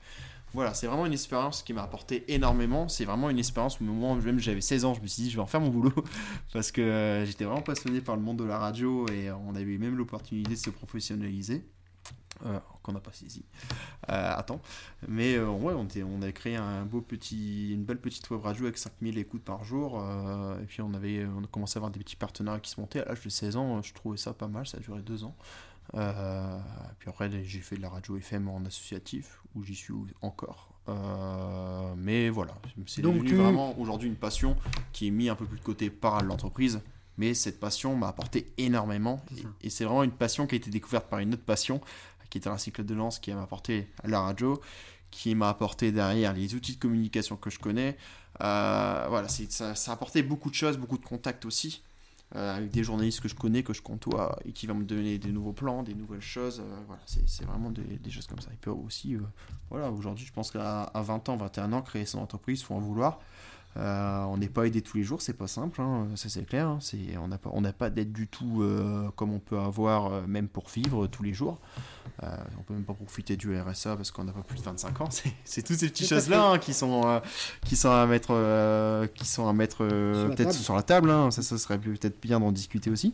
Voilà, 0.53 0.73
c'est 0.73 0.87
vraiment 0.87 1.05
une 1.05 1.13
expérience 1.13 1.63
qui 1.63 1.73
m'a 1.73 1.83
apporté 1.83 2.23
énormément. 2.33 2.87
C'est 2.87 3.03
vraiment 3.03 3.29
une 3.29 3.39
expérience 3.39 3.81
au 3.81 3.83
moment 3.83 4.13
où 4.13 4.21
même 4.21 4.39
j'avais 4.39 4.61
16 4.61 4.85
ans, 4.85 4.93
je 4.93 5.01
me 5.01 5.07
suis 5.07 5.23
dit, 5.23 5.29
je 5.29 5.35
vais 5.35 5.41
en 5.41 5.47
faire 5.47 5.59
mon 5.59 5.69
boulot. 5.69 5.93
Parce 6.53 6.71
que 6.71 6.81
euh, 6.81 7.25
j'étais 7.25 7.43
vraiment 7.43 7.61
passionné 7.61 7.99
par 7.99 8.15
le 8.15 8.21
monde 8.21 8.37
de 8.37 8.45
la 8.45 8.57
radio 8.57 9.05
et 9.09 9.31
on 9.31 9.53
avait 9.55 9.77
même 9.77 9.97
l'opportunité 9.97 10.51
de 10.51 10.55
se 10.55 10.69
professionnaliser. 10.69 11.65
Euh, 12.45 12.59
qu'on 12.83 12.91
n'a 12.91 12.99
pas 12.99 13.13
saisi. 13.13 13.45
Euh, 14.09 14.31
attends. 14.35 14.61
Mais 15.07 15.35
euh, 15.35 15.49
ouais, 15.49 15.73
on, 15.73 15.85
était, 15.85 16.03
on 16.03 16.21
avait 16.21 16.33
créé 16.33 16.55
un 16.55 16.83
beau 16.85 17.01
petit, 17.01 17.73
une 17.73 17.83
belle 17.83 17.99
petite 17.99 18.29
web 18.29 18.41
radio 18.41 18.65
avec 18.65 18.77
5000 18.77 19.17
écoutes 19.17 19.43
par 19.43 19.63
jour. 19.63 20.03
et 20.61 20.65
puis 20.65 20.81
on, 20.81 20.93
avait, 20.93 21.25
on 21.25 21.43
a 21.43 21.47
commencé 21.47 21.77
à 21.77 21.79
avoir 21.79 21.91
des 21.91 21.99
petits 21.99 22.17
partenariats 22.17 22.59
qui 22.59 22.71
se 22.71 22.79
montaient. 22.79 22.99
À 23.01 23.05
l'âge 23.05 23.21
de 23.21 23.29
16 23.29 23.55
ans, 23.55 23.81
je 23.81 23.93
trouvais 23.93 24.17
ça 24.17 24.33
pas 24.33 24.47
mal. 24.47 24.67
Ça 24.67 24.77
a 24.77 24.81
duré 24.81 25.01
deux 25.01 25.23
ans. 25.23 25.35
Puis 25.93 27.09
après, 27.09 27.31
j'ai 27.43 27.59
fait 27.59 27.77
de 27.77 27.81
la 27.81 27.89
radio 27.89 28.17
FM 28.17 28.49
en 28.49 28.63
associatif, 28.65 29.41
où 29.55 29.63
j'y 29.63 29.75
suis 29.75 29.93
encore. 30.21 30.69
Mais 31.97 32.29
voilà, 32.29 32.53
c'est 32.85 33.01
devenu 33.01 33.33
vraiment 33.33 33.79
aujourd'hui 33.79 34.09
une 34.09 34.17
passion 34.17 34.55
qui 34.91 35.07
est 35.07 35.11
mise 35.11 35.29
un 35.29 35.35
peu 35.35 35.45
plus 35.45 35.57
de 35.57 35.63
côté 35.63 35.89
par 35.89 36.21
l'entreprise. 36.21 36.81
Mais 37.17 37.33
cette 37.33 37.59
passion 37.59 37.95
m'a 37.95 38.09
apporté 38.09 38.51
énormément. 38.57 39.23
Et, 39.61 39.69
c'est 39.69 39.85
vraiment 39.85 40.03
une 40.03 40.11
passion 40.11 40.47
qui 40.47 40.55
a 40.55 40.57
été 40.57 40.69
découverte 40.69 41.07
par 41.07 41.19
une 41.19 41.33
autre 41.33 41.43
passion, 41.43 41.81
qui 42.35 42.39
était 42.39 42.49
un 42.49 42.57
cycle 42.57 42.83
de 42.83 42.93
lance 42.93 43.17
qui 43.17 43.31
m'a 43.31 43.43
apporté 43.43 43.87
la 44.03 44.19
radio, 44.19 44.59
qui 45.09 45.35
m'a 45.35 45.47
apporté 45.47 45.93
derrière 45.93 46.33
les 46.33 46.53
outils 46.53 46.75
de 46.75 46.79
communication 46.81 47.37
que 47.37 47.49
je 47.49 47.59
connais. 47.59 47.95
Euh, 48.41 49.05
voilà, 49.07 49.29
ça, 49.29 49.73
ça 49.73 49.91
a 49.91 49.93
apporté 49.93 50.21
beaucoup 50.21 50.49
de 50.49 50.55
choses, 50.55 50.77
beaucoup 50.77 50.97
de 50.97 51.05
contacts 51.05 51.45
aussi. 51.45 51.81
Euh, 52.35 52.57
avec 52.57 52.71
des 52.71 52.83
journalistes 52.83 53.21
que 53.21 53.29
je 53.29 53.35
connais, 53.35 53.63
que 53.63 53.71
je 53.71 53.81
côtoie, 53.81 54.37
et 54.43 54.51
qui 54.51 54.67
vont 54.67 54.73
me 54.73 54.83
donner 54.83 55.17
des 55.17 55.31
nouveaux 55.31 55.53
plans, 55.53 55.81
des 55.81 55.93
nouvelles 55.93 56.19
choses. 56.19 56.59
Euh, 56.59 56.75
voilà, 56.87 57.01
c'est 57.05 57.45
vraiment 57.45 57.71
des, 57.71 58.11
choses 58.11 58.27
comme 58.27 58.41
ça. 58.41 58.49
Il 58.51 58.57
peut 58.57 58.71
aussi, 58.71 59.15
voilà, 59.69 59.89
aujourd'hui, 59.89 60.25
je 60.25 60.33
pense 60.33 60.51
qu'à 60.51 60.91
20 60.93 61.29
ans, 61.29 61.37
21 61.37 61.71
ans, 61.71 61.83
créer 61.83 62.05
son 62.05 62.19
entreprise, 62.19 62.59
il 62.59 62.63
faut 62.65 62.73
en 62.73 62.79
vouloir. 62.79 63.21
Euh, 63.77 64.23
on 64.23 64.37
n'est 64.37 64.47
pas 64.47 64.65
aidé 64.65 64.81
tous 64.81 64.95
les 64.95 65.03
jours, 65.03 65.21
c'est 65.21 65.33
pas 65.33 65.47
simple, 65.47 65.81
hein, 65.81 66.07
ça 66.15 66.29
c'est 66.29 66.45
clair. 66.45 66.67
Hein, 66.67 66.79
on 67.51 67.61
n'a 67.61 67.73
pas, 67.73 67.89
d'aide 67.89 68.13
du 68.13 68.27
tout 68.27 68.61
euh, 68.61 69.09
comme 69.17 69.33
on 69.33 69.39
peut 69.39 69.59
avoir, 69.59 70.13
euh, 70.13 70.21
même 70.27 70.47
pour 70.47 70.69
vivre 70.69 71.07
tous 71.07 71.23
les 71.23 71.33
jours. 71.33 71.59
on 72.21 72.63
peut 72.63 72.73
même 72.73 72.85
pas 72.85 72.93
profiter 72.93 73.35
du 73.35 73.59
RSA 73.59 73.97
parce 73.97 74.11
qu'on 74.11 74.23
n'a 74.23 74.31
pas 74.31 74.43
plus 74.43 74.59
de 74.59 74.63
25 74.63 75.01
ans. 75.01 75.09
C'est 75.43 75.61
toutes 75.61 75.77
ces 75.77 75.89
petites 75.89 76.07
choses-là 76.07 76.51
hein, 76.51 76.59
qui, 76.59 76.73
sont, 76.73 77.21
qui 77.65 77.75
sont 77.75 77.91
à 77.91 78.05
mettre, 78.05 79.07
qui 79.13 79.25
sont 79.25 79.47
à 79.47 79.53
mettre 79.53 79.85
peut-être 79.85 80.53
sur 80.53 80.75
la 80.75 80.83
table. 80.83 81.11
ça, 81.31 81.41
ça 81.41 81.57
serait 81.57 81.77
peut-être 81.77 82.21
bien 82.21 82.39
d'en 82.39 82.53
discuter 82.53 82.89
aussi. 82.89 83.13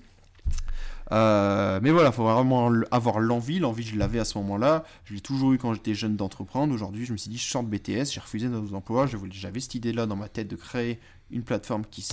Euh, 1.11 1.79
mais 1.81 1.91
voilà, 1.91 2.09
il 2.09 2.13
faut 2.13 2.23
vraiment 2.23 2.71
avoir 2.91 3.19
l'envie. 3.19 3.59
L'envie, 3.59 3.83
je 3.83 3.97
l'avais 3.97 4.19
à 4.19 4.25
ce 4.25 4.37
moment-là. 4.39 4.83
Je 5.05 5.13
l'ai 5.13 5.21
toujours 5.21 5.53
eu 5.53 5.57
quand 5.57 5.73
j'étais 5.73 5.93
jeune 5.93 6.15
d'entreprendre. 6.15 6.73
Aujourd'hui, 6.73 7.05
je 7.05 7.11
me 7.11 7.17
suis 7.17 7.29
dit, 7.29 7.37
je 7.37 7.49
sors 7.49 7.63
de 7.63 7.69
BTS, 7.69 8.11
j'ai 8.11 8.19
refusé 8.19 8.47
nos 8.47 8.73
emplois. 8.73 9.07
J'avais 9.31 9.59
cette 9.59 9.75
idée-là 9.75 10.05
dans 10.05 10.15
ma 10.15 10.29
tête 10.29 10.47
de 10.47 10.55
créer 10.55 10.99
une 11.31 11.43
plateforme 11.43 11.83
qui 11.89 12.05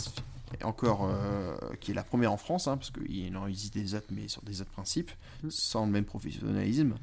est 0.59 0.64
encore 0.64 1.09
euh, 1.11 1.57
qui 1.80 1.91
est 1.91 1.95
la 1.95 2.03
première 2.03 2.32
en 2.32 2.36
France, 2.36 2.68
hein, 2.68 2.76
parce 2.76 2.91
qu'il 2.91 3.36
en 3.36 3.47
existe 3.47 3.74
des 3.74 3.95
autres, 3.95 4.07
mais 4.11 4.28
sur 4.28 4.43
des 4.43 4.61
autres 4.61 4.70
principes, 4.70 5.11
mm. 5.43 5.51
sans 5.51 5.86
le 5.86 5.93
même 5.93 6.05
professionnalisme. 6.05 6.95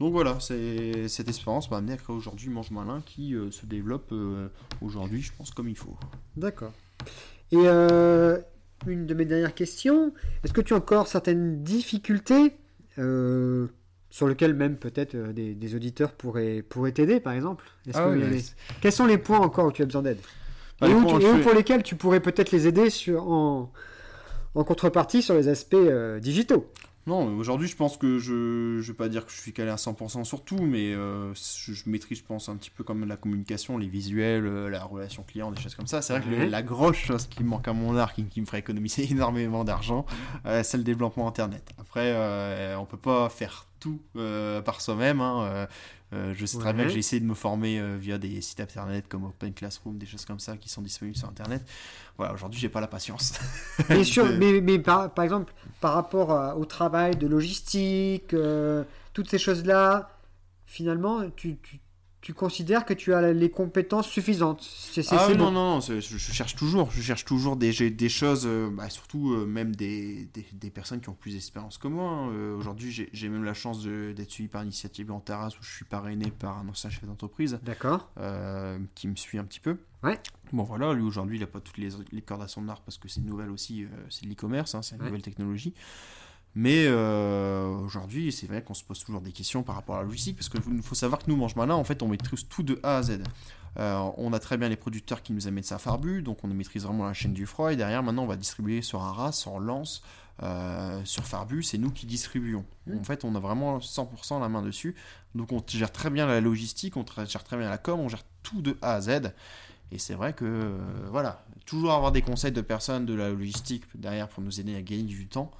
Donc 0.00 0.12
voilà, 0.12 0.38
cette 0.40 1.28
expérience 1.28 1.70
m'a 1.70 1.76
amené 1.76 1.92
à 1.92 1.96
créer 1.96 2.16
aujourd'hui 2.16 2.48
Mange 2.48 2.72
Malin 2.72 3.00
qui 3.06 3.34
euh, 3.34 3.52
se 3.52 3.64
développe 3.64 4.12
aujourd'hui, 4.80 5.22
je 5.22 5.32
pense, 5.32 5.52
comme 5.52 5.68
il 5.68 5.76
faut. 5.76 5.96
D'accord. 6.36 6.72
Et 7.52 7.68
une 8.86 9.06
de 9.06 9.14
mes 9.14 9.24
dernières 9.24 9.54
questions. 9.54 10.12
Est-ce 10.42 10.52
que 10.52 10.60
tu 10.60 10.74
as 10.74 10.76
encore 10.76 11.06
certaines 11.06 11.62
difficultés 11.62 12.52
euh, 12.98 13.66
sur 14.10 14.28
lesquelles 14.28 14.54
même 14.54 14.76
peut-être 14.76 15.14
euh, 15.14 15.32
des, 15.32 15.74
auditeurs 15.74 16.12
pourraient, 16.12 16.62
pourraient 16.62 16.92
t'aider, 16.92 17.20
par 17.20 17.32
exemple? 17.32 17.64
Ah 17.94 18.10
Quels 18.80 18.92
sont 18.92 19.06
les 19.06 19.18
points 19.18 19.40
encore 19.40 19.66
où 19.66 19.72
tu 19.72 19.82
as 19.82 19.86
besoin 19.86 20.02
d'aide? 20.02 20.18
Bah, 20.80 20.88
et, 20.88 20.94
où, 20.94 21.02
pour 21.02 21.54
lesquels 21.54 21.82
tu 21.82 21.96
pourrais 21.96 22.20
peut-être 22.20 22.50
les 22.50 22.66
aider 22.66 22.90
sur, 22.90 23.30
en, 23.30 23.72
en 24.54 24.64
contrepartie 24.64 25.22
sur 25.22 25.34
les 25.34 25.48
aspects 25.48 25.74
euh, 25.74 26.20
digitaux? 26.20 26.70
Non, 27.06 27.36
aujourd'hui, 27.36 27.68
je 27.68 27.76
pense 27.76 27.98
que 27.98 28.18
je 28.18 28.76
ne 28.76 28.80
vais 28.80 28.94
pas 28.94 29.10
dire 29.10 29.26
que 29.26 29.32
je 29.32 29.36
suis 29.36 29.52
calé 29.52 29.70
à 29.70 29.76
100% 29.76 30.24
sur 30.24 30.42
tout, 30.42 30.62
mais 30.62 30.94
euh, 30.94 31.34
je, 31.34 31.82
maîtrise, 31.86 32.18
je 32.18 32.24
pense, 32.24 32.48
un 32.48 32.56
petit 32.56 32.70
peu 32.70 32.82
comme 32.82 33.04
la 33.06 33.16
communication, 33.16 33.76
les 33.76 33.88
visuels, 33.88 34.46
euh, 34.46 34.70
la 34.70 34.84
relation 34.84 35.22
client, 35.22 35.50
des 35.50 35.60
choses 35.60 35.74
comme 35.74 35.86
ça. 35.86 36.00
C'est 36.00 36.18
vrai 36.18 36.22
que 36.22 36.50
la 36.50 36.62
grosse 36.62 36.96
chose 36.96 37.26
qui 37.26 37.44
me 37.44 37.50
manque 37.50 37.68
à 37.68 37.74
mon 37.74 37.94
art, 37.96 38.14
qui, 38.14 38.40
me 38.40 38.46
ferait 38.46 38.60
économiser 38.60 39.06
énormément 39.10 39.64
d'argent, 39.64 40.06
euh, 40.46 40.62
c'est 40.64 40.78
le 40.78 40.84
développement 40.84 41.28
Internet. 41.28 41.72
Après, 41.78 42.74
on 42.76 42.86
peut 42.86 42.96
pas 42.96 43.28
faire 43.28 43.66
tout 43.84 44.00
par 44.64 44.80
soi-même. 44.80 45.20
Hein, 45.20 45.68
je 46.12 46.46
sais 46.46 46.58
très 46.58 46.72
bien 46.72 46.84
que 46.84 46.90
j'ai 46.90 46.98
essayé 46.98 47.20
de 47.20 47.26
me 47.26 47.34
former 47.34 47.82
via 47.98 48.18
des 48.18 48.40
sites 48.40 48.60
internet 48.60 49.08
comme 49.08 49.24
Open 49.24 49.52
Classroom, 49.52 49.98
des 49.98 50.06
choses 50.06 50.24
comme 50.24 50.40
ça 50.40 50.56
qui 50.56 50.68
sont 50.68 50.82
disponibles 50.82 51.16
sur 51.16 51.28
internet 51.28 51.62
voilà, 52.16 52.32
aujourd'hui, 52.32 52.60
j'ai 52.60 52.68
pas 52.68 52.80
la 52.80 52.86
patience. 52.86 53.34
mais, 53.88 54.60
mais, 54.60 54.78
par, 54.78 55.12
par, 55.12 55.24
exemple, 55.24 55.52
par 55.80 55.94
rapport 55.94 56.56
au 56.56 56.64
travail 56.64 57.16
de 57.16 57.26
logistique, 57.26 58.34
euh, 58.34 58.84
toutes 59.12 59.28
ces 59.28 59.38
choses-là, 59.38 60.10
finalement, 60.64 61.28
tu, 61.30 61.56
tu, 61.58 61.80
tu 62.24 62.32
considères 62.32 62.86
que 62.86 62.94
tu 62.94 63.12
as 63.12 63.34
les 63.34 63.50
compétences 63.50 64.08
suffisantes. 64.08 64.66
ah 65.10 65.28
non, 65.34 65.50
non, 65.50 65.74
non, 65.74 65.80
je, 65.80 66.00
cherche 66.00 66.56
toujours, 66.56 66.90
je 66.90 67.02
cherche 67.02 67.26
toujours 67.26 67.54
des, 67.54 67.90
des 67.90 68.08
choses, 68.08 68.46
euh, 68.46 68.70
bah, 68.70 68.88
surtout 68.88 69.34
euh, 69.34 69.44
même 69.44 69.76
des, 69.76 70.24
des, 70.32 70.46
des, 70.50 70.70
personnes 70.70 71.02
qui 71.02 71.10
ont 71.10 71.14
plus 71.14 71.34
d'expérience 71.34 71.76
que 71.76 71.86
moi. 71.86 72.10
Hein. 72.10 72.30
Euh, 72.30 72.56
aujourd'hui, 72.56 73.10
j'ai 73.12 73.28
même 73.28 73.44
la 73.44 73.52
chance 73.52 73.84
d'être 73.84 74.30
suivi 74.30 74.48
par 74.48 74.62
Initiative 74.62 75.12
en 75.12 75.20
terrasse 75.20 75.58
où 75.58 75.62
je 75.62 75.70
suis 75.70 75.84
parrainé 75.84 76.30
par 76.30 76.56
un 76.56 76.66
ancien 76.66 76.88
chef 76.88 77.04
d'entreprise. 77.04 77.60
D'accord. 77.62 78.10
qui 78.94 79.06
me 79.06 79.16
suit 79.16 79.36
un 79.36 79.44
petit 79.44 79.60
peu. 79.60 79.76
Ouais. 80.02 80.18
Bon 80.54 80.62
voilà, 80.62 80.94
lui 80.94 81.02
aujourd'hui, 81.02 81.36
il 81.36 81.40
n'a 81.40 81.46
pas 81.46 81.60
toutes 81.60 81.76
les, 81.76 81.90
les 82.10 82.22
cordes 82.22 82.42
à 82.42 82.48
son 82.48 82.68
arc 82.70 82.82
parce 82.86 82.96
que 82.96 83.06
c'est 83.06 83.20
nouvelle 83.20 83.50
aussi, 83.50 83.86
c'est 84.08 84.24
de 84.24 84.30
l'e-commerce, 84.30 84.74
hein, 84.74 84.80
c'est 84.80 84.96
une 84.96 85.04
nouvelle 85.04 85.20
technologie. 85.20 85.74
Mais 86.54 86.86
euh, 86.86 87.66
aujourd'hui, 87.78 88.30
c'est 88.30 88.46
vrai 88.46 88.62
qu'on 88.62 88.74
se 88.74 88.84
pose 88.84 89.02
toujours 89.02 89.20
des 89.20 89.32
questions 89.32 89.62
par 89.62 89.74
rapport 89.74 89.96
à 89.96 89.98
la 89.98 90.04
logistique, 90.04 90.36
parce 90.36 90.48
qu'il 90.48 90.82
faut 90.82 90.94
savoir 90.94 91.20
que 91.20 91.28
nous, 91.28 91.36
Mange 91.36 91.56
Malin, 91.56 91.74
en 91.74 91.84
fait, 91.84 92.02
on 92.02 92.08
maîtrise 92.08 92.46
tout 92.48 92.62
de 92.62 92.78
A 92.82 92.98
à 92.98 93.02
Z. 93.02 93.22
Euh, 93.80 94.08
on 94.18 94.32
a 94.32 94.38
très 94.38 94.56
bien 94.56 94.68
les 94.68 94.76
producteurs 94.76 95.22
qui 95.22 95.32
nous 95.32 95.48
amènent 95.48 95.64
sa 95.64 95.78
farbu, 95.78 96.22
donc 96.22 96.44
on 96.44 96.48
maîtrise 96.48 96.84
vraiment 96.84 97.06
la 97.06 97.12
chaîne 97.12 97.32
du 97.32 97.44
froid, 97.44 97.72
et 97.72 97.76
derrière, 97.76 98.04
maintenant, 98.04 98.22
on 98.22 98.28
va 98.28 98.36
distribuer 98.36 98.82
sur 98.82 99.02
Arras, 99.02 99.32
sur 99.32 99.58
Lance, 99.58 100.02
euh, 100.42 101.00
sur 101.04 101.24
Farbu, 101.24 101.62
c'est 101.62 101.78
nous 101.78 101.90
qui 101.90 102.06
distribuons. 102.06 102.64
Mmh. 102.86 102.98
En 102.98 103.04
fait, 103.04 103.24
on 103.24 103.34
a 103.34 103.40
vraiment 103.40 103.78
100% 103.78 104.40
la 104.40 104.48
main 104.48 104.62
dessus. 104.62 104.96
Donc 105.36 105.52
on 105.52 105.62
gère 105.66 105.92
très 105.92 106.10
bien 106.10 106.26
la 106.26 106.40
logistique, 106.40 106.96
on 106.96 107.04
gère 107.06 107.44
très 107.44 107.56
bien 107.56 107.68
la 107.70 107.78
com, 107.78 108.00
on 108.00 108.08
gère 108.08 108.24
tout 108.42 108.60
de 108.60 108.76
A 108.82 108.94
à 108.94 109.00
Z. 109.00 109.32
Et 109.92 109.98
c'est 109.98 110.14
vrai 110.14 110.32
que, 110.32 110.76
voilà, 111.10 111.44
toujours 111.66 111.92
avoir 111.92 112.10
des 112.10 112.22
conseils 112.22 112.50
de 112.50 112.60
personnes 112.60 113.06
de 113.06 113.14
la 113.14 113.30
logistique 113.30 113.84
derrière 113.94 114.28
pour 114.28 114.42
nous 114.42 114.58
aider 114.58 114.74
à 114.74 114.82
gagner 114.82 115.04
du 115.04 115.28
temps. 115.28 115.52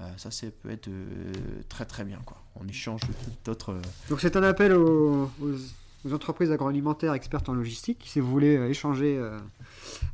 Euh, 0.00 0.04
ça, 0.16 0.30
peut 0.62 0.70
être 0.70 0.88
euh, 0.88 1.32
très 1.68 1.84
très 1.84 2.04
bien. 2.04 2.20
Quoi. 2.24 2.42
On 2.56 2.66
échange 2.68 3.02
d'autres. 3.44 3.70
Euh, 3.70 3.82
Donc 4.08 4.20
c'est 4.20 4.36
un 4.36 4.42
appel 4.42 4.72
aux, 4.72 5.30
entreprises 6.10 6.50
agroalimentaires 6.50 7.12
expertes 7.12 7.48
en 7.48 7.54
logistique. 7.54 8.04
Si 8.06 8.20
vous 8.20 8.30
voulez 8.30 8.54
échanger 8.54 9.22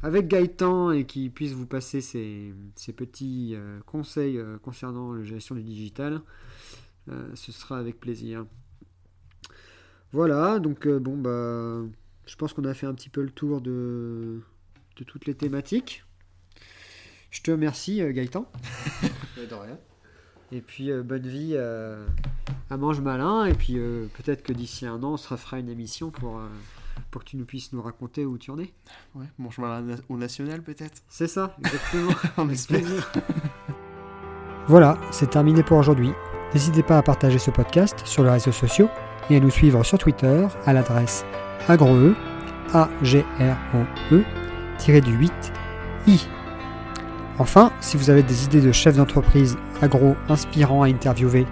avec 0.03 0.27
Gaëtan 0.27 0.91
et 0.91 1.05
qui 1.05 1.31
puisse 1.31 1.53
vous 1.53 1.66
passer 1.66 2.01
ces, 2.01 2.53
petits 2.97 3.55
conseils 3.85 4.41
concernant 4.62 5.12
la 5.12 5.22
gestion 5.22 5.55
du 5.55 5.62
digital, 5.62 6.22
ce 7.35 7.53
sera 7.53 7.79
avec 7.79 8.01
plaisir. 8.01 8.47
Voilà, 10.11 10.59
donc 10.59 10.89
bon 10.89 11.16
bah 11.16 11.89
je 12.27 12.35
pense 12.35 12.53
qu'on 12.53 12.64
a 12.64 12.74
fait 12.74 12.87
un 12.87 12.95
petit 12.95 13.09
peu 13.09 13.22
le 13.22 13.31
tour 13.31 13.61
de 13.61 14.41
toutes 15.07 15.27
les 15.27 15.35
thématiques. 15.35 16.05
Je 17.31 17.43
te 17.43 17.51
remercie, 17.51 18.03
euh, 18.03 18.12
Gaëtan. 18.12 18.47
de 19.37 19.55
rien. 19.55 19.79
Et 20.53 20.61
puis, 20.61 20.91
euh, 20.91 21.03
bonne 21.03 21.27
vie 21.27 21.53
euh, 21.55 22.07
à 22.70 22.77
Mange 22.77 23.01
Malin. 23.01 23.47
Et 23.47 23.55
puis, 23.55 23.74
peut-être 24.14 24.43
que 24.43 24.53
d'ici 24.53 24.87
un 24.87 25.03
an, 25.03 25.12
on 25.12 25.16
se 25.16 25.29
refera 25.29 25.59
une 25.59 25.68
émission 25.68 26.11
pour, 26.11 26.41
pour 27.11 27.24
que 27.24 27.31
tu 27.31 27.37
nous 27.37 27.45
puisses 27.45 27.72
nous 27.72 27.83
raconter 27.83 28.24
où 28.24 28.39
tu 28.39 28.51
en 28.51 28.59
es. 28.59 28.72
Ouais, 29.14 29.27
Mange 29.39 29.59
Malin 29.59 29.97
au 30.09 30.16
national, 30.16 30.62
peut-être? 30.62 31.03
C'est 31.09 31.29
ça, 31.29 31.57
exactement. 31.64 32.12
on 32.37 32.49
espère. 32.49 33.12
voilà, 34.68 34.99
c'est 35.11 35.31
terminé 35.31 35.62
pour 35.62 35.79
aujourd'hui. 35.79 36.12
N'hésitez 36.55 36.83
pas 36.83 36.99
à 36.99 37.03
partager 37.03 37.39
ce 37.39 37.51
podcast 37.51 38.07
sur 38.07 38.22
les 38.22 38.31
réseaux 38.31 38.53
sociaux 38.53 38.89
et 39.31 39.37
à 39.37 39.41
nous 39.41 39.51
suivre 39.51 39.85
sur 39.85 39.99
Twitter 39.99 40.47
à 40.64 40.72
l'adresse 40.72 41.24
agroe, 41.68 42.14
a 42.72 42.89
g 43.03 43.24
r 43.41 43.57
o 43.74 44.16
e 44.16 45.01
du 45.01 45.12
8 45.12 45.33
i 46.07 46.36
Enfin, 47.39 47.70
si 47.80 47.97
vous 47.97 48.09
avez 48.09 48.22
des 48.22 48.45
idées 48.45 48.62
de 48.62 48.72
chefs 48.72 48.97
d'entreprise 48.97 49.57
agro 49.82 50.16
inspirants 50.28 50.82
à 50.82 50.89
interviewer, 50.89 51.47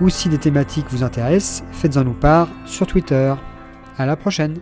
ou 0.00 0.08
si 0.08 0.28
des 0.28 0.38
thématiques 0.38 0.86
vous 0.90 1.02
intéressent, 1.02 1.64
faites-en 1.72 2.04
nous 2.04 2.14
part 2.14 2.48
sur 2.64 2.86
Twitter. 2.86 3.34
À 3.98 4.06
la 4.06 4.16
prochaine 4.16 4.58